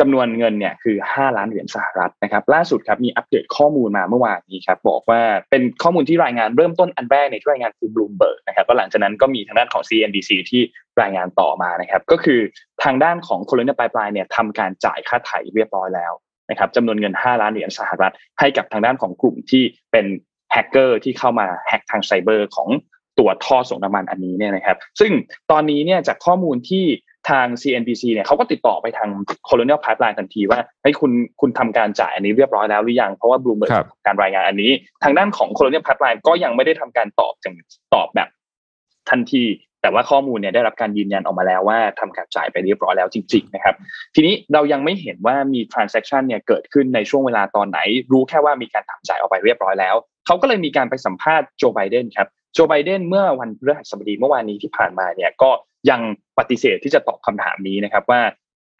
[0.00, 5.20] จำนวนเงินเนี่ยคือ 5 ล้านเหรียญสหรัฐนะครับล่าสุดครับมีอัปเดตข้อมูลมาเมื่อวานนี้ครับบอกว่า
[5.50, 10.62] เป็นข้อมูลที่รายงานเริ่มต้นอันแรกในที่รายงานคือบลูมเบิร์กนะครับก็หลังจากนั้นก็มีทางด้านของ CNBC ที่
[11.02, 12.40] รายงานต่อมานะครับก็คือ
[12.84, 16.12] ทางด้านของ Colonial Pipeline เนี่ยทำการจ่ายค่าไถ่เรียบร้อยแล้ว
[16.50, 20.06] นะครับจำนวนเงิน 5 ล้านเหรียญสหรัฐ ให้กับทางด้านของกลุ่มที่เป็น
[20.52, 22.68] แฮกเกอร์ที่เข้ามาแฮกทางไซเบอร์ของ
[23.18, 25.12] ตัวท่อส่งน้ำมันอันนี้เนี่ยนะครับซึ่ง
[25.50, 26.84] ตอนนี้เนี่ยจากข้อมูลที่
[27.30, 29.10] ทาง CNBC เนี่ยเขาก็ติดต่อไปทาง
[29.48, 34.70] Colonial Pipeline ทันทีว่าให้ยคุณคุณทำการจ่ายอันนี้เรียบร้อยแล้วหรือยัง เพราะว่า Bloomberg ครับการรายงานอันนี้
[35.04, 37.54] ทางด้านของ Colonial Pipeline ก็ยังไม่ได้ทำการตอบจัง
[37.94, 38.28] ตอบแบบ
[39.10, 39.44] ทันที
[39.82, 43.74] แต่ว่าข้อมูลเนี่ยได้รับการยืนยันออกมาแล้วว่าทำการจ่ายไปเรียบร้อยแล้วจริง ๆ นะครับ
[44.14, 47.78] ทีนี้เรายังไม่เห็นว่ามี transaction เนี่ยเกิดขึ้นในช่วงเวลาตอนไหน
[48.12, 49.94] รู้แค่ว่ามีการทำจ่ายออกไปเรียบร้อยแล้ว
[50.26, 55.50] เขาก็เลยมีการไปสัมภาษณ์โจไบเดนครับ โจไบเดนเมื่อวันพฤหัสบดีเมื่อวานนี้ที่ผ่านมาเนี่ยก็
[55.90, 56.00] ยัง
[56.38, 58.20] ปฏิเสธที่จะตอบคำถามนี้นะครับว่า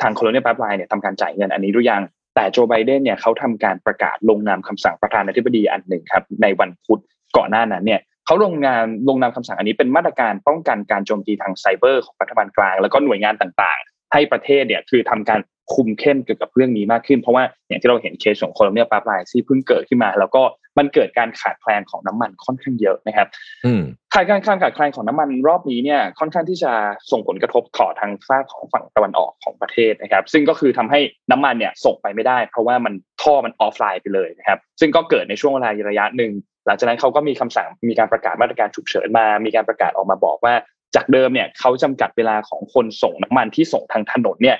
[0.02, 2.02] ทาง Colonial Pipeline เนี่ยทำการจ่ายเงินอันนี้หรือยัง
[2.34, 7.00] แต่โจไบเดนเนี่ยเขาทำการประกาศลงนามคำสั่งประธานาธิบดีอันหนึ่งครับในวันพุธ
[7.36, 15.40] ก่อนหน้านั้นเนี่ยเขาลงนามลงนามคำสั่งอันนี้เป็นมาตรการป้องกันการโจมตีทางไซเบอร์ของรัฐบาลกลาง แล้วก็หน่วยงานต่างๆ ให้ประเทศเนี่ยคือทำการ
[15.74, 20.42] คุมเข้มเกี่ยวกับเรื่องนี้มากขึ้น เพราะว่าอย่างที่เราเห็นเคสของโคลอมเบียปาปลายที่เพิ่งเกิดขึ้นมา แล้วก็
[20.78, 23.28] มันเกิดการขาดแคลนของน้ำมันค่อนข้างเยอะนะครับ
[23.66, 23.82] อืม
[24.14, 26.72] ขาดการขาดแคลนของน้ำมันรอบนี้เนี่ยค่อนข้างที่จะ
[27.10, 31.00] ส่งผลกระทบต่อทางฝ้าของฝั่งตะวันออกของประเทศนะครับ ซึ่งก็คือทำให้
[31.30, 36.32] น้ำมันเนี่ยส่งไปไม่ได้ เพราะว่ามันท่อมันออฟไลน์ไปเลยนะครับ ซึ่งก็เกิดในช่วงเวลาระยะหนึ่ง
[36.66, 40.54] หลังจากนั้นเขาก็มีคำสั่งมีการประกาศมาตรการฉุกเฉินมา มีการประกาศออกมาบอกว่า
[40.96, 44.58] จากเดิมเนี่ยเขาจำกัดเวลาของคนส่งน้ำมันที่ส่งทางถนนเนี่ย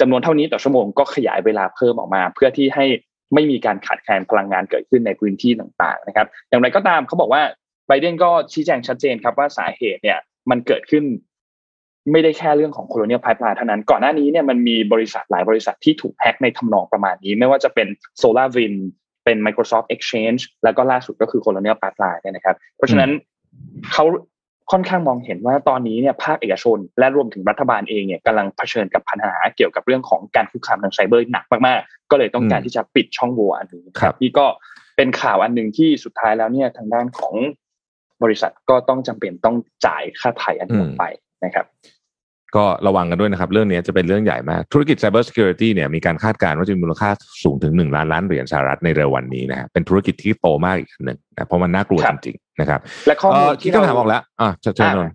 [0.00, 2.84] จำนวนเท่านี้ต่อชั่วโมงก็ขยายเวลาเพิ่มออกมา เพื่อที่ให้
[3.34, 7.42] ไม่มีการขาดแคลนพลังงานเกิดขึ้นในพื้นที่ต่างๆนะครับ อย่างไรก็ตามเขาบอกว่า
[7.88, 10.18] ไบเดนก็ชี้แจงชัดเจนครับว่าสาเหตุเนี่ย
[10.50, 11.04] มันเกิดขึ้น
[12.12, 17.88] ไม่ได้แค่เรื่องของ Colonial Pipeline เท่านั้น ก่อนหน้านี้เนี่ยมันมีบริษัทหลายบริษัทที่ถูกแฮ็กในทำนองประมาณนี้ ไม่ว่าจะเป็น
[18.22, 18.74] s o l a r w i n
[19.24, 23.10] เป็น Microsoft Exchange แล้วก็ล่าสุดก็คือ Colonial Pipeline เนี่ยนะครับ เพราะฉะนั้น
[23.92, 24.04] เขา
[24.70, 34.46] ค่อนข้างมองเห็นว่าตอนนี้เนี่ยภาคเอกชน และรวมถึงรัฐบาลเองเนี่ยกำลังเผชิญกับปัญหาเกี่ยวกับเรื่องของการคุกคามทางไซเบอร์หนักมากๆ ก็เลยต้องการที่จะปิดช่องโหว่อันนี้ครับนี่ก็
[34.96, 37.34] เป็นข่าวอันหนึ่งที่สุดท้ายแล้วเนี่ยทางด้านของ
[38.22, 39.56] บริษัทก็ต้องจำเป็นต้อง
[39.86, 41.04] จ่ายค่าไถ่อันนี้ออกไป
[41.44, 41.66] นะครับ
[42.56, 47.10] ก็ระวังกันด้วยนะครับ เรื่องนี้จะเป็นเรื่องใหญ่มาก ธุรกิจ Cyber Security เนี่ยมีการคาดการณ์ว่าจะมีมูลค่า
[47.44, 55.14] สูงถึงหนึ่งล้านล้านเหรียญสหรัฐในเร็ววันนี้นะฮะเป็นธุรกิจที่โตมากอีกอันหนึ่งนะเพราะมันน่ากลัวครัจบริงๆนะครับ และข้อมูลเคิดคำถามออกแล้วอะเชิญเชิญนนท์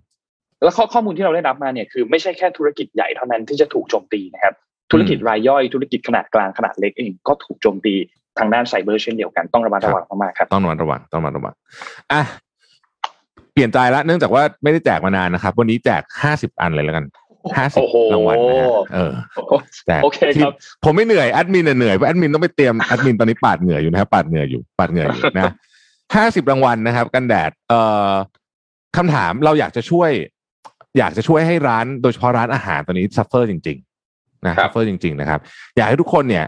[0.64, 4.54] แล้วข้อข้อมูลที่เราได้รับมาเนี่ยคือไม่ใช่แค่ธุรกิจใหญ่เท่านั้นที่จะถูกโจมตีนะครับ
[4.92, 7.94] ธุรกิจรายย่อยธุรกิจขนาดกลางขนาดเล็กเองก็ถูกโจมตี
[8.38, 11.54] ทางด้านไซเบอร์เช่นเดียวกันต้องระมัดระวังมากๆครับต้องระมัดระวังต้องระมัดระวัง
[12.12, 12.22] อะ
[13.52, 17.04] เปลี่ยนใจละเนื่องจากว่าไม่ได้แจกมานานนะครับ วันนี้แจกห้าสิบอันเลยแล้วกัน
[17.56, 19.12] ห้าสิบโอ้โหรางวัลนะฮะเออ
[19.86, 25.52] แจกโอเคครับที่ผมไม่เหนื่อยแอดมินเหนื่อยเพราะแอดมินต้องไปเตรียมแอดมินตอนนี้ปาดเหงื่ออยู่นะครับปาดเหงื่ออยู่ปาดเหงื่ออยู่นะ
[26.16, 27.80] ห้าสิบรางวัลนะครับ กันแดด เอ่
[28.10, 28.12] อ
[28.96, 30.10] คำถามเราอยากจะช่วย
[30.98, 33.78] อยากจะช่วยให้ร้านโดยเฉพาะร้านอาหารตอนนี้ suffer จริง
[34.12, 35.40] ๆ นะครับ suffer จริง ๆ นะครับ
[35.76, 36.46] อยากให้ทุกคนเนี่ย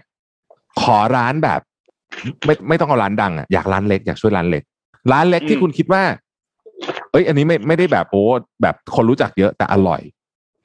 [0.83, 1.61] ขอร้านแบบ
[2.47, 4.63] ไม่ไม่ต้องเอาร้านดังอะอยากร้านเล็กอยากช่วยร้านเล็ก
[5.13, 6.03] ร้านเล็กที่อืมคุณคิดว่า
[7.13, 8.23] เอ้ย อันนี้ไม่ไม่ได้แบบโอ้
[8.63, 10.01] แบบคนรู้จักเยอะแต่อร่อย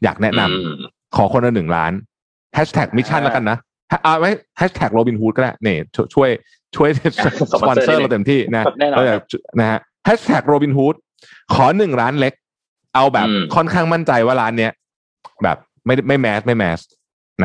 [0.03, 0.75] อยากแนะนำอืม
[1.15, 1.91] ขอคนละหนึ่งร้าน
[2.55, 3.57] แฮชแท็ก Mission แล้วกันนะ
[4.05, 5.77] อ่าไม่แฮชแท็กโรบินฮูดก็ได้เนี่ย
[6.15, 6.29] ช่วย
[6.75, 6.89] ช่วย
[7.53, 9.19] สปอนเซอร์เราเต็มที่นะแน่นอนเราอยาก
[9.59, 10.95] นะฮะแฮชแท็กโรบินฮูด
[11.53, 12.33] ขอหนึ่งร้านเล็ก
[12.95, 14.71] เอาแบบอืมค่อนข้างมั่นใจว่าร้านเนี้ย
[15.43, 16.79] แบบไม่ไม่ mass ไม่ mass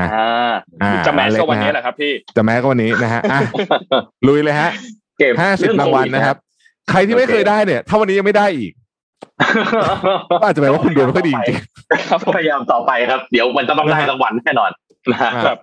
[0.00, 0.52] นะอ่า
[0.82, 3.40] อ่าจะ mass เล็กก็วันนะฮะนี้แหละครับพี่จะ mass ก็วันนี้นะฮะอะ
[4.28, 4.70] ลุยเลยฮะ
[5.18, 6.36] เก็บห้าสิบเอรางวัลโดนะครับ
[6.90, 8.72] ใครที่ไม่เคยได้เนี่ย ถ้าวันนี้ยังไม่ได้อีก
[10.40, 11.56] ก็อาจจะแปลว่าคุณดวงไม่ค่อยดีจริง
[12.08, 14.70] ครับผมพยายามต่อไปครับ เดี๋ยวมันจะต้องได้รางวัลแน่นอน
[15.12, 15.56] นะฮะครับ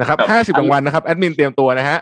[0.00, 1.98] นะครับห้าสิบรางวัลนะครับแอดมินเตรียมตัวนะฮะ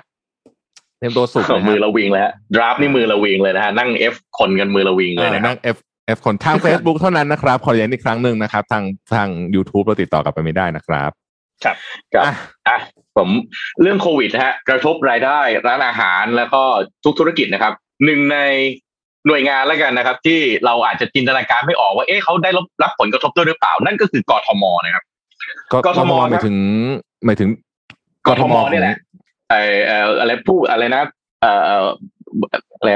[0.99, 5.79] เตรียมตัวสุกนะฮะมือเราวิงแล้วฮะดราฟนี่มือเราวิงเลยนะฮะนั่งเอฟคนกันมือเราวิงเลยเออนะครันั่บง F
[6.17, 8.85] F คนทาง Facebook เท่านั้นนะครับ ขอย้ำอีกครั้งหนึ่งนะครับ ทาง
[9.15, 11.11] ทาง YouTube เราติดต่อกลับไปไม่ได้นะครับ
[11.65, 11.77] ครับ
[12.25, 12.35] อะ
[12.69, 12.79] อะ
[13.17, 13.29] ผม
[13.83, 16.63] เรื่องโควิดนะฮะ กระทบรายได้ร้านอาหารแล้วก็
[17.05, 17.73] ทุกธุรกิจนะครับ
[18.05, 18.39] หนึ่งใน
[19.29, 25.05] หน่วยงานแล้วกันนะครับ ที่เราอาจจะจินตนาการไม่ออกว่าเอ๊ะเขาได้รับรับผลกระทบด้วยหรือเปล่า นั่นก็คือกทมนะครับ
[25.72, 26.57] ก็กทมหมายถึง
[27.26, 27.49] หมายถึง
[28.26, 28.97] กทมนี่แหละ
[29.51, 31.03] เอ่อเอ่ออะไรผู้อะไรนะ
[31.43, 31.87] เอ่อเอ่อ
[32.79, 32.91] อะไร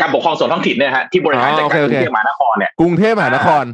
[0.00, 3.64] การปกครองส่วนท้องถิ่นเนี่ยฮะที่บริหารจัดการกรุงเทพมหานครเนี่ยกรุงเทพมหานคร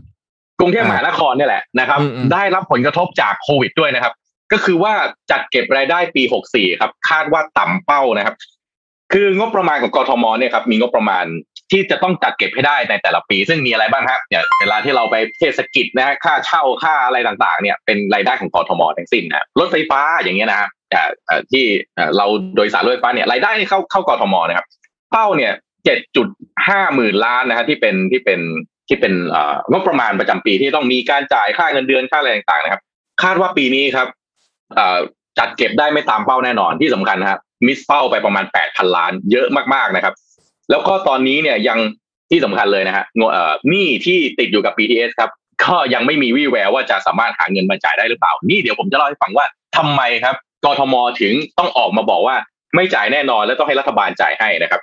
[0.60, 4.12] กรุงเทพมหานครเนี่ยแหละนะครับอืมอืมได้รับผลกระทบจากโควิดด้วยนะครับ
[4.52, 4.92] ก็คือว่า
[5.30, 6.22] จัดเก็บรายได้ปี
[6.52, 8.36] 64 ครับ คาดว่าต่ำเป้านะครับ
[9.12, 11.24] คืองบประมาณของกทมเนี่ยครับ มีงบประมาณ
[11.70, 24.66] ที่จะต้องจัดเก็บให้ได้ในแต่ละปี ซึ่งมีอะไรบ้างครับเนี่ยเวลาที่เราไปเทศกิจนะฮะค่าเช่าค่าอะไรต่างๆเนี่ยเป็นรายได้ของกทมทั้งสิ้นนะรถไฟฟ้าอย่างเงี้ยนะครับเอ่อเอ่อที่เอ่อเราโดยสารรถไฟฟ้าเนี่ยรายได้เข้าเข้ากทมนะครับ
[25.10, 25.52] เป้าเนี่ย
[26.24, 28.40] 7.5หมื่นล้านนะฮะที่เป็นที่เป็น
[28.88, 32.82] ที่เป็นเอ่องบประมาณประจำปีที่ต้องมีการจ่ายค่าเงินเดือนค่าอะไรต่างๆนะครับ
[33.22, 34.08] คาดว่าปีนี้ครับ
[34.74, 34.98] เอ่อ
[35.38, 40.14] จัดเก็บได้ไม่ตามเป้าแน่นอนที่สำคัญนะครับมิสเป้าไปประมาณ8,000ล้านเยอะมากๆนะครับ
[40.70, 41.78] แล้วก็ตอนนี้เนี่ยยัง
[42.30, 45.30] ที่สำคัญเลยนะฮะงบเอ่อหนี้ที่ติดอยู่กับ BTS ครับ
[45.64, 49.46] ก็ยังไม่มีวี่แววว่าจะสามารถหาเงินมาจ่ายได้หรือเปล่า นี่เดี๋ยวผมจะเล่าให้ฟังว่า
[49.76, 50.34] ทำไมครับ
[50.64, 52.36] กทมถึงต้องออกมาบอกว่า
[52.74, 54.80] ไม่จ่ายแน่นอนและต้องให้รัฐบาลจ่ายให้นะครับ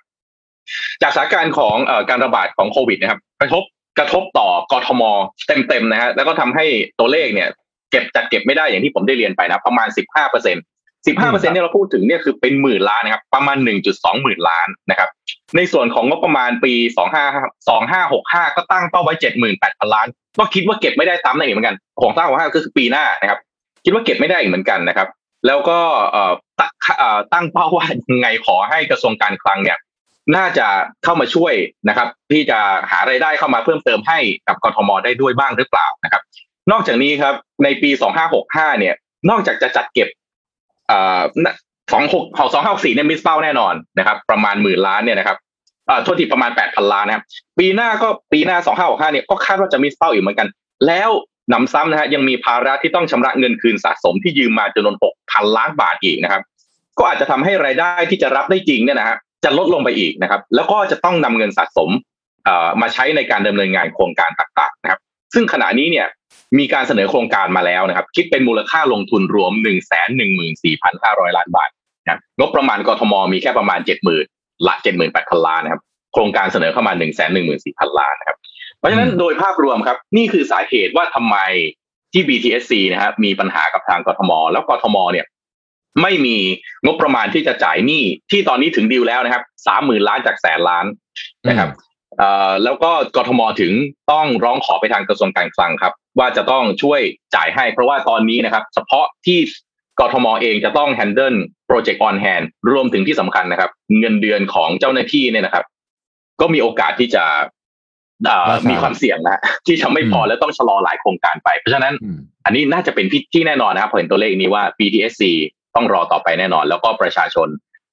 [1.01, 3.63] จากสถานการณ์ของเอ่อการระบาดของโควิดนะครับกระทบ
[3.99, 5.03] กระทบต่อกทม
[5.47, 6.65] เต็มๆนะฮะแล้วก็ทำให้
[6.99, 7.49] ตัวเลขเนี่ย
[7.91, 10.63] เก็บจัดเก็บไม่ได้อย่างที่ผมได้เรียนไปนะประมาณ 15เปอร์เซ็นต์
[10.95, 13.57] 15เปอร์เซ็นต์ที่ยเราพูดถึงเนี่ยคือเป็นหมื่นล้านนะครับ ประมาณ
[13.89, 15.09] 1.2หมื่นล้านนะครับ
[15.57, 17.25] ในส่วนของงบประมาณปีสองห้า
[17.69, 20.07] สองห้าหกห้าก็ตั้งเป้าไว้เจ็ดหมื่นแปดพันล้าน
[20.39, 23.39] ก็คิดว่าเก็บไม่ได้ซ้ำในอีกเหมือนกันของตั้งหกห้าก็คือปีหน้านะครับ
[23.85, 25.07] คิดว่าเก็บไม่ได้อีกเหมือนกันนะครับ
[25.47, 25.79] แล้วก็
[26.11, 26.33] เอ่อ
[27.33, 29.77] ตั้งเป้าว่ายังไงขอให้กระทรวงการคลังเนี่ย
[30.35, 30.67] น่าจะ
[31.03, 31.53] เข้ามาช่วย
[31.89, 32.59] นะครับ ที่จะ
[32.91, 36.21] หารายได้เข้ามาเพิ่มเติมให้กับกทมได้ด้วยบ้างหรือเปล่านะครับ
[36.71, 38.95] นอกจากนี้ครับในปีสองห้าหกห้าเนี่ย
[39.29, 40.09] นอกจากจะจัดเก็บ
[41.91, 42.23] สองหก
[42.53, 45.37] สองห้าสี่เนี่ยมิสเป้าแน่นอนนะครับ ประมาณหมื่นล้านเนี่ยนะครับ
[45.89, 47.23] อ่าโทษทีประมาณแปดพันล้านนะครับ
[47.59, 50.47] ปีหน้าก็ปีหน้าสองห้าหกห้าเนี่ยก็คาดว่าจะมิสเป้าอีกเหมือนกัน
[50.87, 51.09] แล้ว
[51.53, 56.41] นำซ้ำนะฮะยังมีภาระที่ต้องชำระเงินคืนสะสมที่ยืมมาจำนวนหกพันล้านบาทอีกนะครับ
[56.99, 61.89] ก็อาจจะทำให้รายได้ที่จะรับได้จริงเนี่ยนะฮะจะลดลงไปอีกนะครับ แล้วก็จะต้องนำเงินสะสม
[62.81, 64.99] มาใช้ในการดำเนินงานโครงการต่างๆนะครับ
[65.33, 66.07] ซึ่งขณะนี้เนี่ย
[66.57, 69.69] มีการเสนอโครงการมาแล้วนะครับ คิดเป็นมูลค่าลงทุนรวม 1 1
[70.61, 71.69] 4 5 0 0 ล้านบาท
[72.09, 73.79] นะงบประมาณกทมมีแค่ประมาณ
[74.23, 74.73] 70,000ละ
[75.11, 75.81] 78,000ล้านนะครับ
[76.13, 77.29] โครงการเสนอเข้ามา1 1 4 0
[77.79, 78.37] 0 0ล้านนะครับ
[78.77, 81.37] เพราะฉะนั้นโดยภาพรวมครับ นี่คือสาเหตุว่าทำไม
[82.13, 85.25] ที่ BTSC นะครับมีปัญหากับทางกทม แล้วกทมเนี่ย
[86.01, 86.37] ไม่มี
[86.85, 90.85] งบประมาณที่จะจ่ายหนี้ที่ตอนนี้ถึงดีลแล้วนะครับสามหมื่นล้านจากแสนล้าน
[91.49, 91.69] นะครับ
[92.63, 93.73] แล้วก็กทมถึง
[94.11, 97.01] ต้องร้องขอไปทางกระทรวงการคลังครับ ว่าจะต้องช่วย
[97.35, 99.39] จ่ายให้ เพราะว่าตอนนี้นะครับ เฉพาะที่
[99.99, 101.35] กทมเองจะต้อง handle
[101.67, 102.41] project on hand
[102.71, 103.69] รวมถึงที่สำคัญนะครับ
[103.99, 105.65] เงินเดือนของเจ้าหน้าที่เนี่ยนะครับ
[106.41, 107.23] ก็มีโอกาสที่จะ
[108.69, 111.93] มีความเสี่ยงนะที่จะไม่พอแล้วต้องชะลอหลายโครงการไป เพราะฉะนั้น
[112.45, 115.23] อันนี้น่าจะเป็นที่แน่นอนนะครับพอเห็นตัวเลขนี้ว่า BTSC
[115.75, 117.47] ต้องรอต่อไปแน่นอน แล้วก็ประชาชน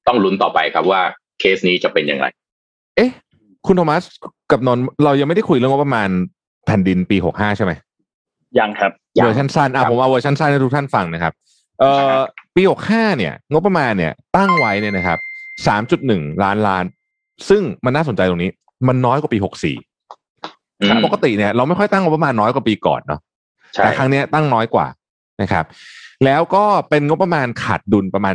[0.07, 1.01] ต้องลุ้นต่อไปครับว่า
[1.41, 2.27] เคสนี้จะเป็นอย่างไร
[2.97, 3.11] เอ๊ะ
[3.67, 4.03] คุณโทมัส
[4.51, 6.09] กับนนเรายังไม่ได้คุยเรื่องว่าประมาณ
[6.67, 7.73] แผ่นดินปีหกห้าใช่ไหม
[8.59, 8.93] ยังครับ
[9.23, 11.33] เวอร์ชันสั้นอะผมเอาเวอร์ชันสั้นให้ทุกท่านฟังนะครับ
[11.81, 12.17] เอ่อ
[12.55, 15.19] ปีหกห้าเนี่ย งบประมาณเนี่ย ตั้งไว้เนี่ยนะครับ
[15.67, 16.85] สามจุดหนึ่งล้านล้าน
[17.49, 18.51] ซึ่งมันน่าสนใจตรงนี้
[18.89, 19.77] มันน้อยกว่าปีหกสี่
[21.05, 23.21] ปกติเนี่ยเราไม่ค่อยตั้งงบประมาณน้อยกว่าปีก่อนเนาะ
[23.73, 24.87] แต่ครั้งนี้ตั้งน้อยกว่า
[25.43, 25.65] นะครับ
[26.25, 28.35] แล้วก็เป็นงบประมาณขาดดุลประมาณ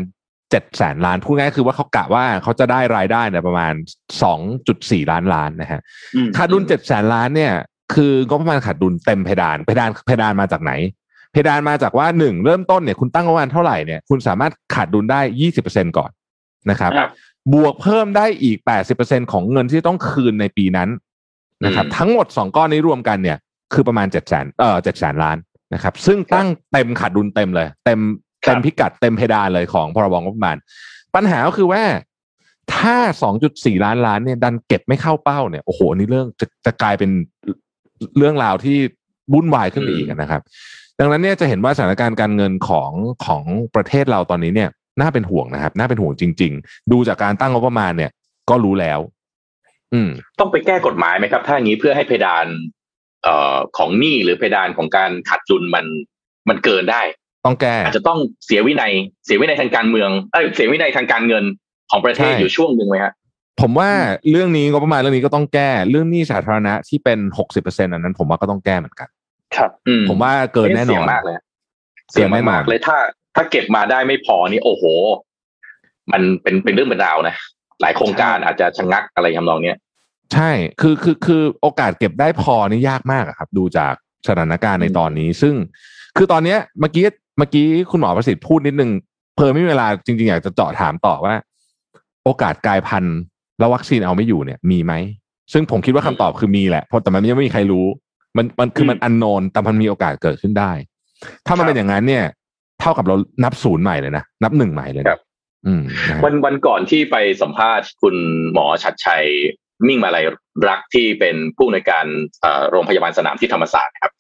[0.50, 3.74] เจ็ดแสนล้านพูดง่ายคือว่าเขากะว่าเขาจะได้รายได้เนี่ยประมาณ
[4.24, 5.82] สองจุดสี่ล้านล้านนะฮะ
[6.38, 7.54] ขาดดุลเจ็ดแสนล้านเนี่ย
[7.94, 10.72] คืองบประมาณขาดดุลเต็มเพดานเพดานเพดานมาจากไหน
[11.32, 16.12] เพดานมาจากว่าหนึ่งเริ่มต้นเนี่ยคุณตั้งงบประมาณเท่าไหร่เนี่ยคุณสามารถขาดดุลได้ยี่สิบเปอร์เซ็นก่อน
[16.70, 16.92] นะครับ
[17.54, 20.90] บวกเพิ่มได้อีกแปดสิบเปอร์เซ็นของเงินที่ต้องคืนในปีนั้น
[21.66, 23.38] นะครับ ทั้งหมดสองก้อนนี้รวมกันเนี่ย
[23.74, 25.38] คือประมาณเจ็ดแสนเออเจ็ดแสนล้าน
[25.74, 28.00] นะครับ ซึ่งตั้งเต็มขาดดุลเต็มเลย เต็ม
[28.46, 30.58] เต็มพิกัดเต็มเพดานเลยของพรบงบประมาณ
[31.16, 31.84] ปัญหาก็คือว่า
[32.76, 32.98] ถ้า
[33.42, 37.12] 2.4 ล้านล้านเนี่ยดันเก็บไม่เข้าเป้าเนี่ยโอ้โหนี่เรื่องจะจะกลายเป็น
[38.18, 38.78] เรื่องราวที่
[39.34, 40.42] วุ่นวายขึ้นไปอีกนะครับ
[41.00, 42.92] ดังนั้นเนี่ยจะเห็นว่าสถานการณ์การเงินของ
[43.26, 43.44] ของ
[43.76, 44.70] ประเทศเราตอนนี้เนี่ย
[45.00, 48.12] น่าเป็นห่วงนะครับน่าเป็นห่วงจริง ๆ ดูจากการตั้งงบประมาณเนี่ย
[48.50, 49.00] ก็รู้แล้ว
[49.94, 50.10] อืม
[50.40, 52.46] ต้องไปแก้กฎหมายไหมครับ ถ้าอย่างนี้เพื่อให้เพดาน
[53.24, 55.86] เอ่อของหนี้หรือเพดานของการขาดดุลมัน
[56.50, 57.02] มันเกินได้
[57.46, 58.94] ต้องแก้อาจจะต้องเสียวินัย
[59.26, 61.44] เสียวินัยทางการเมืองเอ้ยเสียวินัยทางการเงิน
[61.92, 63.14] ของประเทศอยู่ช่วงหนึ่งไหมฮะ
[63.62, 63.90] ผมว่า
[64.32, 69.10] เรื่องนี้ก็ประมาณเรื่องนี้ก็ต้องแก้ เรื่องหนี้สาธารณะที่เป็นหกสิบเปอร์เซ็นต์อันนั้น ผมว่าก็ต้องแก้เหมือนกัน
[69.56, 69.72] ครับ
[70.10, 71.36] ผมว่าเกินแน่นอนมากเลย
[72.12, 72.98] เสียไม่มากเลยถ้า
[73.36, 74.84] ถ้าเก็บมาได้ไม่พอนี่โอ้โห
[76.12, 77.36] มันเป็นเป็นเรื่องเป็นราวนะ
[77.82, 79.78] หลายโครงการอาจจะชะงักอะไรทำนองเนี้ย
[80.34, 83.94] ใช่คือคือคือโอกาสเก็บได้พอนี่ยากมากครับ ดูจาก
[84.28, 85.56] สถานการณ์ในตอนนี้ ซึ่ง
[86.18, 87.04] คือตอนเนี้ยเมื่อกี้
[87.38, 88.92] เมื่อกี้คุณหมอประสิทธิ์พูดนิดนึง
[89.36, 91.36] เพอไม่มีเวลาจริง ๆ อยากจะเจาะถามต่อว่า
[92.26, 93.18] โอกาสกลายพันธุ์
[93.60, 94.94] แล้ววัคซีนเอาไม่อยู่เนี่ย มีไหม
[95.54, 97.86] ซึ่งผมคิดว่าคำตอบคือมีแหละเพราะแต่มันยังไม่มีใครรู้
[98.38, 100.72] มันมันคือมันอันโนนแต่มันมีโอกาสเกิดขึ้นได้
[101.48, 102.26] ถ้ามันเป็นอย่างนั้นเนี่ย
[102.80, 105.22] เท่ากับเรานับศูนย์ใหม่เลยนะนับหนึ่งใหม่เลยครับ
[105.66, 105.82] อืม
[106.24, 108.16] วันวันก่อนที่ไปสัมภาษณ์คุณ
[108.54, 109.24] หมอชัดชัย
[109.88, 110.24] มิ่งมาลัย
[110.68, 112.06] รักที่เป็นผู้ในการ
[112.70, 114.14] โรงพยาบาลสนามที่ธรรมศาสตร์ครับ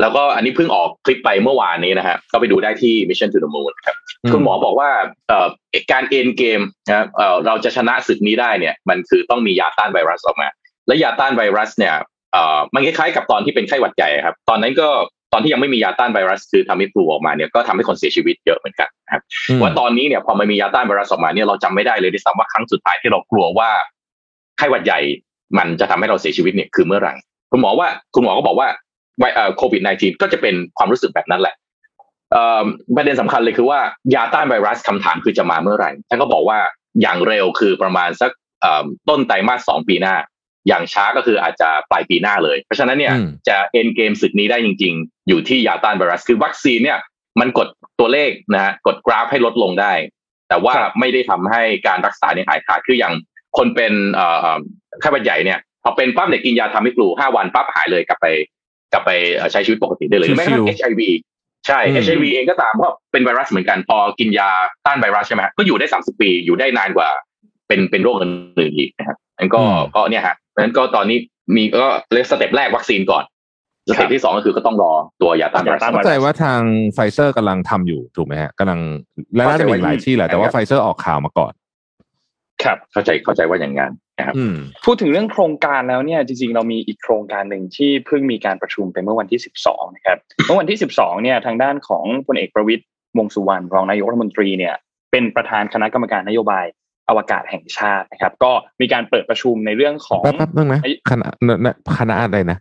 [0.00, 3.96] แล้วก็อันนี้เพิ่งออกคลิปไปเมื่อวานนี้นะฮะก็ไปดูได้ที่ Mission to the Moon ครับ
[4.32, 4.90] คุณหมอบอกว่า
[5.28, 5.48] เอ่อ
[5.92, 10.48] การเอ็นเกมนะเอ่อเราจะชนะศึกนี้ได้เนี่ย มันคือต้องมียาต้านไวรัสออกมา
[10.86, 11.94] และยาต้านไวรัสเนี่ย
[12.32, 14.88] เอ่อมันคล้ายๆกับตอนที่เป็นไข้หวัดใหญ่ครับ ตอนนั้นก็
[15.32, 19.22] ตอนที่ยังไม่มียาต้านไวรัสคือทำให้ฟลูออกมาเนี่ยก็ทำให้คนเสียชีวิตเยอะเหมือนกันครับ
[19.60, 23.70] ว่าตอนนี้เนี่ยพอมันมียาต้านไวรัสออกมาเนี่ยเราจำไม่ได้เลยที่ซ้ำว่าครั้งสุดท้ายที่เรากลัวว่า
[24.58, 25.00] ไข้หวัดใหญ่
[25.58, 27.14] มันจะทำให้เราเสียชีวิตเนี่ยคือเมื่อไหร่
[27.52, 28.68] คุณหมอว่าคุณหมอก็บอกว่า
[29.56, 31.54] โควิด -19 ก็จะเป็นความรู้สึกแบบนั้นแหละ
[32.96, 33.78] ประเด็นสำคัญเลยคือว่า
[34.14, 36.58] ยาต้านไวรัสคำถามคือจะมาเมื่อไหร่ท่านก็บอกว่า
[37.02, 38.30] อย่างเร็วคือประมาณสัก
[39.08, 40.14] ต้นไตรมาสสองปีหน้า
[40.68, 43.14] อย่างช้าก็คืออาจจะปลายปีหน้าเลย เพราะฉะนั้นเนี่ย
[43.48, 46.98] จะเอ็นเกมศึกนี้ได้จริง ๆ อยู่ที่ยาต้านไวรัสคือวัคซีนเนี่ย
[47.40, 47.68] มันกด
[48.00, 49.92] ตัวเลขนะฮะกดกราฟให้ลดลงได้
[50.48, 53.14] แต่ว่าไม่ได้ทำให้การรักษาเนี่ยหายขาดคืออย่าง
[53.58, 54.48] คนเป็นเอ่อ
[55.00, 58.26] ไข้หวัดใหญ่เนี่ยพอเป็นปั๊บเนี่ยกินยา Tamiflu ห้าวันปั๊บหายเลยกลับไป
[58.92, 59.10] กลับไป
[59.52, 61.00] ใช้ชีวิตปกติได้เลยไม่ใช่ HIV
[61.66, 64.50] ใช่ HIV เองก็ตามเพราะเป็นไวรัสเหมือนกัน พอกินยา
[64.86, 67.08] ต้านไวรัสใช่ไหมก็อยู่ได้สามสิบปีอยู่ได้นานกว่า
[67.68, 69.60] เป็นเป็นโรคอื่นๆอีกนะครับนั้นก็
[69.94, 71.18] ก็เนี่ยฮะ นั้นก็ตอนนี้
[71.54, 73.24] มีก็เลย step แรกวัคซีนก่อน
[73.88, 74.92] step ที่สองก็คือก็ต้องรอ
[75.22, 76.60] ตัวยาต้านไวรัสเข้าใจว่าทาง
[76.94, 78.80] ไฟเซอร์กำลังทำอยู่ถูกไหมฮะกำลัง
[79.36, 81.52] และน่าจะมีหลายที่แหละแต่ว่าไฟเซอร์ออกข่าวมาก่อน
[82.64, 92.82] ครับ เข้าใจเข้าใจว่าอย่างนั้นนะครับอืมพูดถึงเรื่องโครงการแล้วเนี่ยจริงๆ เรามีอีกโครงการหนึ่งที่เพิ่งมีการประชุมไปเมื่อวันที่ 12 นะครับเมื่อวันที่ 12 เนี่ยทางด้านของพลเอกประวิตร
[93.18, 94.74] วงษ์สุวรรณรองนายกรัฐมนตรีเนี่ย
[95.10, 96.64] เป็นประธานคณะกรรมการนโยบาย
[97.08, 101.26] อวกาศแห่งชาตินะครับ ก็มีการเปิดประชุมในเรื่องของแป๊บแป๊บนึงนะไอ้คณะ
[101.98, 102.58] คณะอะไรนะ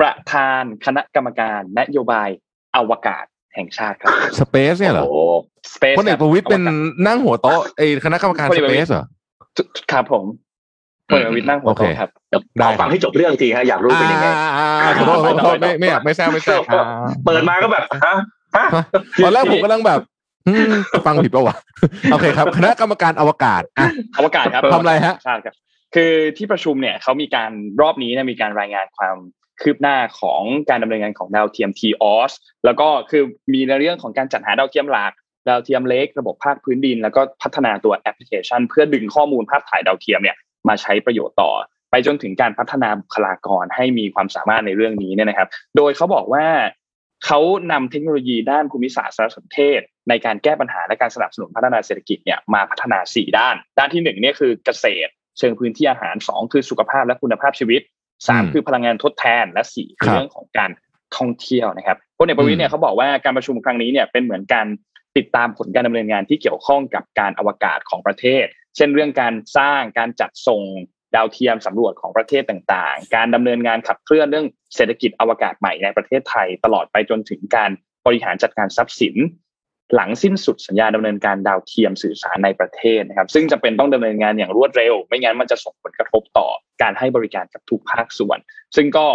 [0.00, 2.28] ประธานคณะกรรมการนโยบาย
[2.76, 3.24] อวกาศ
[3.54, 5.10] แห่งชาติครับสเปซเนี่ยเหรอโอ้
[5.74, 6.62] Space พลเอกประวิตยเป็น
[7.06, 9.04] นั่งหัวโต๊ะไอ้คณะกรรมการพลสเอกประเปวิตรซเหรอ
[9.92, 10.24] ครับผม
[11.10, 16.82] พลเอกประวิตยนั่งหัวโอเคโต๊ะครับเดี๋ยวได้ขอฟังให้จบเรื่องทีฮะอยากรู้เป็นยังไงอ่าอ่าขอโทษขอโทษไม่ไม่อยากไม่แซวไม่แซวอ่า
[17.24, 18.14] เปิดมาก็แบบฮะ
[18.56, 18.66] ฮะ
[19.24, 20.17] ตอนแรกผมกำลังแบบอืม
[21.06, 21.56] ฟังผิดปะวะ
[22.12, 25.54] โอเคครับ คณะกรรมการอวกาศอะอวกาศครับทำอะไรฮะใช่ครับ
[25.94, 29.16] คือที่ประชุมเนี่ยเขามีการรอบนี้เนี่ยมีการรายงานความ
[29.62, 32.32] คืบหน้าของการดำเนินงานของดาวเทียม TOS
[32.64, 33.22] แล้วก็คือ
[33.52, 35.12] มีในเรื่องของการจัดหาดาวเทียมหลัก
[35.48, 40.36] ดาวเทียมเล็กระบบภาคพื้นดิน แล้วก็พัฒนาตัวแอปพลิเคชัน เพื่อดึงข้อมูลภาพถ่ายดาวเทียมเนี่ย
[40.68, 41.50] มาใช้ประโยชน์ต่อ
[41.90, 46.46] ไปจนถึงการพัฒนาบุคลากรให้มีความสามารถในเรื่องนี้เนี่ยนะครับ โดยเขาบอกว่า
[47.26, 47.40] เขา
[47.72, 57.82] นำเทคโนโลยีด้านภูมิศาสตร์สารสนเทศ ในการแก้ปัญหาและการสนับสนุนพัฒนาเศรษฐกิจเนี่ยมาพัฒนา 4 ด้าน ด้านที่1เนี่ยคือเกษตร เชิงพื้นที่อาหาร 2 คือสุขภาพและคุณภาพชีวิต
[58.28, 60.70] อืม3คือพลังงานทดแทนและ4คือครับเรื่องของการ
[61.16, 64.66] ท่องเที่ยวนะครับพลเอกประวิตรเนี่ยเขาบอกว่าการประชุมครั้งนี้เนี่ยเป็นเหมือนการ
[65.16, 68.44] ติดตามผลการดำเนินงานที่เกี่ยวข้องกับการอวกาศของประเทศ
[68.76, 70.62] เช่นเรื่องการสร้างการจัดส่ง
[71.14, 74.46] ดาวเทียมสำรวจของประเทศต่างๆ การดำเนินงานขับเคลื่อนเรื่อง
[74.76, 77.70] เศรษฐกิจอวกาศใหม่ในประเทศไทย ตลอดไปจนถึงการ
[78.06, 79.16] บริหารจัดการทรัพย์สิน
[79.94, 86.48] หลังสิ้นสุดสัญญาดำเนินการดาวเทียมสื่อสารในประเทศนะครับ ซึ่งจะเป็นต้องดำเนินงานอย่างรวดเร็ว ไม่งั้นมันจะส่งผลกระทบต่อ
[86.82, 88.38] การให้บริการกับทุกภาคส่วน
[88.76, 89.06] ซึ่งก็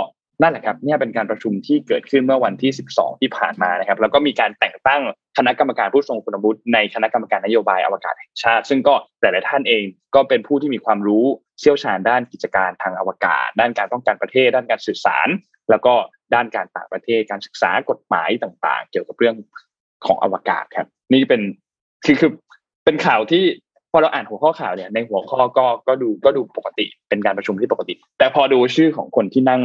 [0.41, 5.01] นั่นแหละครับเนี่ยเป็นการประชุมที่เกิดขึ้นเมื่อวันที่ 12 ที่ผ่านมานะครับ แล้วก็มีการแต่งตั้ง
[5.37, 9.83] คณะกรรมการผู้ทรงคุณวุฒิในคณะกรรมการนโยบายอวกาศแห่งชาติ ซึ่งก็หลายๆท่านเอง
[10.15, 11.25] ก็เป็นผู้ที่มีความรู้
[11.59, 15.27] เชี่ยวชาญด้านกิจการทางอวกาศ ด้านการป้องกันประเทศ ด้านการสื่อสาร
[15.69, 15.93] แล้วก็
[16.35, 19.35] ด้านการต่างประเทศการศึกษากฎหมายต่าง ๆ เกี่ยวกับเรื่อง
[20.07, 21.41] ของอวกาศครับ นี่เป็น
[22.05, 22.31] คือคือ
[22.85, 23.43] เป็นข่าวที่
[23.91, 29.61] พอเราอ่านหัวข้อข่าวเนี่ยในหัวข้อก็ก็ดูก็ดูปกติ เป็นการประชุมที่ปกติ แต่พอดูชื่อของคนที่นั่ง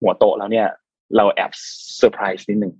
[0.00, 0.68] หัวโต๊ะแล้วเนี่ย
[1.16, 1.50] เราแอบ
[1.96, 2.72] เซอร์ไพรส์นิดนึง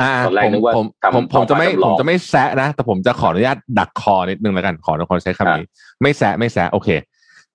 [0.00, 5.66] อ่าตอนแรกผมนึกว่าผมทำผมผมจะไม่ออกมาจำลองผมจะไม่แซะนะ แต่ผมจะขออนุญาตดักคอนิดนึงแล้วกันขอขอใช้คำนี้
[6.02, 6.88] ไม่แซะไม่แซะโอเค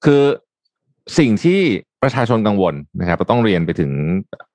[0.06, 0.22] คือ
[1.20, 1.60] สิ่งที่
[2.04, 3.92] ประชาชนกังวลนะครับต้องเรียนไปถึง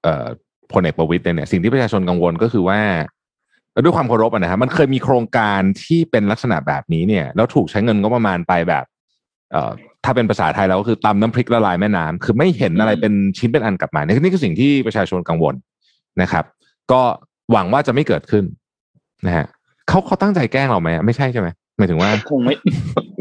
[0.02, 0.26] เอ่อ
[0.72, 2.80] พลเอกประวิตยเนี่ยสิ่งที่ประชาชนกังวลก็คือว่า
[3.82, 8.84] ด้วยความเคารพอะนะครับมันเคยมีโครงการที่เป็นลักษณะแบบนี้เนี่ย แล้วถูกใช้เงินก็ประมาณไปแบบ
[9.52, 9.70] เอ่อ
[10.04, 15.54] ถ้าเป็นภาษาไทยแล้วก็คือตำน้ำพริกละลายแม่น้ำคือไม่เห็นอะไรเป็นชิ้นเป็นอันกลับมานี่นี่คือสิ่งที่ประชาชนกังวล
[16.22, 16.44] นะครับ
[16.92, 17.00] ก็
[17.52, 18.44] หวังว่าจะไม่เกิดขึ้น
[19.26, 19.46] นะฮะ
[19.88, 21.48] เขาเขาตั้งใจแกล้งเราไหมไม่ใช่ใช่ไหม
[21.78, 22.54] หมายถึงว่าคงไม่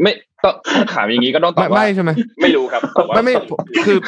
[0.02, 0.12] ไม่
[0.44, 2.10] ต้องต้องถามอย่างนี้ก็ต้องตอไม่บว่าไม่ใช่ไหม
[2.42, 3.34] ไม่รู้ครับแต่ว่าไม่ไม่
[3.86, 3.98] คือ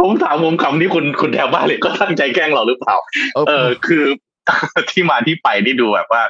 [0.00, 2.96] ผมถามมุมคำนี้คุณคุณแถวบ้านเลยก็ตั้งใจแกล้งเราหรือเปล่า
[3.34, 4.04] เออเออคือ
[4.90, 6.22] ที่มาที่ไปนี่ดูแบบว่า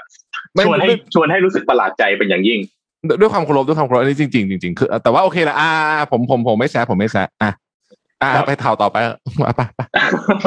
[0.54, 2.60] ไม่ชวนให้ไม่ชวนให้รู้สึกประหลาดใจเป็นอย่างยิ่ง
[3.08, 5.70] ด้วยด้วยความเคารพด้วยความเคารพอันนี้จริงๆจริงๆคือแต่ว่าโอเคละอ่า
[6.10, 7.52] ผมผมผมไม่แซะผมไม่แซะอะ
[8.22, 9.60] อ่าครับไปข่าวต่อไปอะไปไป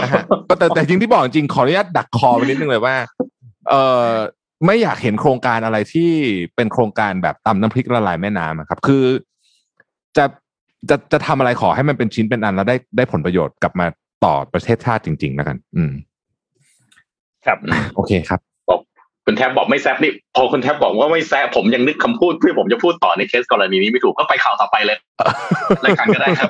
[0.02, 2.96] นะฮะก็แต่แต่จริงที่บอกจริงขออนุญาตดักคอไปนิดนึงเลยว่า
[3.70, 3.74] เอ
[4.08, 4.12] อ
[4.66, 6.12] ไม่อยากเห็นโครงการอะไรที่
[6.56, 9.04] เป็นโครงการแบบตำน้ำพริกละลายแม่น้ำอะครับ คือ
[10.18, 10.26] จะ
[10.90, 13.86] จะจะทำอะไรขอให้มันเป็นชิ้นเป็นอันแล้วได้ได้ผลประโยชน์กลับมา
[14.26, 15.92] ต่อประเทศชาติจริง ๆ แล้วกัน อืม
[17.46, 17.58] ครับ
[17.96, 18.42] โอเคครับ
[19.28, 24.98] คุณแทบบอกไม่แซบนี่พอคุณแทบบอกว่าไม่แซบผมยังนึกคำพูดเพื่อผมจะพูดต่อในเคสกรณีนี้ไม่ถูกก็ไปข่าวต่อไปเลย
[25.86, 26.50] รายการก็ได้ครับ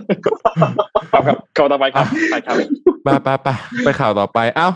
[1.14, 2.56] ครับครับเข้าต่อไปครับไปครับ
[3.04, 3.48] ไปไปไป
[3.84, 4.70] ไปข่าวต่อไปเอ้า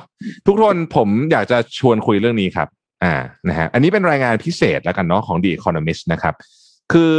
[0.48, 2.68] ทุกคนผมอยากจะชวนคุยเรื่องนี้ครับ
[3.04, 3.16] อ่า
[3.48, 6.34] นะฮะอันนี้เป็นรายงานพิเศษแล้วกันเนาะของ The Economist นะครับ
[6.91, 7.14] คือ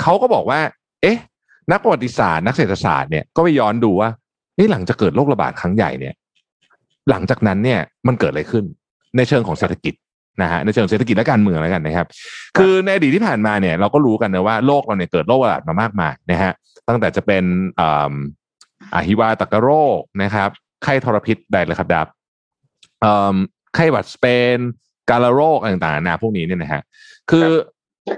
[0.00, 0.60] เขาก็บอกว่า
[1.02, 1.18] เอ๊ะ
[1.70, 4.10] นักประวัติศาสตร์ นักเศรษฐศาสตร์เนี่ยก็ไปย้อนดูว่า
[4.58, 6.14] นี่หลังจากเกิดโรคระบาดครั้งใหญ่เนี่ย
[7.10, 8.64] หลังจากนั้นเนี่ยมันเกิดอะไรขึ้น
[9.16, 9.94] ในเชิงของเศรษฐกิจ
[10.42, 12.06] นะฮะในเชิงเศรษฐกิจและการเมืองแล้วกันนะครับ
[12.58, 16.52] คือในอดีตที่ผ่านมาเนี่ยเราก็รู้กันนะว่าโลกเราเนี่ยเกิดโรคระบาดมามากมายนะฮะ
[16.88, 17.44] ตั้งแต่จะเป็น
[17.80, 18.14] อ่า
[18.94, 20.50] อาฮิวาตกโรคนะครับ
[20.82, 22.06] ไข้ทรพิษได้เลยครับดับ
[23.00, 23.36] เอ่อ
[23.74, 24.26] ไข้หวัดสเป
[24.56, 24.58] น
[25.10, 26.82] กาลาโรคอะไรต่างๆนานาพวกนี้เนี่ยนะฮะ
[27.30, 27.48] คือ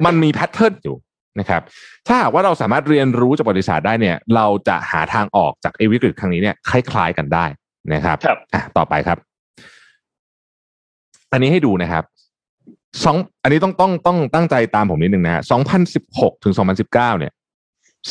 [0.06, 0.96] มันมีแพทเทิร์นอยู่
[1.40, 1.62] นะครับ
[2.06, 7.46] ถ้าหากว่าเราสามารถเรียนรู้จากประวัติศาสตร์ได้เนี่ย เราจะหาทางออกจากไอ้วิกฤตครั้งนี้เนี่ยคล้าย ๆกันได้
[7.92, 9.18] นะครับครับอะต่อไปครับ
[11.32, 12.04] อันนี้ให้ดูนะครับ
[13.04, 17.32] สองอันนี้ต้องต้องต้องตั้งใจตามผมนิดนึงนะฮะสองพันสิบหกถึงสองพันสิบเก้าเนี่ย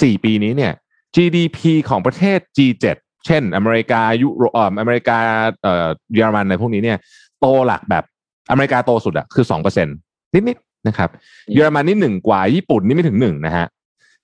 [0.01, 0.73] สี่ปีนี้เนี่ย
[1.15, 2.85] GDP ของประเทศ G7
[3.25, 5.19] เช่น อเมริกายุโรปเอ่ออเมริกา
[5.63, 6.97] เอ่อเยอรมันในพวกนี้เนี่ย
[7.39, 8.03] โตหลักแบบ
[8.51, 9.87] อเมริกาโตสุดอะคือสองเปอร์เซ็น
[10.33, 11.09] นิดๆนะครับ
[11.53, 13.65] เยอรมันนี่หนึ่งกว่าญี่ปุ่นนี่ไม่ถึงหนึ่งนะฮะ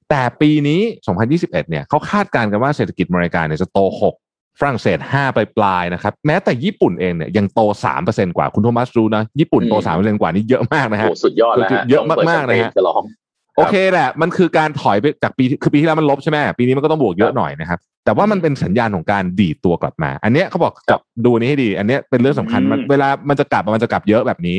[0.10, 0.82] แต่ปีนี้
[1.26, 4.14] 2021 เนี่ยเขาคาดการณ์กันว่าเศรษฐกิจอเมริกาเนี่ยจะโต6
[4.60, 7.62] ฝรั่งเศส5ปลายปลายๆนะครับ แม้แต่ญี่ปุ่นเองเนี่ยยังโต
[8.00, 13.04] 3%กว่าคุณโทมัสรู้นะญี่ปุ่นโต3%กว่านี่เยอะมากนะฮะโอ้สุดยอดแล้วฮะเยอะมากๆเลยฮะต้องปิดแคมปญจะร้อง
[13.58, 24.58] โอเคแหละมันคือการถอยไปจากปีคือปีที่แล้วมันลบใช่ไหมปีนี้มันก็ต้องบวกเยอะหน่อยนะครับ แต่ว่ามันเป็นสัญญาณของการดีดตัวกลับมา อันเนี้ยเขาบอกจับดูนี้ให้ดี อันเนี้ยเป็นเรื่องสำคัญมันอืมเวลามันจะกลับมันจะกลับเยอะแบบนี้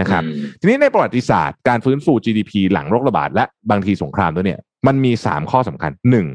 [0.00, 6.26] นะครับอืมทีนี้ในประวัติศาสตร์การฟื้นฟู GDP หลังโรคระบาดและบางทีสงครามด้วยเนี่ยมันมีสามข้อสำคัญหนึ่ง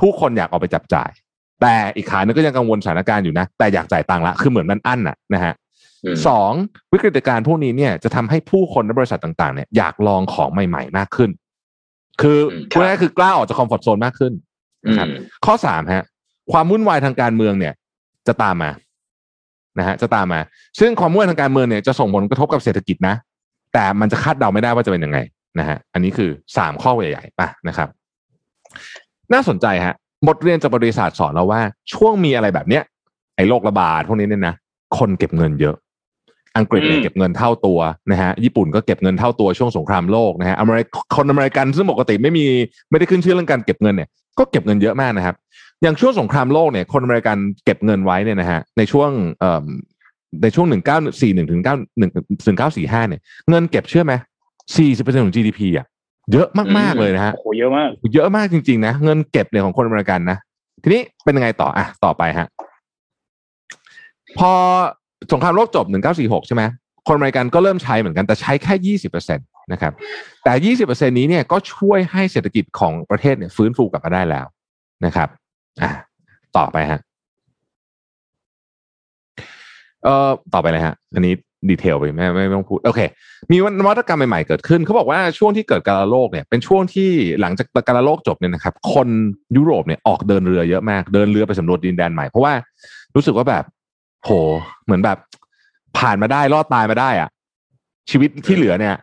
[0.00, 1.10] ผู้คนอยากออกไปจับจ่าย
[1.62, 5.54] แต่อีกขานึงก็ยังกังวลสถานการณ์อยู่นะ แต่อยากจ่ายตังค์ละคือเหมือนมันอั้นอะนะฮะ
[6.04, 6.52] อืมสอง
[6.92, 11.30] วิกฤตการณ์พวกนี้เนี่ยจะทำให้ผู้คนและบริษัทต่างๆเนี่ยอยากลองของใหม่ ๆ มากขึ้น
[12.20, 14.32] คืออืมครับพูดง่ายๆคือกล้าออกจากคอมฟอร์ทโซนมากขึ้น
[14.88, 15.16] นะครับอืม
[15.46, 16.04] ข้อสามฮะ
[16.52, 17.74] ความวุ่นวายทางการเมืองเนี่ย
[18.28, 18.70] จะตามมา
[19.78, 20.40] นะฮะจะตามมา
[20.80, 23.14] ซึ่งความวุ่นวายทางการเมืองเนี่ยจะส่งผลกระทบกับเศรษฐกิจนะ
[23.72, 25.18] แต่มันจะคาดเดาไม่ได้ว่าจะเป็นยังไง
[25.58, 27.88] นะฮะอันนี้คือสามข้อใหญ่ๆป่ะนะครับ
[29.32, 29.94] น่าสนใจฮะ
[30.28, 31.60] บทเรียนจากบริษัทสอนเราว่า
[31.92, 32.82] ช่วงมีอะไรแบบเนี้ย
[33.36, 34.54] ไอ้โรคระบาดพวกนี้เนี่ยนะ
[34.98, 35.76] คนเก็บเงินเยอะ
[36.56, 37.78] อังกฤษเนี่ยอืมเก็บเงินเท่าตัว
[38.10, 40.86] นะฮะญี่ปุ่นก็เก็บเงินเท่าตัวช่วงสงครามโลกนะฮะอเมริก
[41.16, 42.46] คนอเมริกันซึ่งปกติไม่มี
[42.90, 44.08] ไม่ได้ขึ้นชื่อเรื่องการเก็บเงินเนี่ย
[44.38, 45.36] ก็เก็บเงินเยอะมากนะครับ
[45.82, 49.66] อย่างช่วงสงครามโลกเนี่ย คนอเมริกันเก็บเงินไว้เนี่ยนะฮะในช่วงเอ่อ
[50.42, 52.10] ในช่วงหนึ่งเก้าสี่หนึ่งถึงเก้าหนึ่ง
[52.46, 53.20] ถึงเก้าสี่ห้าเนี่ย
[53.50, 54.14] เงินเก็บเชื่อไหม
[54.76, 55.86] สี่สิบเปอร์เซ็นของ GDP อะ
[56.32, 60.38] เยอะมากๆเลยนะฮะโอ้โหเยอะมากเยอะมากจริงๆนะเงินเก็บเนี่ยของคนอเมริกันนะ
[60.82, 62.46] ทีนี้เป็นยังไงต่ออะต่อไปฮะ
[64.38, 64.52] พอ
[65.32, 65.86] สงครามโลกจบ
[66.40, 66.62] 1946 ใช่ไหม
[67.08, 68.96] คนอเมริกันก็เริ่มใช้เหมือนกันแต่ใช้แค่
[69.28, 69.36] 20%
[69.72, 69.92] นะครับ
[70.44, 74.46] แต่ 20%นี้เนี่ยก็ช่วยให้เศรษฐกิจของประเทศเนี่ยฟื้นฟูกลับมาได้แล้ว
[75.04, 75.28] นะครับ
[75.82, 75.90] อะ
[76.56, 77.00] ต่อไปฮะ
[80.04, 81.34] เอ่อต่อไปเลยฮะอันนี้
[81.70, 83.00] ดีเทลไปไม่ไม่ไม่ต้องพูดโอเค
[83.50, 87.10] มีนวัตกรรมใหม่ๆเกิดขึ้นเขาบอกว่าช่วงที่เกิดการระโรคเนี่ยเป็นช่วงที่
[87.40, 89.08] หลังจากการระโรคจบเนี่ยนะครับ คน
[89.56, 92.52] ยุโรปเนี่ยออกเดินเรือเยอะมาก เดินเรือไปสำรวจดินแดนใหม่เพราะว่า
[93.14, 93.64] รู้สึกว่าแบบ
[94.24, 94.30] โห
[94.84, 95.18] เหมือนแบบ
[95.98, 97.28] ผ่านมาได้รอดตายมาได้อะ
[98.10, 98.94] ชีวิตที่เหลือเนี่ย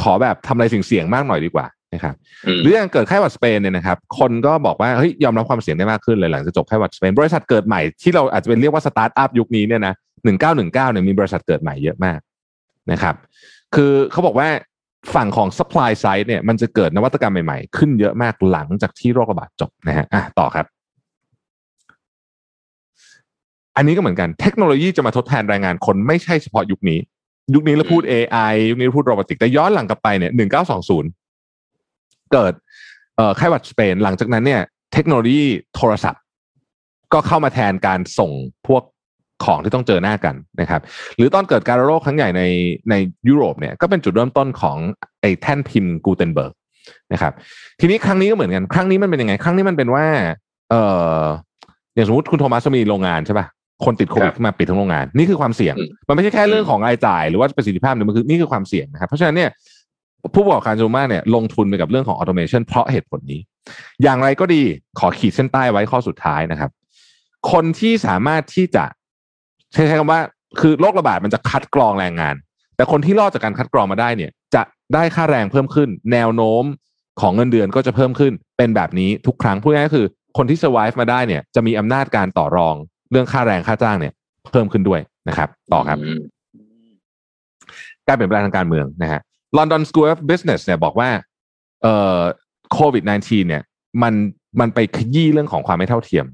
[0.00, 2.14] ขอแบบทำอะไรเสี่ยงๆมากหน่อยดีกว่านะครับ
[2.56, 12.20] มหรืออย่างเกิดไข้หวัดสเปนเนี่ยนะครับ คนก็บอกว่าเฮ้ยยอมรับความเสี่ยงได้มากขึ้นเลยหลังจากจบไข้หวัดสเปน บริษัทเกิดใหม่ที่เราอาจจะเป็นเรียกว่าสตาร์ทอัพยุคนี้เนี่ยนะ หนึ่งเก้าหนึ่งเก้าเนี่ยมีบริษัทเกิดใหม่เยอะมาก
[12.92, 13.14] นะครับ
[13.74, 14.48] คือเขาบอกว่า
[15.14, 20.66] ฝั่งของ supply side เนี่ยมันจะเกิดนวัตกรรมใหม่ๆ ขึ้นเยอะมากหลังจากที่โรคระบาดจบนะฮะอะต่อครับ
[23.76, 26.98] อันนี้ก็เหมือนกันเทคโนโลยีจะมาทดแทนแรงงานคนไม่ใช่เฉพาะยุคนี้
[27.54, 31.10] ยุคนี้เราพูด AI ยุคนี้เราพูดโรบอติกแต่ย้อนหลังกลับไปเนี่ยหนึ่งเก้าสองศูนย์
[32.32, 32.52] เกิด
[33.16, 34.62] เอ่อไข้หวัดสเปน หลังจากนั้นเนี่ย
[34.92, 36.22] เทคโนโลยีโทรศัพท์
[37.12, 38.30] ก็เข้ามาแทนการส่ง
[38.66, 38.82] พวก
[39.44, 40.80] ของที่ต้องเจอหน้ากันนะครับ
[41.16, 42.42] หรือตอนเกิดการระบาดโรคครั้งใหญ่ใน
[42.90, 42.94] ใน
[43.28, 44.76] ยุโรปเนี่ยก็เป็นจุดเริ่มต้นของ
[45.20, 46.52] ไอ้แท่นพิมพ์กูเทนเบิร์ก
[47.12, 47.32] นะครับ
[47.80, 50.04] ทีนี้ครั้งนี้ก็เหมือนกัน ครั้งนี้มันเป็นยังไง ครั้งนี้มันเป็นว่า
[50.70, 50.82] เอ่
[51.20, 51.22] อ
[51.94, 53.46] อย่างสมมติคุณโทมัสมีโรงงานใช่ป่ะ
[53.84, 59.50] คนติดโควิดครับขึ้นมาปิดทั้งโรงงาน นี่คือความเสี่ยงอืมมันไม่ใช่แค่เรื่องของรายจ่าย หรือว่าประสิทธิภาพเนี่ยมันคือนี่คือความเสี่ยงนะครับ เพราะฉะนั้นเนี่ย
[60.34, 63.40] ผู้ประกอบการจำนวนมากเนี่ยลงทุนไปกับเรื่องของ automation เพราะเหตุผลนี้
[64.02, 64.62] อย่างไรก็ดี
[64.98, 66.70] ขอขีดเส้นใต้ไว้ข้อสุดท้ายนะครับ
[67.52, 68.84] คนที่สามารถที่จะ
[69.72, 70.20] ใช้ใช้คำว่า
[70.60, 72.34] คือโรคระบาดมันจะคัดกรองแรงงาน
[72.76, 74.62] แต่คนที่รอดจากการคัดกรองมาได้เนี่ย จะ
[74.94, 76.64] ได้ค่าแรงเพิ่มขึ้น แนวโน้ม
[77.20, 82.74] ของเงินเดือนก็จะเพิ่มขึ้นเป็นแบบนี้ทุกครั้งพูดง่ายๆก็คือ คนที่ survive มาได้เนี่ยจะมีอำนาจการต่อรอง
[83.10, 84.12] เรื่องค่าแรงค่าจ้างเนี่ย
[84.52, 86.20] เพิ่มขึ้นด้วยนะครับ ต่อครับม
[88.06, 89.20] การเปลี่ยนแปลงทางการเมืองนะฮะ
[89.56, 91.10] London School of Business เนี่ยบอกว่า
[91.82, 92.20] เอ่อ
[92.72, 93.62] โควิด -19 เนี่ย
[94.02, 94.14] มัน
[94.60, 96.26] มันไปขยี้เรื่องของความไม่เท่าเทียม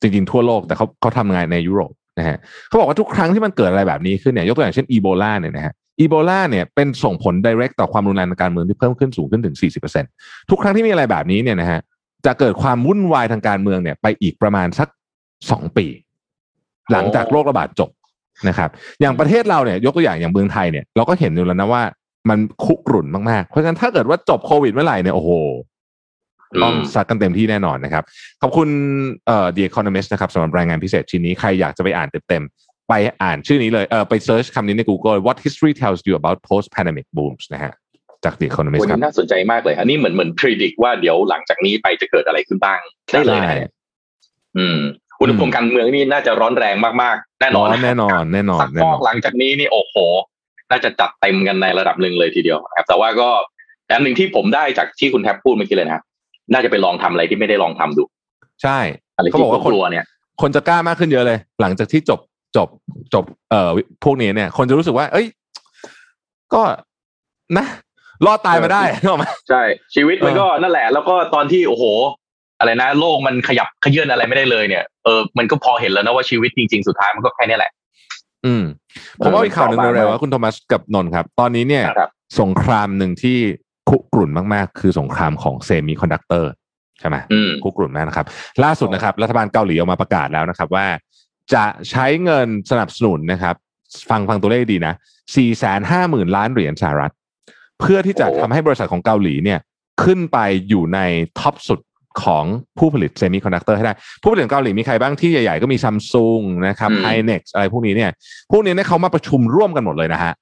[0.00, 2.36] จริงๆ ทั่วโลกแต่เขาเขาทำงานในยุโรป นะฮะ
[2.68, 9.56] เขาบอกว่าทุกครั้งที่มันเกิดอะไรแบบนี้ขึ้นเนี่ยยกตัวอย่างเช่นอีโบลาเนี่ยนะฮะอีโบลาเนี่ยเป็นส่งผล direct ต่อความรุนแรงทางการเมืองที่เพิ่มขึ้นสูงขึ้นถึง
[9.98, 11.80] 40%ทุกครั้งที่มีอะไรแบบนี้เนี่ยนะฮะ
[12.26, 14.88] จะเกิดความวุ่นวายทางการเมืองเนี่ยไปอีกประมาณสัก
[15.50, 15.86] สองปี
[16.92, 17.90] หลังจากโรคระบาดจบ
[18.48, 18.70] นะครับ
[19.00, 21.82] อย่างประเทศเราเนี่ยยกตัวอย่างอย่างเมืองไทยเนี่ยเราก็เห็นอยู่แล้วนะว่า
[22.30, 25.30] มันคุกรุ่นมากๆ เพราะฉะนั้นถ้าเกิดว่าจบโควิดเมื่อไหร่เนี่ยโอ้โห
[26.62, 28.04] ต้องซัดกันเต็มที่แน่นอนนะครับ
[28.42, 28.68] ขอบคุณ
[29.26, 37.72] เอ่อ The Economist นะครับสำหรับรายงานพิเศษชิ้นนี้ใครอยากจะไปอ่านเต็มๆไปอ่านชื่อนี้เลยเออไปเซิร์ชคำนี้ใน Google What history tells you about post pandemic booms นะฮะ
[38.24, 42.80] จาก The วั Economist นครันี้บน่าสนใจมากเลย อันนี้เหมือนเหมือนพิจิตว่าเดี๋ยวหลังจากนี้ไปจะเกิดอะไรขึ้นบ้าง
[43.12, 43.54] ได้เลยนะใช่
[44.58, 44.78] อืม
[45.20, 49.94] อุณหภูมิการเมืองนี่น่าจะร้อนแรงมากๆ แน่นร้ออนนแน่นอนแน่นอนสักแน่ฟนออกนหลังจากนี้นี่โอ้โห
[50.70, 53.28] น่าจะจัดเต็มกันในระดับหนึ่งเลยทีเดียวนะครับแต่ว่าก็
[53.94, 56.04] อันหนึ่งที่ผมได้จากที่คุณแทบพูดเมื่อกี้เลยนะครับ
[56.52, 58.02] น่าจะไปลองทำอะไรที่ไม่ได้ลองทำดู
[58.62, 58.78] ใช่
[59.16, 60.04] อะไรเขาที่บอกว่ากคนลัวเนี่ย
[60.40, 62.20] คนจะกล้ามากขึ้นเยอะเลย หลังจากที่จบ
[62.56, 62.68] จบ
[63.14, 63.70] จบ เอ่อ
[64.04, 65.26] พวกนี้เนี่ย คนจะรู้สึกว่า เอ้ย
[66.54, 66.62] ก็
[67.58, 67.66] นะ
[68.26, 69.62] รอดตายมาได้เออนึกออกไหมใช่
[69.94, 71.84] ชีวิตมันเออก็นั่นแหละ แล้วก็ตอนที่โอ้โห
[72.58, 77.72] อะไรนะโลกมันขยับเขยื้อนอะไรไม่ได้เลยเนี่ยเออมันก็พอเห็นแล้วนะว่าชีวิตจริง ๆ สุดท้ายมันก็แค่นี้แหละ
[78.46, 78.62] อืม
[79.20, 82.10] ผมว่าเอออีกข่าวหนึ่งเปราะบางเร็วๆมากว่าคุณโทมัสกับนนท์ครับ ตอนนี้เนี่ยครับ
[82.40, 83.38] สงครามหนึ่งที่
[83.90, 86.50] คุกรุ่นมากๆ คือสงครามของเซมิคอนดักเตอร์
[87.00, 88.26] ใช่ไหมอืมคุกรุ่นมากนะครับ
[88.64, 90.86] ล่าสุดนะครับ รัฐบาลเกาหลีออกมาประกาศแล้วนะครับ ว่า
[91.54, 93.54] จะใช้เงินสนับสนุนนะครับ
[94.10, 97.12] ฟังฟังตัวเลขดีนะสี่แสนห้าหมื่นล้านเหรียญสหรัฐ
[97.80, 99.58] เพื่อที่จะโอ้ทำให้บริษัทของเกาหลีเนี่ย
[100.02, 100.38] ขึ้นไป
[100.68, 100.98] อยู่ใน
[101.38, 101.80] top สุด
[102.24, 102.44] ของ
[102.78, 108.10] ผู้ผลิตเซมิคอนดักเตอร์ให้ได้ ผู้ผลิตของเกาหลีมีใครบ้างที่ใหญ่ๆ ก็มีซัมซุงนะครับอืม Hynix อะไรพวกนี้เนี่ย
[108.52, 110.36] พวกนี้เนี่ยเขามาประชุมร่วมกันหมดเลยนะฮะครับ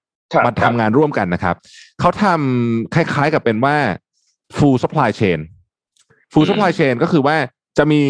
[0.47, 1.57] มาทำงานร่วมกันนะครับ
[2.01, 3.77] เขาทำคล้ายๆกับเป็นว่า
[4.57, 5.39] full supply chain
[6.33, 7.37] full อืม supply chain ก็คือว่า
[7.79, 8.03] จะมี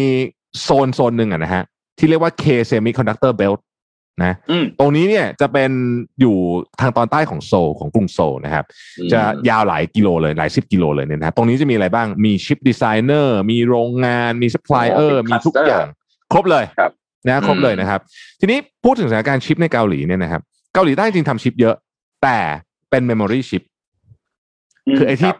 [0.61, 1.63] โซนโซนหนึ่งอะนะฮะ
[1.97, 3.59] ที่เรียกว่า K semiconductor belt
[4.23, 5.71] นะอืมตรงนี้เนี่ยจะเป็น
[6.19, 6.35] อยู่
[6.81, 8.65] ทางตอนใต้ของโซลของกรุงโซลนะครับ
[9.13, 15.87] จะยาวหลายกิโลเลย หลายสิบกิโลเลยเนี่ยนะฮะตรงนี้จะมีอะไรบ้างมี chip designer มีโรงงานมีซัพพลายเออร์เป็นมีทุก cluster อย่าง
[16.33, 16.91] ครบเลยครับ
[17.27, 17.99] นะครบอืมเลยนะครับ
[18.39, 20.41] ทีนี้พูดถึงสถานการณ์ชิปในเกาหลีเนี่ยนะครับ
[20.73, 21.75] เกาหลีใต้จริงๆทำชิปเยอะ
[22.23, 22.37] แต่
[22.89, 23.63] เป็น memory chip
[24.97, 25.31] คือไอ้ที่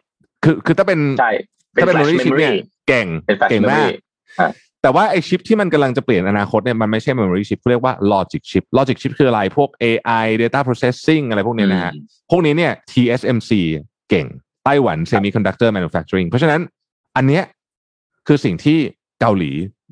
[0.44, 1.32] คือคือถ้าเป็นใช่
[1.76, 4.52] ถ้าเป็นเมมโม flash รีชิปเนี่ย memory เก่งเป็น flash เก่งมาก memory
[4.82, 13.52] แต่ว่าไอชิปที่มันกำลังจะเปลี่ยนอนาคตเนี่ยมันไม่ใช่ memory chip เขาเรียกว่า logic chip logic chip คืออะไร พวก AI data processing อะไรพวกเนี้ยนะฮะอืมพวกนี้เนี่ย TSMC
[14.10, 14.28] เก่ง
[14.66, 16.62] ไต้หวัน semiconductor manufacturing เพราะฉะนั้น
[17.16, 17.44] อันเนี้ย
[18.28, 18.78] คือสิ่งที่
[19.22, 19.52] เกาหลี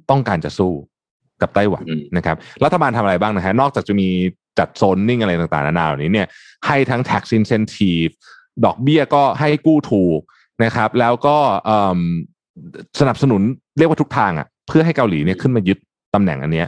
[0.10, 0.74] ต้องการจะสู้
[1.41, 4.10] กับไต้หวันอืมนะครับ รัฐบาลทำอะไรบ้างนะฮะ นอกจากจะมี
[4.57, 6.27] จัดโซนนิ่งอะไรต่างๆนานาเหล่านี้เนี่ย
[6.65, 8.11] ให้ทั้ง tax incentive
[8.65, 10.19] ดอกเบี้ยก็ให้กู้ถูก
[10.63, 11.99] นะครับ แล้วก็เอิ่ม
[12.99, 13.41] สนับสนุน
[13.77, 15.77] เรียกว่าทุกทางอะ เพื่อให้เกาหลีเนี่ยขึ้นมายึด
[16.15, 16.67] ตำแหน่งอันเนี้ย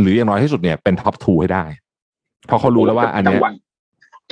[0.00, 1.64] หรืออย่างน้อยที่สุดเนี่ยเป็นท็อปทูให้ได้
[2.46, 3.52] เพราะเขารู้แล้วว่าอันเนี้ยจังหวะ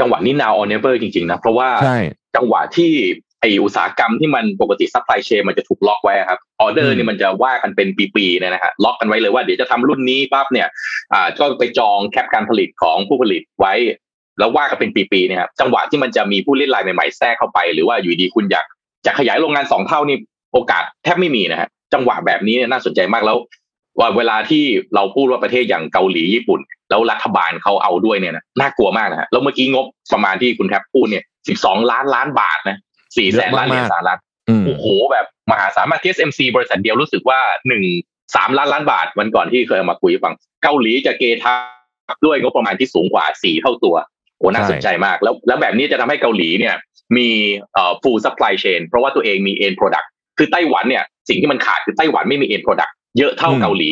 [0.01, 1.99] จังหวะนี้ now or never จริงๆนะ เพราะว่าใช่
[2.37, 2.91] จังหวะที่
[3.45, 10.69] ไออุตสาหกรรมที่มันปกติ supply chain มันจะถูกล็อกไว้ครับออเดออืมนี่มันจะว่ากันเป็นปีๆเนี่ยนะฮะล็อกกันไว้เลยว่าเดี๋ยวจะทำรุ่นนี้ปั๊บเนี่ย
[11.13, 13.75] อ่าก็ไปจอง cap การผลิตของผู้ผลิตไว้
[14.39, 18.67] แล้วว่ากันเป็นปีๆเนี่ยครับจังหวะที่มันจะมีผู้เล่นรายใหม่ๆแทรกเข้าไป หรือว่าอยู่ดีคุณอยาก
[19.07, 20.17] จะขยายโรงงานสองเท่านี่
[20.53, 23.39] โอกาสแทบไม่มีนะฮะจังหวะแบบนี้เนี่ยน่าสนใจมากแล้ว
[23.99, 24.65] ว่าเวลาที่
[24.95, 26.61] เราพูดว่าประเทศอย่างเกาหลีญี่ปุ่น
[26.91, 32.79] แล้วรัฐบาลเขาเอาด้วยเนี่ยนะน่ากลัวมากนะฮะแล้วเมื่อกี้งบประมาณที่คุณแทบพูดเนี่ยสิบสองล้านล้านบาทนะ
[33.17, 37.85] สี่แสนล้านเหรียญสหรัฐอืมโอ้โหแบบมหาศาลมาก TSMC บริษัทเดียวรู้สึกว่าหนึ่ง
[38.37, 41.55] สามล้านล้านบาทวันก่อนที่เคยเอามาคุยให้ฟังเกาหลีจะเกทั
[42.15, 43.95] บด้วยงบประมาณที่สูงกว่าสี่เท่าตัว
[44.39, 46.75] โอ้น่าสนใจมาก แล้วแล้วแบบนี้จะทำให้เกาหลีเนี่ย
[47.17, 47.29] มี
[47.75, 50.07] เอ่อ full supply chain เพราะว่าตัวเองมี end product
[50.39, 53.91] คือไต้หวันเนี่ย สิ่งที่มันขาดคือไต้หวันไม่มี end product เยอะเท่าอืมเกาหลี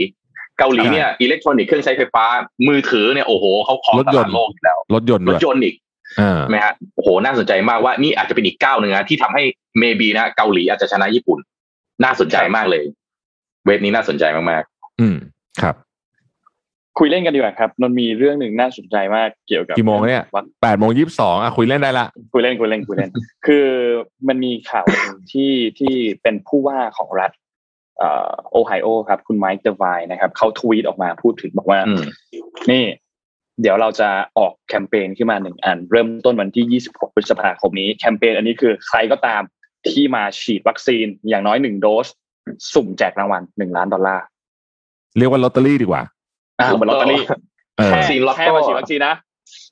[0.59, 2.25] เกาหลีเนี่ยอิเล็กทรอนิกส์เครื่องใช้ไฟฟ้า
[2.69, 9.43] มือถือเนี่ยโอ้โหเขาครองรถตยลานดต์โลกอยู่แล้วรถยนต์รด้วถยยนต์อีกอ่า ใช่ไหมฮะโอ้โหน่าสนใจมากว่านี่อาจจะเป็นอีกก้าวหนึ่งนะที่ทำให้
[9.79, 11.39] เมบีนะเกาหลีอาจจะชนะญี่ปุ่น
[12.05, 12.85] น่าสนใจมากเลย
[13.67, 14.63] เว็บนี้น่าสนใจมาก
[15.01, 15.17] อืม
[15.63, 15.77] ครับ
[16.99, 23.11] คุยเล่นกันดีกว่าครับนนท์มีเรื่องหนึ่งน่าสนใจมากเกี่ยวกับกี่โมงเนี่ยวัดแปดโมงยี่สิบสองอะคุยเล่นได้ละคุยเล่นคุยเล่นคุยเล่น
[23.47, 23.67] คือ
[24.29, 27.31] มันมีข่าวหนึ่งที่ที่เป็นผู้ว่าของรัฐ
[27.99, 32.03] เอ่อโอไฮโอครับ คุณไมค์เดวายนะครับเขาทวีตออกมาพูดถึงบอกว่าๆอืม
[32.71, 32.85] นี่
[33.63, 34.09] เดี๋ยวเราจะ
[34.39, 39.43] ออกแคมเปญขึ้นมาหนึ่งอัน เริ่มต้นวันที่ 26 พฤษภาคมนี้แคมเปญอันนี้คือใครก็ตาม
[39.91, 42.07] ที่มาฉีดวัคซีนอย่างน้อยหนึ่งโดส
[42.73, 44.25] สุ่มแจกรางวัลหนึ่งล้านดอลลาร์
[45.19, 46.03] เรียกว่าลอตเตอรี่ดีกว่า
[46.61, 47.23] อ่าเหมือนลอตเตอรี่
[47.79, 49.15] เออแค่วัคซีนล็อตโต้แค่มาฉีดวัคซีนนะ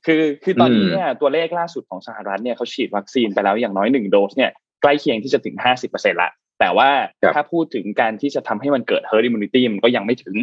[0.06, 4.50] คือคือตอนนี้อืมเนี่ยตัวเลขล่าสุดของสหรัฐเนี่ยเขาฉีดวัคซีนไปแล้วอย่างน้อยหนึ่งโดสเนี่ย
[4.82, 6.30] ใกล้เคียงที่จะถึงห้าสิบเปอร์เซ็นละ
[6.60, 6.88] แต่ว่า
[7.34, 10.34] ถ้าพูดถึงการที่จะทำให้มันเกิด herd immunity มันก็ยังไม่ถึง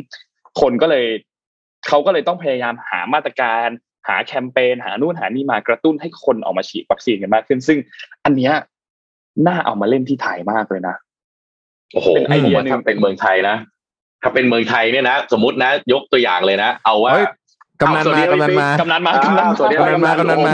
[0.61, 1.05] คนก็เลย
[1.87, 3.67] เขาก็เลยต้องพยายามหามาตรการ
[4.07, 7.77] หาแคมเปญหานู่นหานี่มากระตุ้นให้คนออกมาฉีดวัคซีนกันมากขึ้น ซึ่ง
[8.25, 8.53] อันเนี้ย
[9.47, 10.95] น่าเอามาเล่นที่ไทยมากเลยนะ
[11.93, 13.55] โอ้โหเป็นไอเดียหนึ่งถ้าเป็นเมืองไทยนะ
[14.21, 17.27] ถ้าเป็นเมืองไทยเนี่ยนะสมมตินะ ยกตัวอย่างเลยนะ เอาว่าเฮ้ย
[17.81, 20.53] กำนันอ้าวสวัสมาดีกำนันมากำนันมากำนันอ้าวสวัสดีกำนันมากำนันมา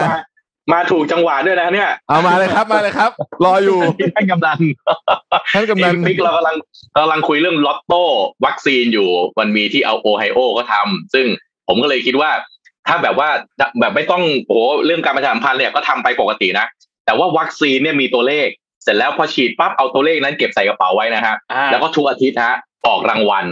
[0.72, 3.12] มาถูกจังหวะด้วยนะเนี่ย เอามาเลยครับมาเลยครับ
[3.46, 3.80] รออยู่
[4.16, 4.60] ท่านกำนัน
[5.54, 6.56] ท่านกำนันมิกเรากำลัง
[6.94, 8.04] เรากำลังคุยเรื่องล็อตโต้
[8.46, 9.10] วัคซีนอยู่
[9.40, 11.26] มันมีที่เอาโอไฮโอก็ทำซึ่ง
[11.68, 12.32] ผมก็เลยคิดว่า
[12.88, 13.30] ถ้าแบบว่า
[13.80, 16.66] แบบไม่ต้องโอ้โหเรื่องการประชาสัมพันธ์เนี่ยก็ทำไปปกตินะ
[17.06, 18.48] แต่ว่าวัคซีนเนี่ยมีตัวเลข
[18.84, 22.56] เสร็จแล้วพอฉีดปั๊บเอาตัวเลขนั้นเก็บใส่กระเป๋าไว้นะฮะอ่าแล้วก็ทุกอาทิตย์ฮะ
[22.88, 23.46] ออกรางวัล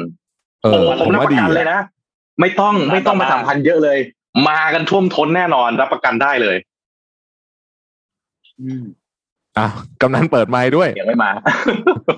[0.64, 1.80] เออโอ้ผผมมรับว่าประดีกันเลยนะ
[2.40, 3.98] ไม่ต้องไม่ต้องมาร้านต่อมาสำคัญเยอะเลย
[4.50, 6.56] มากันท่วมท้นแน่นอนรับประกันได้เลย
[8.62, 8.84] อืม
[9.58, 9.68] อะ
[10.02, 11.32] กำนันเปิดไมค์ด้วยยังไม่มา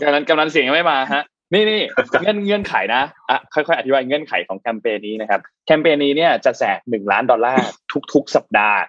[0.02, 1.82] กำนันกำนันเสียงยังไม่มาฮะนี่นี่
[2.22, 7.68] เงื่อนเงื่อนไขนะอะค่อยๆอธิบายเงื่อนไขของแคมเปญนี้นะครับ แคมเปญนี้เนี่ยจะแจกหนึ่งล้านดอลลาร์
[8.14, 8.80] ทุก ๆ สัปดาห์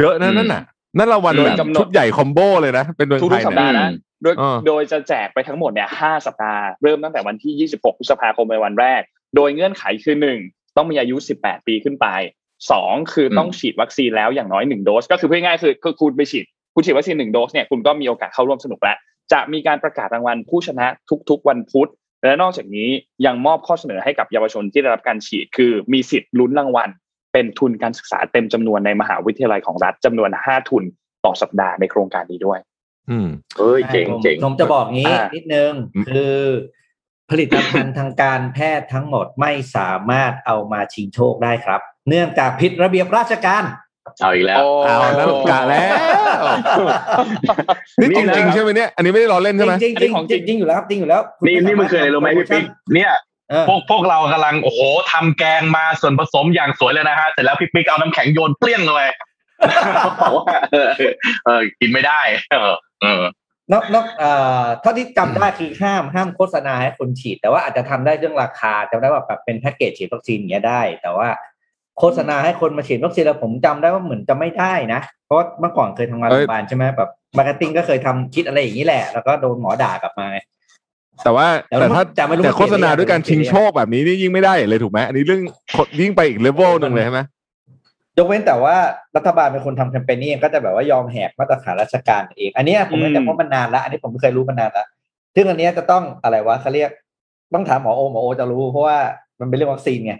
[0.00, 0.62] เยอะนะนั่นน่ะ
[0.98, 3.90] นั่นรางวัลโดยแบบกำหนดชุดใหญ่คอมโบเลยนะ เป็นเมืองทุกไทยๆสัปเนี่ดายห์นะ
[4.22, 9.02] โดยเออโดยจะแจกไปทั้งหมดเนี่ยห้าสัปดาห์เริ่มตั้งแต่วันที่ 26พฤษภาคมเป็นวันแรก
[9.36, 10.38] โดยเงื่อนไขคือหนึ่ง
[10.76, 12.06] ต้องมีอายุ 18 ปีขึ้นไป
[12.70, 18.96] สองคือต้องฉีดวัคซีนแล้วอย่างน้อยหนึ่งโดส ก็คือพูดง่ายๆคือคือคุณไปฉีด คุณฉีดวัคซีนหนึ่งโดสเนี่ยคุณก็มีโอกาสเข้าร่วมสนุกแล้ว
[19.32, 20.86] จะมีการประกาศรางวัลผู้ชนะ
[21.30, 21.90] ทุกๆ วันพุธ
[22.24, 22.88] และนอกจากนี้
[23.26, 26.88] ยังมอบข้อเสนอให้กับเยาวชนที่ได้รับการฉีด คือมีสิทธิ์ลุ้นรางวัล
[27.32, 30.84] เป็นทุนการศึกษาเต็มจำนวนในมหาวิทยาลัยของรัฐจำนวน5ทุน
[31.24, 32.58] ต่อสัปดาห์ในโครงการนี้ด้วย
[33.10, 33.28] อืม
[33.58, 36.38] เฮ้ยเจ๋งผมเจ๋งผมจะบอกงี้อ่านินิดนึงอืมคือ
[37.30, 43.64] ผลิตภัณฑ์ทางการแพทย์ทั้งหมดไม่สามารถเอามาชิงโชคได้ครับ เนื่องจากผิดระเบียบราชการ
[44.20, 45.86] เอาอีกแล้วเอาแล้วกะแล้
[46.40, 46.42] ว
[48.00, 52.64] นี่จริงๆใช่ไหมเนี่ย อันนี้ไม่ได้ล้อเล่นใช่ไหมจริงอันจนี้ริงของจริงจริงอยู่แล้วครับจริงอยู่แล้ว นี่นี่มันคืออะไรรู้ไหมพี่ปิ๊ก
[52.94, 53.12] เนี่ย
[53.50, 54.80] เออพวกพวกเรากำลังโอ้โห
[55.12, 59.06] ทำแกงมาส่วนผสมอย่างสวยเลยนะฮะเสร็จแล้วพี่ปิ๊กเอาน้ำแข็งโยนเปรี้ยงเลย
[60.22, 60.88] บอกว่าเออ
[61.46, 62.20] เออกินไม่ได้
[62.52, 62.72] เออ
[63.02, 63.22] เออ
[63.72, 71.28] นอกนอกเอ่อเท่าที่จำได้คือห้ามห้ามโฆษณาให้คนฉีด แต่ว่าอาจจะทำได้เรื่องราคาจำได้ว่าแบบเป็นแพ็กเกจฉีดวัคซีนอย่างเงี้ยได้ แต่ว่า
[71.98, 80.38] โฆษณาให้คนมาฉีดวัคซีนแล้วผมจำได้ว่าเหมือนจะไม่ได้นะ เพราะว่าเมื่อก่อนเคยทำงานเอ้ยโรยงพยาบาลใช่ไหมแบบ marketing ก็เคยทำคิดอะไรอย่างนี้แหละ แล้วก็โดนหมอด่ากลับมาไง
[81.24, 85.42] แต่ว่าแต่แต่ถ้าแต่ไม่รู้แต่ว่าโฆษณาด้วยการเปลี่ชิยงนหรือยังโชคแบบนี้นี่ยิ่งไม่ได้เลยถูกไหมอันนี้เรื่อง
[86.00, 87.20] ยิ่งไปอีกเลเวลหนึ่งเลยใช่ไหม
[88.18, 88.76] ยกเว้นแต่ว่า
[89.16, 94.86] รัฐบาลเป็นคนทำแคมเปญนี้เองก็จะแบบว่ายอมแหกมาตรฐานราชการเอง อันเนี้ยผมไม่อืมแต่เพราะมันนานแล้วอันนี้ผมเคยรู้มานานแล้ว
[95.34, 96.90] ซึ่งอันเนี้ยจะต้องอะไรวะเขาเรียก
[97.54, 98.98] ต้องถามหมอโอหมอโอจะรู้เพราะว่า
[99.40, 100.14] มันเป็นเรื่องวัคซีนไง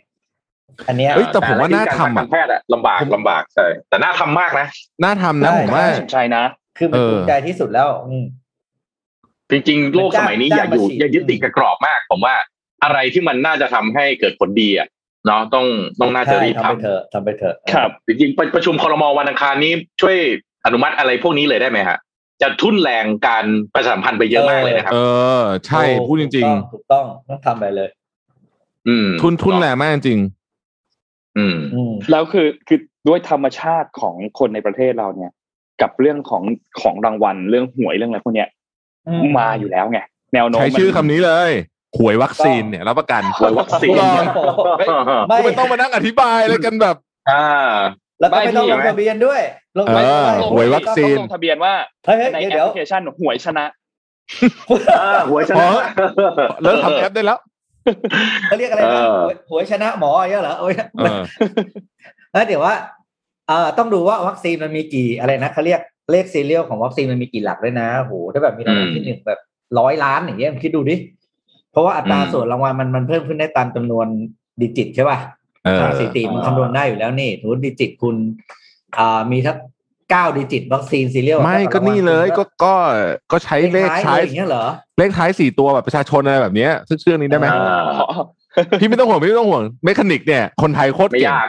[0.88, 4.66] อันเนี้ยเฮ้ยแต่ผมว่าน่าทำกาอะรแพทย์อะลำบากลำบากใช่แต่น่าทำมากนะ
[5.04, 6.44] น่าทำนะใช่ผมว่าน่าสนใจนะ
[6.78, 8.24] คือมันเออภูมิใจที่สุดแล้วอืม
[9.50, 12.34] จริงๆโลกสมัยนี้อย่าอยู่จ้างมาฉีดอย่ายึดติดกับกรอบมาก ผมว่า
[12.84, 14.88] อะไรที่มันน่าจะทำให้เกิดผลดีอะ
[15.26, 15.66] เนาะต้อง
[16.00, 20.16] ต้องน่าจะใช่รีบทำไปทำเถอะทำไปเถอะครับ จริงๆประประชุมคอรมอวันอังคารนี้ช่วย
[20.66, 21.98] อนุมัติอะไรพวกนี้เลยได้ไหมฮะ
[22.42, 23.44] จะทุ่นแรงการ
[23.74, 24.98] ประชาสัมพันธ์ไปเยอะมากเลยนะครับเอ
[25.40, 27.88] อ ใช่โอ้พูดจริงถูกต้องถูกต้องต้องทำไปเลย
[28.88, 30.20] อืมๆทุนทุนแรงมากจริง
[31.38, 32.78] อืมอืมแล้วคือคือ
[33.08, 35.30] ด้วยธรรมชาติของคนในประเทศเราเนี่ย
[35.82, 36.42] กับเรื่องของ
[36.80, 38.48] ของรางวัลเรื่องหวยเรื่องอะไรพวกเนี้ย
[39.08, 40.00] อืมมาอยู่แล้วไง
[40.34, 41.50] แนวโน้มใช้มันชื่อคำนี้เลย
[41.98, 44.24] หวยวัคซีนเนี่ยรับประกันหวยวัคซีนลอง
[45.28, 46.96] ไม่ไม่ต้องมานั่งอธิบายอะไรกันแบบ
[47.30, 47.46] อ่า
[48.20, 49.40] แล้วก็ไม่ต้องไม่ลพี่งทะเบียนด้วย
[49.78, 53.64] ลงเออไม่ได้ลงหวยวัคซีนต้องลงทะเบียนว่าเฮ้ยเฮ้ยในแอเดี๋ยวปพลิเคชันหวยชนะ
[55.00, 57.38] อ่าหวยชอ๋นะอเลิกทำแอปได้แล้ว
[58.44, 61.22] เขาเรียกอะไรนะเออหวยหวยชนะหมออย่างเงี้ยเหรอโอ้ยเออ
[62.32, 62.74] แล้วเดี๋ยวว่า
[63.48, 65.80] เอ่อต้องดูว่าวัคซีนมันมีกี่อะไรนะเขาเรียก
[66.10, 69.40] เลข serial ของวัคซีนมันมีกี่หลักด้วยนะโหถ้าแบบมีรางวัลที่หนึ่งแบบ
[69.78, 70.96] ร้อยล้านอย่างเงี้ยคิดดูดิ
[71.72, 74.06] เพราะว่าอัตราส่วนรางวัลมันมันเพิ่มขึ้นได้ตามจำนวน
[74.60, 75.18] digit ใช่ป่ะ
[75.64, 78.16] เออทางสถิติมันคำนวณได้อยู่แล้วนี่สมมติ digit คุณ
[78.98, 79.56] อ่ามีทัก
[80.12, 82.74] เก้า digit วัคซีน serial ไม่ก็นี่เลยก็ก็
[83.32, 84.64] ก็ใช้เลขท้าท้ายยอย่างเงี้ยเหรอ
[84.98, 91.48] เลขท้ายสี่ตัวแบบประชาชนอะไรแบบเนี้ยซึ่งเชื่องนี้ได้ไหมอ่าพี่ไม่ต้องห่วงพี่ไม่ต้องห่วงเมคานิกเนี่ยคนไทยโคตรไม่เก่งยาก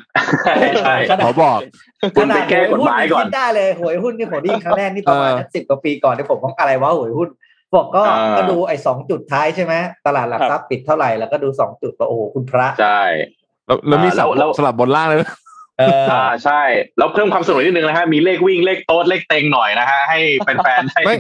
[0.84, 1.60] ใช่ขอบอก
[2.16, 7.30] คุณไปแก้กฎหมายก่อนคิดได้เลยหวยหุ้นนี่ผมได้ยินครั้งแรกนี่ประมาณเออสิบกว่าปีก่อนที่ผมว่าอะไรวะหวยหุ้น
[7.76, 9.74] บอกก็อ่าก็ดูไอ้สองจุดท้ายใช่ไหม
[10.06, 13.02] ตลาดหลักทรัพย์ปิดเท่าไหร่แล้วก็ดูสองจุดก็โอ้โหคุณพระใช่
[13.66, 16.62] แล้วแล้วมีอ่าสลับแล้วสลับบนล่างเลยนะเอออ่าใช่
[16.98, 21.16] แล้วเพิ่มความสนุกนิดนึงนะฮะ มีเลขวิ่งเลขโต๊ดเลขเต็งหน่อยนะฮะ ให้แฟนๆได้ไม่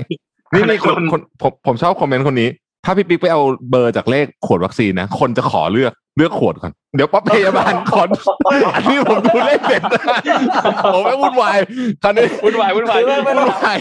[0.53, 2.49] นี่มีคนคนคนผมผมชอบคอมเมนต์คนนี้
[2.85, 8.01] ถ้าพี่ปิ๊กไปเอาเบอร์จากเลขขวดวัคซีนนะ คนจะขอเลือกเลือกขวดก่อน เดี๋ยวปั๊บพยาบาลขอ
[8.75, 10.01] อันนี้ผมดูเลขเด็ดนะ
[10.93, 11.57] ผมไม่วุ่นวาย
[12.03, 13.77] คราวนี้วุ่นวายวุ่นวายคือไม่วุ่นวาย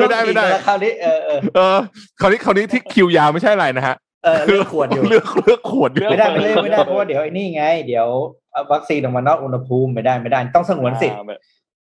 [0.00, 1.76] ไม่ได้ไม่ได้แล้วคราวนี้เออเออเออ
[2.20, 3.94] คราวนี้คราวนี้ที่คิวยาวไม่ใช่อะไรนะฮะ
[4.24, 8.08] เออเลือกขวดอยู่เลือกเลือกขวดอยู่ไม่ได้ไม่ได้ไม่ได้เพราะว่าเดี๋ยวไอ้นี่ไง เดี๋ยว
[8.72, 11.18] วัคซีนออกมานอกอุณหภูมิไม่ได้ไม่ได้ต้องสงวนสิทธิ์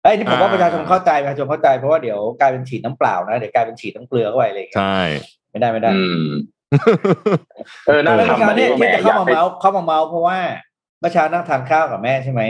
[0.03, 5.01] ไอ้ยนี่ผมว่าประชาชนเข้าใจประชาชนเข้าใจเพราะว่าเดี๋ยวกลายเป็นฉีดน้ำเปล่านะเดี๋ยวกลายเป็นฉีดน้ำเกลือเข้าไปอะไรอย่างเงี้ยใช่
[5.51, 6.31] ไม่ได้ไม่ได้อืม
[7.87, 10.39] เออน่าเมื่อทำเช้าอันเนี่นี้ยก็แหมที่จะอยาเข้ากมาให้เมาส์เข้ามาเมาส์เพราะว่า
[11.01, 12.43] เมื่อเช้านั่งทานข้าวกับแม่ใช่ไหม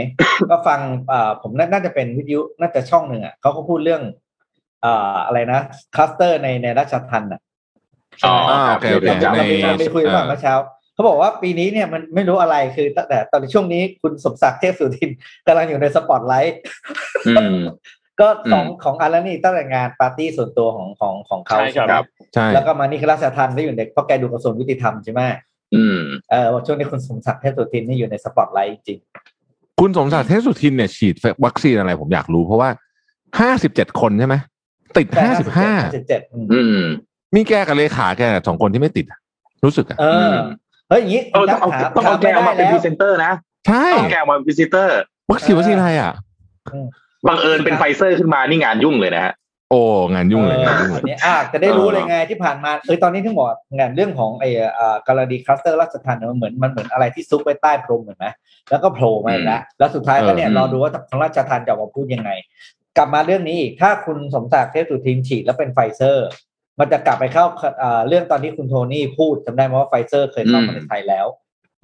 [0.51, 0.81] ก็ฟัง
[1.13, 4.03] อ่าผมน่าน่าจะเป็นวิทยุน่าจะช่องหนึ่งอะเขาก็พูดเรื่อง
[4.85, 5.61] อ่าอะไรนะ
[5.95, 7.41] คลัสเตอร์ในในราชทันอะ
[8.25, 10.55] อ๋ออ่าครับโอเคโอเคดี๋ยวในจำไปคุยกันเมื่อเช้า
[10.95, 15.11] เขาบอกว่าปีนี้เนี่ยมันไม่รู้อะไรคือตั้งแต่ตอนช่วงนี้คุณสมศักดิ์เทพสุทิน
[15.47, 16.61] กำลังอยู่ในสปอตไลท์
[17.29, 17.57] อืม
[18.21, 21.95] ก็ก็สองของอันแล้วนี่ตั้งแต่งานปาร์ตี้ส่วนตัวของของของเขาใช่ครับไหม
[22.35, 25.21] ใช่แล้วก็มานี่คือราชทัณฑ์ได้อยู่ในเพราะแกดูกระทรวงยุติธรรมใช่ไหม
[25.75, 25.99] อืม
[26.31, 28.99] เออว่าช่วงนี้คุณสมศักดิ์เทพสุทินนี่อยู่ในสปอตไลท์จริง
[29.81, 31.15] คุณสมศักดิ์เทพสุทินเนี่ยฉีด
[31.45, 32.71] วัคซีนอะไรผมอยากรู้เพราะว่า
[33.41, 34.35] ห้าสิบเจ็ดคนใช่ไหม
[34.97, 36.21] ติดๆห้าสิบห้าสิบเจ็ด
[36.53, 36.85] อืม
[37.35, 39.19] มีแกกับเลขาแกสองคนที่ไม่ติดอะ
[39.65, 40.33] รู้สึกอะเออ
[40.89, 43.33] เฮ้ยอย่างนี้เออต้องเอาถามต้องเอาแกเอามาเป็นพรีเซนเตอร์นะ
[43.69, 44.99] ใช่ต้องเอาแกเอามาเป็นพรีเซนเตอร์
[45.31, 46.13] วัคซีนวัคซีนอะไรอะ
[47.29, 49.35] บังเอิญเป็นไฟเซอร์ขึ้นมานี่งานยุ่งเลยนะฮะ
[49.71, 49.81] โอ้
[50.15, 53.49] งานยุ่งเลยเอองานยุ่งเลอัยนนี้อะจะได้รู้เลยไงที่ผ่านมาเออตอนนี้ถึงบอก
[53.79, 54.49] งานเรื่องของไอ้
[54.79, 58.27] อ่ากรณีคลัสเตอร์ราชทัณฑ์เนี่ยมันเหมือนมันเหมือนอะไรที่ซุกไว้ใต้พรมเหมือนไหม
[58.71, 62.31] แล้วก็โผล่มาอีกแล้วแล้วสุดท้ายก็เนี่ยเออรอดูว่าทางราชทัณฑ์จะออกมาพูดยังไง
[62.97, 66.29] กลับมาเรื่องนี้อีกถ้าคุณสมศักดิ์เทพสุทินฉีดแล้วเป็นไฟเซอร์
[66.81, 67.45] มันจะกลับไปเข้า
[67.83, 71.27] อ่าเรื่องตอนที่คุณโทนี่พูดจำได้ไหมว่าไฟเซอร์เคยเข้ามาในไทยแล้ว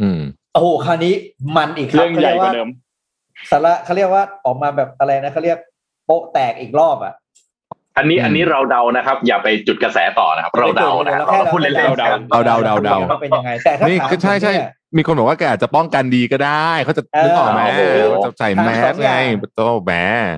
[0.02, 0.20] อืม
[0.52, 1.14] โอ้โหคราวนี้
[1.56, 2.68] มันอีกครัเรื่บองใหญ่กว่าเดิม
[3.50, 5.58] สาระเขาเรียกว่าออกมาแบบอะไรนะเขาเรียก
[6.06, 7.14] โป๊ะแตกอีกรอบอะ
[7.96, 19.92] อันนี้อืมอันนี้เราเดานะครับ อย่าไปจุดกระแสต่อนะครับ เราเดานะครับเราพูดเล่นๆเราเดากันเอาเดาเดาเดาว่าเป็นยังไงแต่ถ้านี่ถามก็ใช่ใช่ผมเนี่ยมีคนบอกว่าแกอาจจะป้องกันดีก็ได้เขาจะเออนึกออกไหมโอ้โหว่าจะใส่ถามแมสสองอไงย่างโตแหม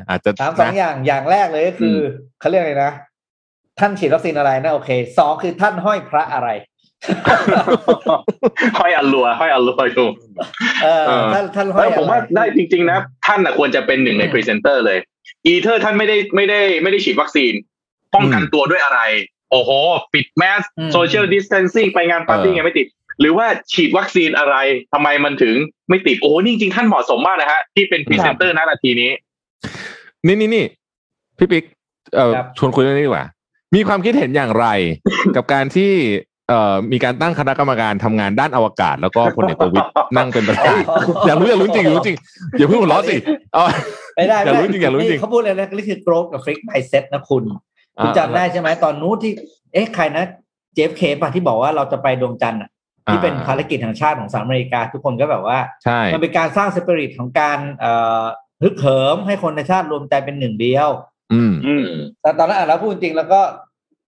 [0.09, 2.01] อาจจะถามสองนะอย่างอย่างแรกเลยก็คืออ
[2.41, 2.93] เขาเรียกอะไรนะ
[3.81, 6.49] ท่านฉีดวัคซีนอะไรนะโอเคสองคือท่านห้อยพระอะไร
[8.81, 10.09] ห้อยอัลลัวห้อยอัลลัวอยู่
[10.83, 14.99] เออเออท่านท่านห้แล้อยวผมว่าอะไรได้จริง ๆ นะ ท่านน่ะควรจะเป็นหนึ่งในพรีเซนเตอร์เลย
[15.47, 17.53] อีเทอร์ท่านไม่ได้ไม่ได้ไม่ได้ฉีดวัคซีน
[18.15, 19.01] ป้องกันตัวด้วยอะไร
[19.51, 19.71] โอ้โห
[20.15, 20.63] ปิดแมส
[20.93, 22.87] โซเชียลดิสเทนซิ่งไปงานปาร์ตี้ไงไม่ติด
[23.21, 24.57] หรือว่าฉีดวัคซีนอะไร
[24.93, 25.55] ทำไมมันถึง
[25.89, 29.11] ไม่ติด โอ้โหนี่จริง ๆ ท่านเหมาะสมมากนะฮะที่เป็นพรีเซนเตอร์ณนาทีนี้
[30.27, 30.65] นี่นี่นี่
[31.39, 31.65] พี่ปิ๊ก
[32.15, 33.25] เอ่อครับชวนคุยเรื่องนี้ดีกว่า
[33.75, 34.67] มีความคิดเห็นอย่างไร
[35.37, 35.93] กับการที่
[36.49, 40.77] เอ่อมีการตั้งคณะกรรมการทำงานด้านอวกาศ แล้วก็พลเอกประวิตรนั่งเป็นประธาน
[41.27, 42.17] อยากรู้อยากรู้จริงอยากรู้จริง
[42.59, 43.17] อย่าเพิ่งหัวเราะสิ
[43.55, 43.65] เอา
[44.17, 47.45] ไม่ได้อยากรู้จริงอยากรู้จริงนี่เขาพูดเลยนะนี่คือ growth กับ fix mindset นะคุณ
[48.03, 49.33] คุณจำได้ใช่ไหมตอนนู้นที่
[49.73, 50.25] เอ๊ะใครนะ
[50.75, 52.71] JFK ป่ะที่บอกว่าเราจะไปดวงจันทร์อะ
[53.07, 57.93] ที่เป็นภารกิจแห่งชาติของสหรัฐอเมริกา ทุกคนก็แบบว่าใช่มันเป็นการสร้างสปิริตของการเอ่
[58.23, 58.25] อ
[58.63, 60.89] ฮึกเหิมให้คนในชาติรวมใจเป็นหนึ่งเดียว
[61.33, 61.87] อืมอืม
[62.23, 63.41] แต่ตอนนั้นอ่านแล้วพูดจริงแล้วก็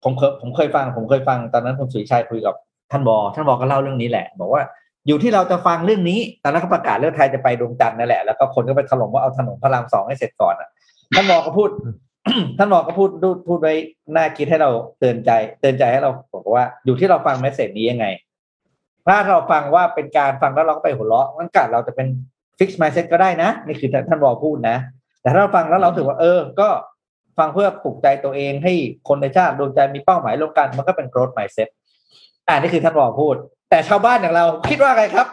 [0.03, 2.55] ผมเคยผมเคยฟัง ผมเคยฟังตอนนั้นคุณสุริชัยคุยกับ
[2.91, 4.63] ท่านบอท่านบอก็เล่าเรื่องนี้แหละ บอกว่า
[5.07, 10.69] อยู่ที่เราจะฟังเรื่องนี้ ตอนนั้นเขาประกาศเรื่องไทยจะไปดวงจันทร์นั่นแหละ แล้วก็คนก็ไปถล่มว่าเอาถนนพระรามสองให้เสร็จก่อนอะ
[11.15, 11.69] ท่านบอก็พูด
[12.57, 13.73] ท่านบอก็พูดพูดพูดไว้
[14.15, 14.69] น่าคิดให้เรา
[14.99, 18.05] เตือนใจ เตือนใจให้เราบอกว่าอยู่ที่เราฟัง message นี้ยังไง
[19.07, 22.07] ถ้าเราฟังว่าเป็นการฟังแล้วเราก็ไปหัวเราะงั้นกัดเราจะเป็น
[22.59, 24.77] ฟิกซ์ม n d เซ็ตก็ได้นะ นี่คือท่านบอพูดนะ
[25.21, 26.67] แต่ถ้าเราฟังแล้วเราถือว่า เออ ก็
[27.37, 28.73] ฟังเพื่อปลุกใจตัวเองให้
[29.07, 31.69] คนในชาติดวงใจมีเป้าหมายร่วมกันมันก็เป็น growth mindset
[32.47, 33.35] อ่านี่คือท่านบอพูด
[33.69, 35.27] แต่ชาวบ้านอย่างเราคิดว่าไงครับ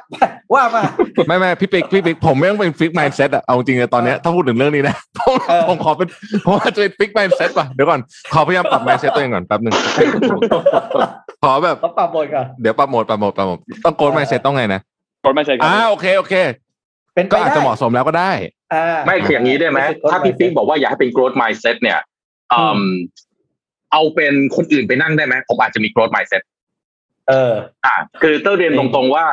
[0.55, 0.83] ว่ามา
[1.29, 6.09] ไม่ไม่พี่ปิ๊กพี่ปิ๊กผมไม่ต้องเป็น fix mindset อะเอาจริงเลยตอนเนี้ยถ้าพูดถึงเรื่องนี้นะผมเออผมขอเป็น
[6.47, 8.01] ผมอาจจะเป็นฟิกมายเซ็ตป่ะเดี๋ยวก่อน
[8.33, 9.75] ขอพยายามปรับมายเซ็ตตัวเองก่อนแป๊บหนึ่ง
[11.45, 14.81] ขอแบบเขาปรับบทก่อนเดี๋ยวปรับโหมดปรับโหมดปรับโหมดต้องโกดมายเซ็ตต้องไงนะ
[15.25, 16.35] กดไม่ใช่ครัอ่าโอเคโอเค
[17.15, 18.58] เป็นไปก็อาจได้จะเหมาะสมแล้วก็ได้อ่า
[19.07, 21.99] ไม่คืออย่างนี้ได้ไหมนี่คือ growth ถ้าพี่ mindset ปิ๊กบอกว่าอยากให้เป็น growth mindset เนี่ย
[22.53, 22.83] อืม
[23.93, 26.43] เอาเป็นคนอื่นไปนั่งได้ไหมผมอาจจะมี growth mindset
[27.29, 27.55] เออ
[27.87, 29.27] อ่า คือเต้าเรียนจริตงรงๆว่า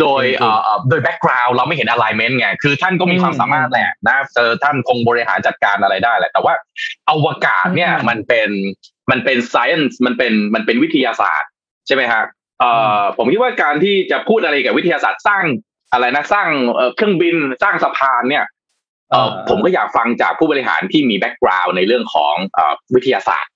[0.00, 6.54] โดยจริงๆเอ่อเอ่อโดย background เราไม่เห็น alignment ไงคือท่านก็มีความอืมสามารถแหละนะเจอท่านคงบริหารจัดการอะไรได้แหละ แต่ว่า
[7.10, 8.50] อวกาศเนี่ยอืมมันเป็น
[9.10, 11.50] มันเป็น science มันเป็นมันเป็นวิทยาศาสตร์
[11.86, 12.22] ใช่ไหมฮะ
[12.60, 15.44] เอ่อผมคิดว่าการที่จะพูดอะไรกับวิทยาศาสตร์สร้าง
[15.92, 18.58] อะไรนะสร้างเอ่อเครื่องบินสร้างสะพานเนี่ยเอ่อ
[19.48, 23.52] ผมก็อยากฟังจากผู้บริหารที่มี background ในเรื่องของเอ่อวิทยาศาสตร์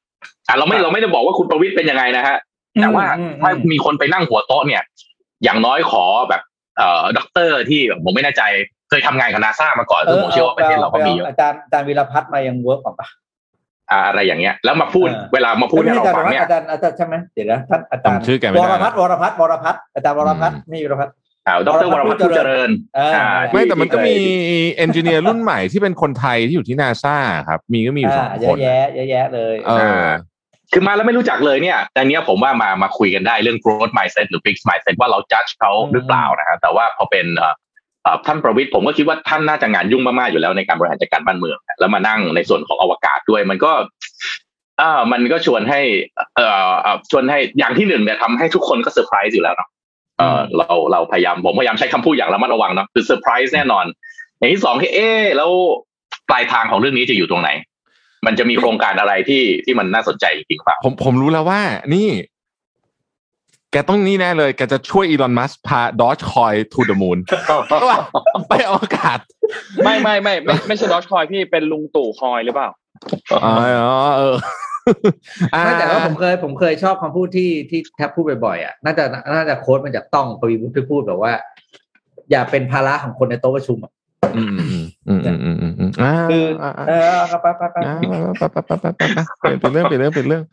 [0.48, 2.36] อะเราไม่เราไม่ได้บอกว่าคุณประวิทย์เป็นยังไงนะฮะ
[2.81, 4.82] แต่ว่าอืมอืมถ้ามีคนไปนั่งหัวโต๊ะเนี่ย
[5.44, 6.43] อย่างน้อยขอแบบ
[6.78, 8.43] เอ่อด็อกเตอร์ที่ผมไม่แน่ใจ
[8.90, 13.09] เคยทำงานกับนาซามาก่อนซึ่งผมเชื่อว่าประเทศเราก็มีเยอะอาจารย์อาจารย์วีรพัฒน์มายังเวิร์กก่อนปะ
[13.90, 21.23] อ่าอะไรอย่างเงี้ย แล้วมาพูดเออเวลามาพูดให้เราอาจารฟังย์เนี่ยอาจารย์อาจารย์ใช่ไหมเดี๋ยวนะท่านอาจารย์จำชื่อแกไม่ได้วรพัฒน์วรพัฒน์วรพัฒน์อาจารย์วรพัฒน์นี่วรพัฒน์อ่า
[21.66, 24.15] ดรวรพัฒน์ผู้เจริญเอออ่าไม่แต่มันก็มี
[24.49, 27.16] ที่ engineer รุ่นใหม่ที่เป็นคนไทยที่อยู่ที่นาซา
[27.49, 29.73] ครับ มีก็มีอยู่สองอ่าคเยอะนแยะเยอะแยะเลยเอ
[30.03, 30.05] อ
[30.73, 37.55] คือมาแล้วไม่รู้จักเลยเนี่ยแต่เนี้ยผมว่ามามาคุยกันได้เรื่อง growth mindset หรือ fixed mindset ว่าเรา judge เขาหรือเปล่านะฮะแต่ว่าพอเป็นเอ่อ
[38.03, 43.73] เอ่อท่านประวิทย์ผมก็คิดว่าท่านน่าจะงานยุ่งมากๆอยู่แล้วในการบริหารจัดการบ้านเมือง แล้วมานั่งในส่วนของอวกาศด้วยมันก็
[44.81, 45.81] อ่ามันก็ชวนให้
[46.37, 49.69] เอ่อเอ่อชวนให้อย่างที่หนึ่งเนี่ยทำให้ทุกคนก็เซอร์ไพรส์อยู่แล้วเนาะ
[50.24, 53.84] เออเราเราพยายามผมพยายามใช้คำพูดอย่างระมัดระวังเนาะคือเซอร์ไพรส์แน่นอน
[54.38, 55.51] อย่างที่สองคือเอ๊ะแล้ว
[56.28, 57.51] ปลายทางของเรื่องนี้จะอยู่ตรงไหน
[58.26, 61.60] มันจะมีโครงการอะไรที่ที่มันน่าสนใจจริงๆเปล่าผมผมรู้แล้วว่า
[61.94, 62.09] นี่
[63.72, 67.18] แกต้องนี่แน่เลยแกจะช่วยอีลอนมัสพาดอ g คอยทูเดอะมูน
[68.48, 69.18] ไปอวกาศ
[69.84, 72.68] ไม่ไม่ไม่ไม่ไม่ใช่ดอชคอยพี่เป็นลุงตู่คอยหรือเปล่า
[73.44, 73.52] อ๋อ
[74.16, 74.64] เออไม่
[75.78, 79.05] แต่ว่าผมเคยผมเคยชอบคำพูดที่ที่แทบพูดบ่อยๆอะน่าจะ
[79.35, 81.32] น่าจะโค้ดมาจากต้องกวีวุฒิที่พูดแบบว่า
[82.31, 83.93] อย่าเป็นภาระของคนในโต๊ะประชุมอะ
[84.36, 87.97] อืมอืมอืมอืมอืมอืมอืมอ่าคืออ่าเออครับไปไปไปอ่า
[88.39, 90.44] ไปไปไปไปไปเปลี่ยนเป็นเรื่องเปลี่ยนเรื่องเปลี่ยนเรื่อง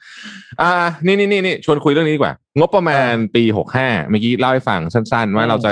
[0.62, 0.72] อ่า
[1.06, 5.72] นี่นี่นี่นี่ชวนคุยเรื่องนี้ดีกว่า งบประมาณปีหกห้าเมื่อกี้เล่าให้ฟังสั้น ๆ ว่าเราจะ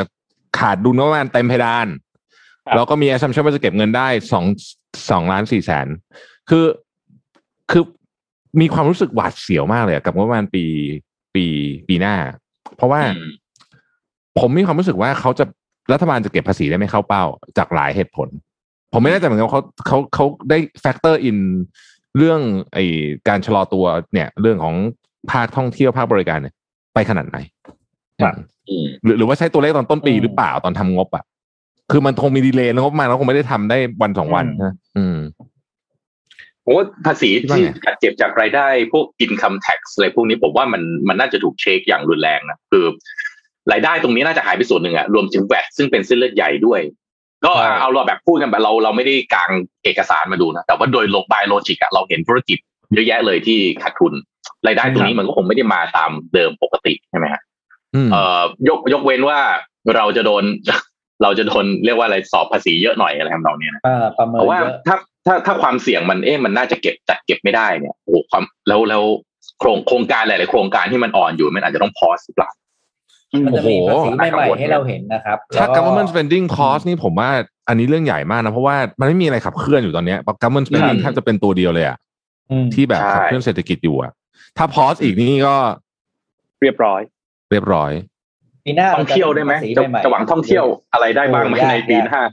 [0.60, 1.88] ขาดดุลงบประมาณเต็มเพดาน
[2.66, 4.46] ครับแล้วก็มี assumption ว่าจะเก็บเงินได้สอง
[5.10, 5.88] สองล้านสี่แสน
[6.50, 6.66] คือ
[7.72, 7.84] คือ
[8.62, 10.64] มีความรู้สึกหวาดเสียวมากเลยอะกับงบประมาณปี
[11.36, 11.46] ปี
[11.88, 12.16] ปีหน้า
[12.76, 13.32] เพราะว่าอืม
[14.40, 15.46] ผมมีความรู้สึกว่าเขาจะ
[15.94, 17.24] รัฐบาลจะเก็บภาษีได้ไม่เข้าเป้า
[17.58, 18.28] จากหลายเหตุผล
[18.94, 21.38] ผมไม่แน่ใจเหมือนกันว่าเขาเขาเขาได้ factor in
[22.18, 22.40] เรื่อง
[22.74, 22.80] ไอ
[23.28, 24.76] การชะลอตัวเนี่ย เรื่องของ
[25.32, 26.54] ภาคท่องเที่ยวภาคบริการเนี่ย
[26.94, 27.38] ไปขนาดไหน
[28.22, 28.36] ครับ
[28.70, 31.24] อืมหรือหรือว่าใช้ตัวเลขตอนต้นปีหรือเปล่าตอนทำงบอะ
[31.92, 35.18] คือมันคงมี delay แล้วงบประมาณเราคงไม่ได้ทำได้วันสองวันนะอืม
[36.70, 42.86] ผมว่าภาษีคิดว่าที่ไงกัดเจ็บจากรายได้พวก income tax อะไรพวกนี้ผมว่ามันมันน่าจะถูก shake อย่างรุนแรงนะคือ
[43.72, 46.82] รายได้ตรงนี้น่าจะหายไปส่วนหนึ่งอะรวมถึง VAT ซึ่งเป็นเส้นเลือดใหญ่ด้วย
[47.46, 49.52] ก็เอาเราแบบพูดกันแบบเราเราไม่ได้กาง
[49.84, 52.58] เอกสารมาดูนะแต่ว่าโดยโลกบายโลจิกอะเราเห็นธุรกิจ
[52.94, 54.14] เยอะแยะเลยที่ขาดทุน
[54.68, 57.42] รายได้ตรงนี้มันก็คงไม่ได้มาตามเดิมปกติใช่ไหมฮะ
[57.96, 59.40] อืมเอ่อยกยกเว้นว่า
[59.96, 60.44] เราจะโดน
[61.24, 64.96] เราจะโดนเรียกว่าอะไรสอบภาษีเยอะหน่อยอะไรทำนองเนี้ยนะเออประเมิเพนราะว่าเยอะถ้า
[65.28, 69.04] ถ้าถ้าความเสี่ยงมันเอ๊ะมันน่าจะเก็บจัดเก็บไม่ได้เนี่ยโอ้โหความแล้วแล้ว
[69.60, 72.52] โครงโครงการหลายๆโครงการที่มันอ่อนอยู่มันอาจจะต้องพอสหรือเปล่า
[73.46, 77.30] มันจะมีภาษีโอ้โหใหม่ๆให้เราเห็นนะครับ ถ้าแล้วก็ government spending cost นี่ผมว่า
[77.68, 81.98] อันนี้เรื่องใหญ่มากนะ เพราะว่ามันไม่มีอะไรขับเคลื่อนอยู่ตอนเนี้ย government spending อืมแทบจะเป็นตัวเดียวเลยอะ
[82.52, 84.12] อืมที่แบบใช่ขับเคลื่อนเศรษฐกิจอยู่อะ
[84.58, 85.56] ถ้า pause อีกนี่ก็
[86.62, 87.02] เรียบร้อย
[87.52, 87.92] เรียบร้อย
[88.66, 92.24] ปีหน้าท่องเที่ยวได้ไหมภาษีจะใม่ๆจะหวังท่องเที่ยวอะไรได้บ้างไหมโอ้ยากในปียากหน้า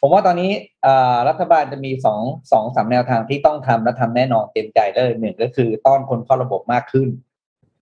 [0.00, 0.50] ผมว่าตอนนี้
[0.82, 2.20] เอ่อรัฐบาลจะมีสอง
[2.52, 7.08] สองสามแนวทางที่ต้องทำและทำแน่นอนเต็มใจเลยหนึ่งก็คือต้อนคนเข้าระบบมากขึ้น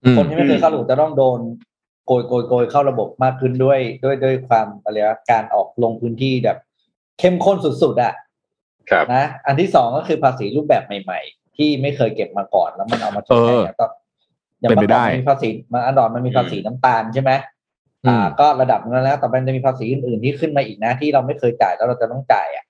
[0.03, 1.39] อืมคนที่ไม่เคยเข้าระบบจะต้องโดน
[2.05, 6.57] โกยโกยโกยเข้าระบบมากขึ้นด้วยด้วยด้วยความอะไรวะการออกลงพื้นที่แบบ
[7.19, 8.13] เข้มข้นสุดๆอะ
[8.89, 13.85] ครับนะอันที่สองก็คือภาษีรูปแบบใหม่ ๆ ที่ไม่เคยเก็บมาก่อนแล้วมันเอามาชดใช้เออเนี่ยก็
[14.59, 17.31] อย่างเป็นไปได้มื่อก่อนมันมีภาษีมาอันดอนมันมีภาษีน้ำตาลใช่ไหม
[18.05, 22.65] อืมอ่า ก็ระดับนั้นแล้ว ต่อไปจะมีภาษีอื่นๆที่ขึ้นมาอีกนะ ที่เราไม่เคยจ่ายแล้วเราจะต้องจ่ายอะ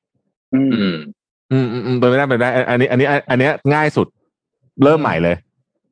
[0.53, 0.97] อืม อืม
[1.51, 4.07] อืมอืมอืมเป็นไปได้เป็นไปได้อันนี้ อันนี้ อันนี้ง่ายสุด
[4.83, 5.35] เริ่มใหม่เลย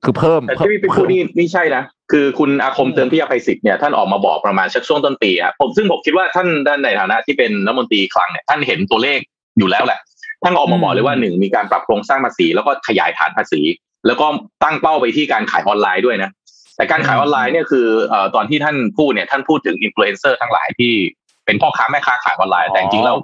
[0.03, 9.19] คือเพิ่มแต่ที่พี่ไปพูดนี่นี่ใช่นะคือคุณอาคมเติมพิยาภัยศิษย์เนี่ยท่านออกมาบอกประมาณสักช่วงต้นปีครับผมซึ่งผมคิดว่าท่านด้านในฐานะที่เป็นรัฐมนตรีคลังเนี่ยท่านเห็นตัวเลข
[9.57, 9.99] อยู่แล้วแหละ
[10.43, 13.61] ท่านก็ออกมาบอกเลยว่าหนึ่งมีการปรับโครงสร้างภาษีแล้วก็ขยายฐานภาษี
[14.07, 14.25] แล้วก็
[14.63, 16.29] ตั้งเป้าไปที่การขายออนไลน์ด้วยนะ
[16.79, 20.93] แต่การขายออนไลน์เนี่ยคือเอ่อตอนที่ท่านพูดเนี่ยท่านพูดถึงอินฟลูเอนเซอร์ทั้งหลายที่
[21.45, 23.17] เป็นพ่อค้าแม่ค้าขายออนไลน์แต่จริงๆแล้ว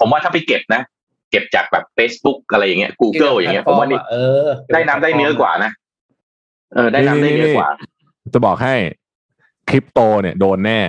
[0.00, 0.82] ผมว่าถ้าไปเก็บนะ
[1.30, 4.14] เก็บจากแบบ Facebook อะไรอย่างเงี้ย Google อย่างเงี้ยผมว่านี่เอ
[4.46, 5.70] อได้น้ำได้เนื้อกว่านะ
[6.74, 7.68] เออได้น้ำได้เนื้อกว่า
[8.34, 8.74] จะบอกให้
[9.68, 10.80] คริปโตเนี่ยโดนแน่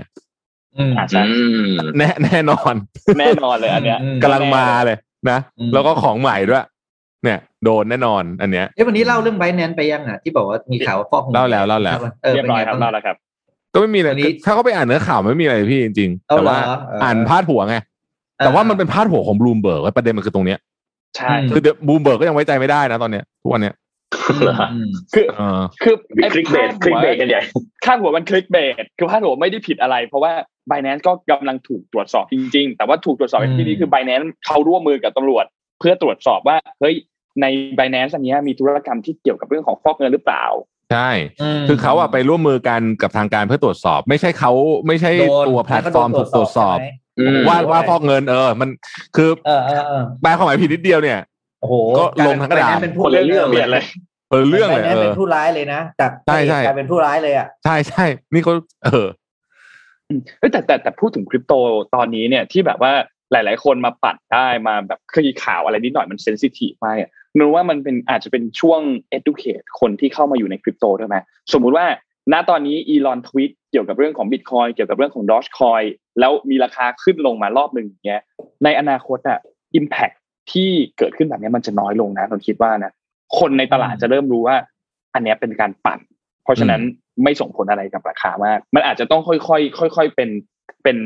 [0.78, 1.32] อืมอ่าใช่อื
[1.64, 1.68] ม
[1.98, 2.74] แน่แน่นอน
[3.20, 4.98] แน่นอนเลยอันเนี้ยอืมกำลังมาเลย
[5.30, 6.66] นะอืมแล้วก็ของใหม่ด้วย
[7.24, 13.16] เนี่ย โดนแน่นอนอันเนี้ยเอ้วันนี้เล่าเรื่องไบแนนไปยังอะที่บอกว่ามีข่าวว่าฟอกเงินเล่าแล้วเล่าแล้วเออเรียบเป็นร้อยไงครับบ้างเล่าแล้วครับ
[13.74, 17.76] ก็ไม่มีอะไรวันนี้ถ้าเขาไปอ่านเนื้อข่าวไม่มีอะไรพี่จริงๆเอาแต่ว่าเหรอเอออ่อ่านพาดหัวไง
[18.38, 20.60] แต่ว่ามันเป็นพาดหัวของบลูมเบิร์กประเด็นมันคือตรงเนี้ย
[21.18, 23.76] ใช่คือบลูมเบิร์กก็ยังไว้ใจไม่ได้นะตอนเนี้ยทุกวันเนี้ย
[24.42, 27.42] เหรอฮะอืมคือเออคือมี clickbait clickbait กันใหญ่
[27.86, 30.32] พาดหัวมัน clickbait คือพาดหัวไม่ได้ผิดอะไร เพราะว่า
[30.70, 34.22] b บ n a n c e ก็กำลังถูกตรวจสอบจริง ๆ แต่ว่าถูกตรวจสอบในที่นี้คือ b บ n a n
[34.22, 35.46] c e เขาร่วมมือกับตำรวจ
[35.80, 36.96] เพื่อตรวจสอบว่าเฮ้ย
[37.42, 37.46] ใน
[37.78, 40.46] b บ n a n c e อันเนี้ยมีธุรกรรมที่เกี่ยวกับเรื่องของฟอกเงินหรือเปล่า
[40.92, 41.10] ใช่
[41.60, 44.52] มคือเขาอะไปร่วมมือกันกับทางการเพื่อตรวจสอบ ไม่ใช่เขา
[44.88, 46.88] ไม่ใช่โดนตัวแพลตฟอร์มถูกตรวจสอบใช่ไหม
[47.20, 48.70] อืมว่าว่าฟอกเงินเออ มัน
[49.16, 51.20] คือเออเออเออแปลความหมายผิดนิดเดียวเนี่ย
[51.62, 53.84] โอ้โหก็ลงทั้งกระดาน Binance เป็นผู้คนละเรื่องเปลี่ยนเลย
[54.32, 58.54] เออเรื่องเลย Binance เอเป็นผู้ร้ายเลยนะจากใช่ใช่กลายเป็นผู้ร้ายเลยอะใช่ใช่นี่เขา
[58.86, 59.08] เออ
[60.10, 61.54] อืมเอ้ยแต่แต่แต่พูดถึงคริปโต
[61.96, 62.94] ตอนนี้เนี่ยที่แบบว่า
[63.32, 68.82] หลาย ๆ คนมาปัดได้มาแบบเคยข่าวอะไรนิดหน่อยมัน sensitive มากอะ นึกว่ามันเป็นอาจจะเป็นช่วง
[69.18, 71.18] educate คนที่เข้ามาอยู่ในคริปโตด้วยไหม
[71.54, 71.86] สมมุติว่า
[72.34, 75.82] ณตอนนี้อีลอนทวิตเกี่ยวกับเรื่องของบิตคอยเกี่ยวกับเรื่องของดอ g คอย
[76.20, 78.22] แล้วมีราคาขึ้นลงมารอบหนึ่งอย่างเงี้ย
[78.64, 79.40] ในอนาคตอะ
[79.76, 80.12] อิมแพค
[80.52, 82.92] ที่เกิดขึ้นแบบนี้มันจะน้อยลงนะผมคิดว่านะ
[83.40, 84.56] คนในตลาดจะเริ่มรู้ว่า
[85.14, 86.00] อันเนี้ยเป็นการปั่น
[86.44, 86.82] เพราะฉะนั้น
[87.24, 90.30] ไม่ส่งผลอะไรกับราคามาก มันอาจจะต้องค่อยๆค่อยๆเป็น
[90.84, 90.98] เป็น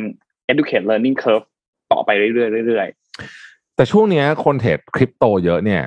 [0.52, 1.46] educate learning curve
[1.92, 2.88] ต่อไปเรื่อยๆเรื่อย
[3.76, 5.84] แต่ช่วงเนี้ยคนเทรดคริปโตเยอะเนี่ย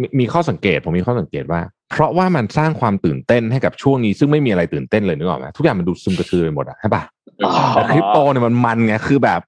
[0.00, 1.60] มีมีข้อสังเกต ผมมีข้อสังเกตว่า
[1.90, 9.40] เพราะว่ามันสร้างความตื่นเต้นให้กับช่วงนี้ ซึ่งไม่มีอะไรตื่นเต้นเลยนึกออกไหมทุกอย่างมันดูซึมกระชือไปหมดอะใช่ปะๆแต่คริปโตเนี่ยมันมันไงคือแบบ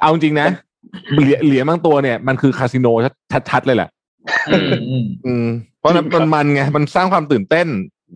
[0.00, 0.48] เอาจริงๆนะ
[1.18, 2.86] เหรียญเหรียญบางตัวเนี่ยมันคือคาสิโน
[3.50, 3.88] ชัดๆเลยแหละ
[4.48, 5.46] อืมอืมอืม
[5.78, 7.66] เพราะนั้นจริงครัมับนมันไงมันสร้างความตื่นเต้น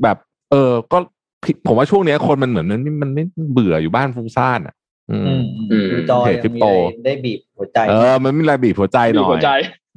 [0.03, 0.17] แบบ
[0.51, 0.99] เออ ก็
[1.45, 3.23] ผิดผมว่าช่วงเนี้ยคนมันเหมือนมันมันไม่
[3.53, 4.75] เบื่ออยู่บ้านฟุ้งซ่านอะ
[5.11, 9.51] อืมอืมอือืมมดูจอยเพจคริปโตมีอะไรได้บีบหัวใจ เออ มันมีอะไรบีบหัวใจหมีน่อหัวยใจ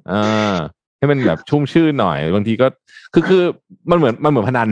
[0.10, 0.14] เอ
[0.52, 0.54] อ
[1.02, 2.68] ให้มันแบบชุ่มชื่นหน่อย บางทีก็
[3.14, 3.44] คือคือ
[3.92, 4.68] มันเหมือนมันเหมือนพนัน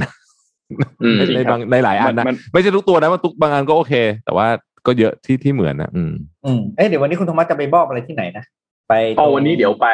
[1.03, 3.93] อืมในในบางในหลายอันนะมันไม่ใช่ทุกตัวนะมันทุกบางอันก็โอเค
[4.25, 4.47] แต่ว่า
[4.85, 6.11] ก็เยอะที่ที่เหมือนนะอืม
[6.45, 8.43] อืมเอ้ยเดี๋ยววันนี้คุณธรรมะจะไปบอกอะไรที่ไหนนะ
[8.89, 9.87] ไปพอวันนี้เดี๋ยวไป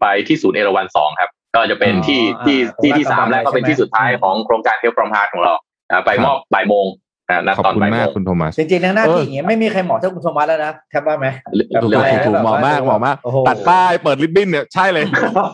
[0.00, 5.52] ไปที่ศูนย์เอราวันสองครับ ก็จะเป็นที่อ๋อที่อ่าที่ที่สามตรงแล้วนั้นก็เป็นใช่ไหมที่สุดท้ายของโครงการเทลฟรอมฮาร์ของเรา
[5.90, 7.11] อ่าไปครับมอบบ่ายโมงอ่านัด
[7.56, 11.26] ขอบตอนคุณบ่ายโมมากงคุณโทมัส จริงๆนะหน้าเออที่อย่างเงี้ยไม่มีใครเหมาะเท่าคุณธรรมะแล้วนะแทบว่าไหม
[11.72, 15.04] แบบถูกอะไรถูกแบบเหมาะมากว่าเหมาะมากโอ้โหตัดป้ายเปิดริบบิ้นเนี่ยใช่เลย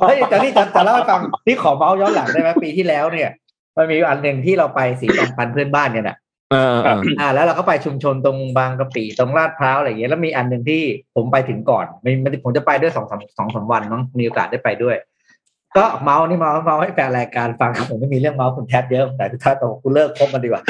[0.00, 3.30] เฮ้ยแต่นี่จะจะเล่าให้ฟังที่ขอเมาส์ย้อนหลังได้ไหมปีที่แล้วเนี่ย
[3.76, 6.16] มันมีอันหนึ่งที่เราไปสีแดงปันเพื่อนบ้านกันอะ
[6.52, 10.82] เออเออเอออ่าแล้วเราก็ไปชุมชนตรงบางกะปิตรงลาดพร้าวอะไรอย่างเงี้ยแล้วมีอันหนึ่งที่
[11.14, 14.96] ผมไปถึงก่อนไม่ไม่ผมจะไปด้วยสองสามสองสามวันมั้งมีโอกาสได้ไปด้วย
[15.78, 20.62] ก็เมาส์นี่เมาส์เมาส์ให้แฟนรายการฟังผมไม่มีเรื่องเมาส์คุณแทบเยอะแต่ถ้าตกกูเลิกคบมันดีกว่า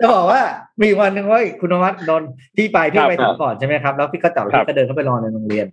[0.00, 0.40] จะบอกว่า
[0.82, 5.66] มีวันหนึ่งเว่าคุณนวัดนนท์ที่ไปพี่ครับไปถึงก่อนใช่ไหมครับแล้วพี่ก็จอดรถครับพี่ก็เดินเข้าไปรอในโรงเรียน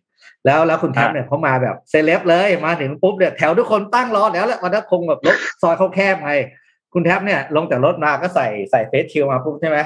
[0.45, 6.31] แล้วแล้วคุณแทบอ่าเนี่ยเขามาแบบเซเลบเลยมาถึงปุ๊บเนี่ยแถวทุกคนตั้งรอแล้วแหละวันนั้นคงแบบรถซอยเขาแคบไง
[6.93, 9.77] คุณแทบเนี่ยลงจากรถมาก็ใส่ใส่เฟสชิลมาปุ๊บใช่ไหม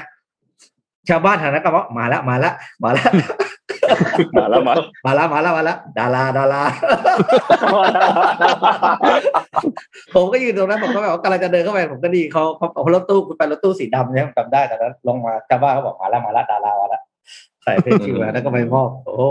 [1.09, 2.53] ชาวบ้านแถวนั้นก็บอกมาแล้วมาแล้ว
[2.83, 3.11] มาแล้ว
[4.37, 4.73] มาแล้วมา
[5.05, 6.63] มาแล้วมาแล้วมาแล้วดาราดารา
[10.15, 17.01] ผมก็ยืนตรงนั้นผมก็แบบว่ากำลังจะเดินเข้าไปผมก็ดีเขาเขาเอารถตู้คุณไปรถตู้สีดำเนี่ยผมจำได้แต่นั้นลงมาชาวบ้านเขาบอกมาแล้วมาแล้วดารามาแล้ว
[17.63, 19.23] ใส่เพชรชิวมาแล้วก็ไปมอบโอ้โห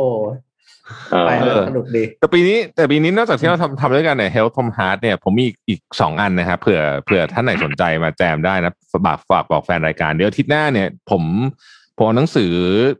[1.10, 8.72] เออไปเออสนุกดีแต่ปีนี้แต่ปีนี้นอกจากที่เราทำทำด้วยกันเนี่ย Health Tom Heart เนี่ยผมมีอีกสองอันนะครับเผื่อเผื่อท่านไหนสนใจมาแจมได้นะ
[9.04, 11.22] ฝากฝากบอกแฟนรายการเดี๋ยวอาทิตย์หน้าเนี่ย ผม
[11.96, 12.52] ผมเอาหนังสือ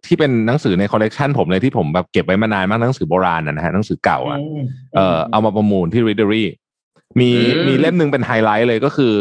[0.07, 4.39] ที่เป็นหนังสือในคอลเลกชันผมเลยที่ผมแบบเก็บไว้มานานมากหนังสือโบราณนะนะฮะหนังสือเก่าอะ
[4.95, 6.45] เอ่อเอามาประมูลที่ Readery
[7.21, 9.15] มีอืมมีเล่มหนึ่งเป็นไฮไลท์เลยก็คือ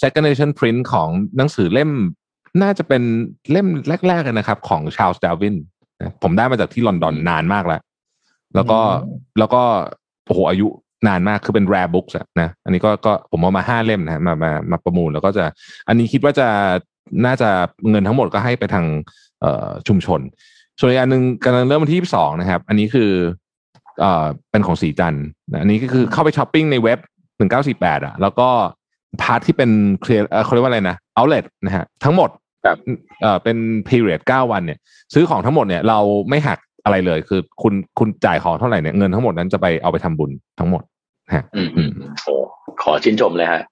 [0.00, 1.90] second edition print ของหนังสือเล่ม
[2.62, 3.02] น่าจะเป็น
[3.50, 3.66] เล่ม
[4.08, 5.56] แรกๆเลยนะครับ ของชา l ลส์ดาวิน
[6.22, 7.80] ผมได้มาจากที่ลอนดอนนานมากแล้ว
[8.54, 8.80] แล้วก็
[9.38, 9.62] แล้วก็
[10.26, 10.68] โอ้โหอายุ
[11.08, 15.44] นานมากคือเป็น rare books อะนะ อันนี้ก็ก็ผมเอามาห้าเล่มนะมามามาประมูลแล้วก็จะ
[15.88, 16.48] อันนี้คิดว่าจะ
[17.26, 17.48] น่าจะ
[17.90, 18.86] เงินทั้งหมดก็ให้ไปทาง
[19.40, 20.20] เอ่อชุมชน
[20.78, 23.10] ส่วนอีกอันหนึ่งกำลังเริ่มวันที่สองนะครับ อันนี้คือ
[24.00, 26.98] เอ่อเป็นของสีจันทร์นะอันนี้ก็คือเข้าไปช้อปปิ้งในเว็บ
[27.36, 28.48] หนึ่งเก้าสี่แปดอะ แล้วก็
[29.22, 29.70] พาร์ทที่เป็น
[30.00, 32.30] เคลียร์เขาเรียกว่าอะไรนะ outlet นะฮะทั้งหมด
[32.64, 32.76] ครับ
[33.22, 33.56] เอ่อเป็น
[33.88, 34.78] period เก้าวันเนี่ย
[35.14, 35.98] ซื้อของทั้งหมดเนี่ยเรา
[36.28, 40.82] ไม่หักอะไรเลย คือคุณคุณจ่ายของเท่าไหร่เนี่ยเงินทั้งหมดนั้นจะไปเอาไปทำบุญทั้งหมด
[41.34, 41.90] ฮะอืมอืม
[42.24, 42.34] โอ้
[42.82, 43.62] ขอชื่นชมเลยฮะฮะ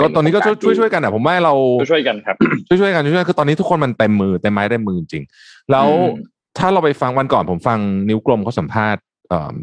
[0.00, 1.54] ก็ตอนนี้ก็ช่วยเป็นโครงการที่ช่วยช่วยกันอะผมว่าเรา
[1.90, 2.36] ช่วยกันครับ
[2.68, 6.24] ช่วยช่วยกันช่วยช่วยคือตอนนี้ทุกคนมันเต็มมือเต็มไม้เต็มมือจริงๆแล้วอืม
[6.58, 7.78] ถ้าเราไปฟังวันก่อนผมฟัง
[8.08, 9.56] นิ้วกลมเขาสัมภาษณ์เอิ่ม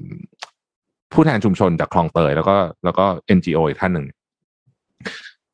[1.13, 3.05] ผู้แทนชุมชนจากคลองเตยแล้วก็แล้วก็
[3.37, 4.05] NGO อีกท่านหนึ่ง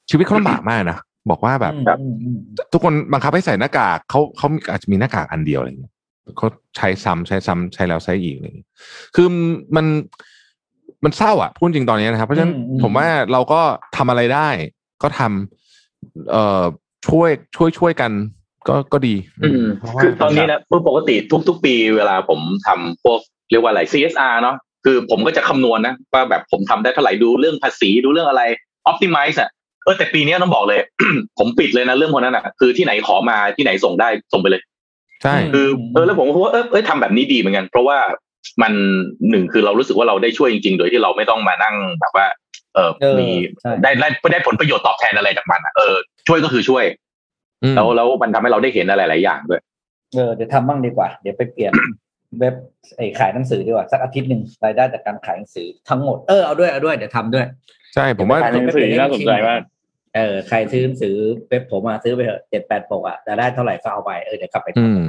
[0.09, 0.97] ชีวิตเขาลำบากมากนะ
[1.29, 1.83] บอกว่าแบบอืม
[2.23, 2.37] อืม
[2.73, 5.93] ทุกคนบังคับให้ใส่หน้ากากเขาเขาอาจจะมีหน้ากากอันเดียวอะไรเงี้ย
[6.37, 8.69] เขาใช้ซ้ำใช้ซ้ำใช้แล้วใช้อีกอะไรเงี้ย
[9.15, 9.27] คือ
[9.75, 9.85] มัน
[11.03, 12.53] มันเศร้าอะพูดจริงตอนนี้นะครับ เพราะฉะนั้น
[12.83, 13.61] ผมว่าเราก็
[13.97, 14.49] ทำอะไรได้
[15.03, 16.63] ก็ทำเอ่อ
[17.07, 18.11] ช่วยช่วยช่วยกัน
[18.67, 21.15] ก็ก็ดีอืมเพราะว่าคือตอนนี้นะปกติ
[21.47, 23.19] ทุก ๆ ปีเวลาผมทำพวก
[23.51, 24.55] เรียกว่าอะไร CSR เนาะ
[24.85, 28.43] คือผมก็จะคำนวณนะว่าแบบผมทำได้เท่าไหร่ดูเรื่องภาษีดูเรื่องอะไร
[28.89, 29.49] optimize อะ
[29.83, 30.79] เออแต่ปีนี้ต้องบอกเลย
[31.37, 34.61] ผมปิดเลยนะเรื่องพวกนั้นอะคือที่ไหนขอมาที่ไหนส่งได้ส่งไปเลย
[35.23, 37.97] ใช่ คือเออแล้วผมก็พูดว่าเออเอยทำแบบนี้ดีเหมือนกัน เพราะว่า
[38.61, 38.73] มัน
[39.29, 42.27] หนึ่งคือเรารู้สึกว่าเราได้ช่วยจริง ๆ โดยที่เราไม่ต้องมานั่งแบบว่า
[42.75, 43.29] เออเออมี
[43.61, 45.95] ใช่ได้ได้ได้ผลประโยชน์ตอบแทนอะไรจากมันอะเออ
[46.27, 46.83] ช่วยก็คือช่วย
[47.63, 49.61] อืมแล้วแล้วมันทำให้เราได้เห็นอะไรหลายอย่างด้วย
[50.15, 51.73] เออเดี๋ยวทำบ้างดีกว่า เดี๋ยวไปเปลี่ยน
[52.39, 52.55] เว็บ
[52.95, 57.45] ไอ้ขายหนังสือดีกว่าสักอาทิตย์หนึ่งรายได้จากการขายหนังสือทั้งหมดเออเอาด้วยเอาด้วยเดี๋ยวทำด้วย
[57.95, 59.61] ใช่ผมว่าขายหนังสือน่าสนใจมาก
[60.15, 61.15] เออใครซื้อหนังสือ
[61.49, 65.01] เว็บผมมาซื้อไปเถอะเจ็ดแปดปกอะจะได้เท่าไหร่ก็เอาไปเออเดี๋ยวกลับไปอืม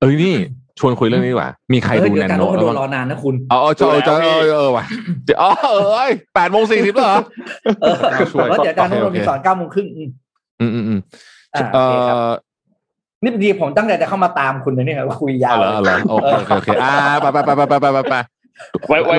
[0.00, 0.36] เอ้ยนี่
[0.78, 4.84] ชวนคุยเรื่องนี้ว่า มีใครดูแนนโนแล้วบ้างรอนานนะคุณอ๋อจอจอเออเออว่ะ
[5.42, 5.76] อ๋อเอ
[6.08, 7.14] อแปดโมงสี่สิบเหรอ
[8.48, 10.10] แล้วเดี๋ยวการโนโนมีสอนเก้าโมงครึ่งอืม
[10.60, 11.00] อืมอืม
[11.54, 12.30] อ่า
[13.22, 18.16] นี่ดีผมตั้งแต่จะเข้ามาตามคุณนะเนี่ยคุยยาวเลยโอเคโอเคอ่าไปไปไปไปไปไปไป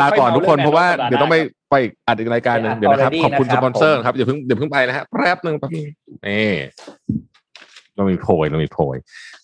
[0.02, 1.38] ลาก่อนทุกคนเพราะว่าเดี๋ยวต้องไป
[1.72, 1.76] ไป
[2.08, 5.70] อัดอีกรายการหนึ่งเดี๋ยวนะครับขอบคุณสปอนเซอร์ครับอย่าเพิ่งอย่าเพิ่งไปนะฮะแป๊บหนึ่งแป๊บ
[6.28, 6.50] นี่
[8.00, 8.98] เรามีโพยเรามีโพย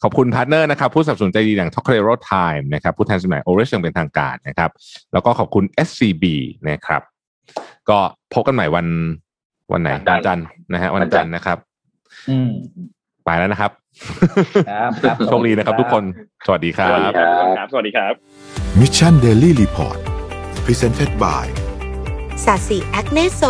[0.03, 3.59] ขอบคุณ partner นะครับ ผู้สนับสนุนใจดีอย่าง t o k a r o Time นะครับ ผู้แทนจำหน่าย o r
[3.61, 4.69] i s อย่างเป็นทางการนะครับ
[5.13, 6.23] แล้วก็ขอบคุณ SCB
[6.69, 7.01] นะครับ
[7.89, 7.99] ก็
[8.33, 8.87] พบกันใหม่วัน
[9.71, 11.57] วันไหนวัวันนจัจันนททร์ร์นะฮะวันจันทร์นะครับ
[12.29, 12.51] อืม
[13.25, 13.71] ไปแล้วนะครับ
[14.69, 16.03] ครับครับโชคดีนะครับทุกคน
[16.45, 18.13] สวัสดีครับสวัสดีครับครับสวัสดีครับ
[18.79, 19.97] Mission Daily Report
[20.65, 21.45] Presented by
[22.45, 23.41] สัตสีแอคเนโซ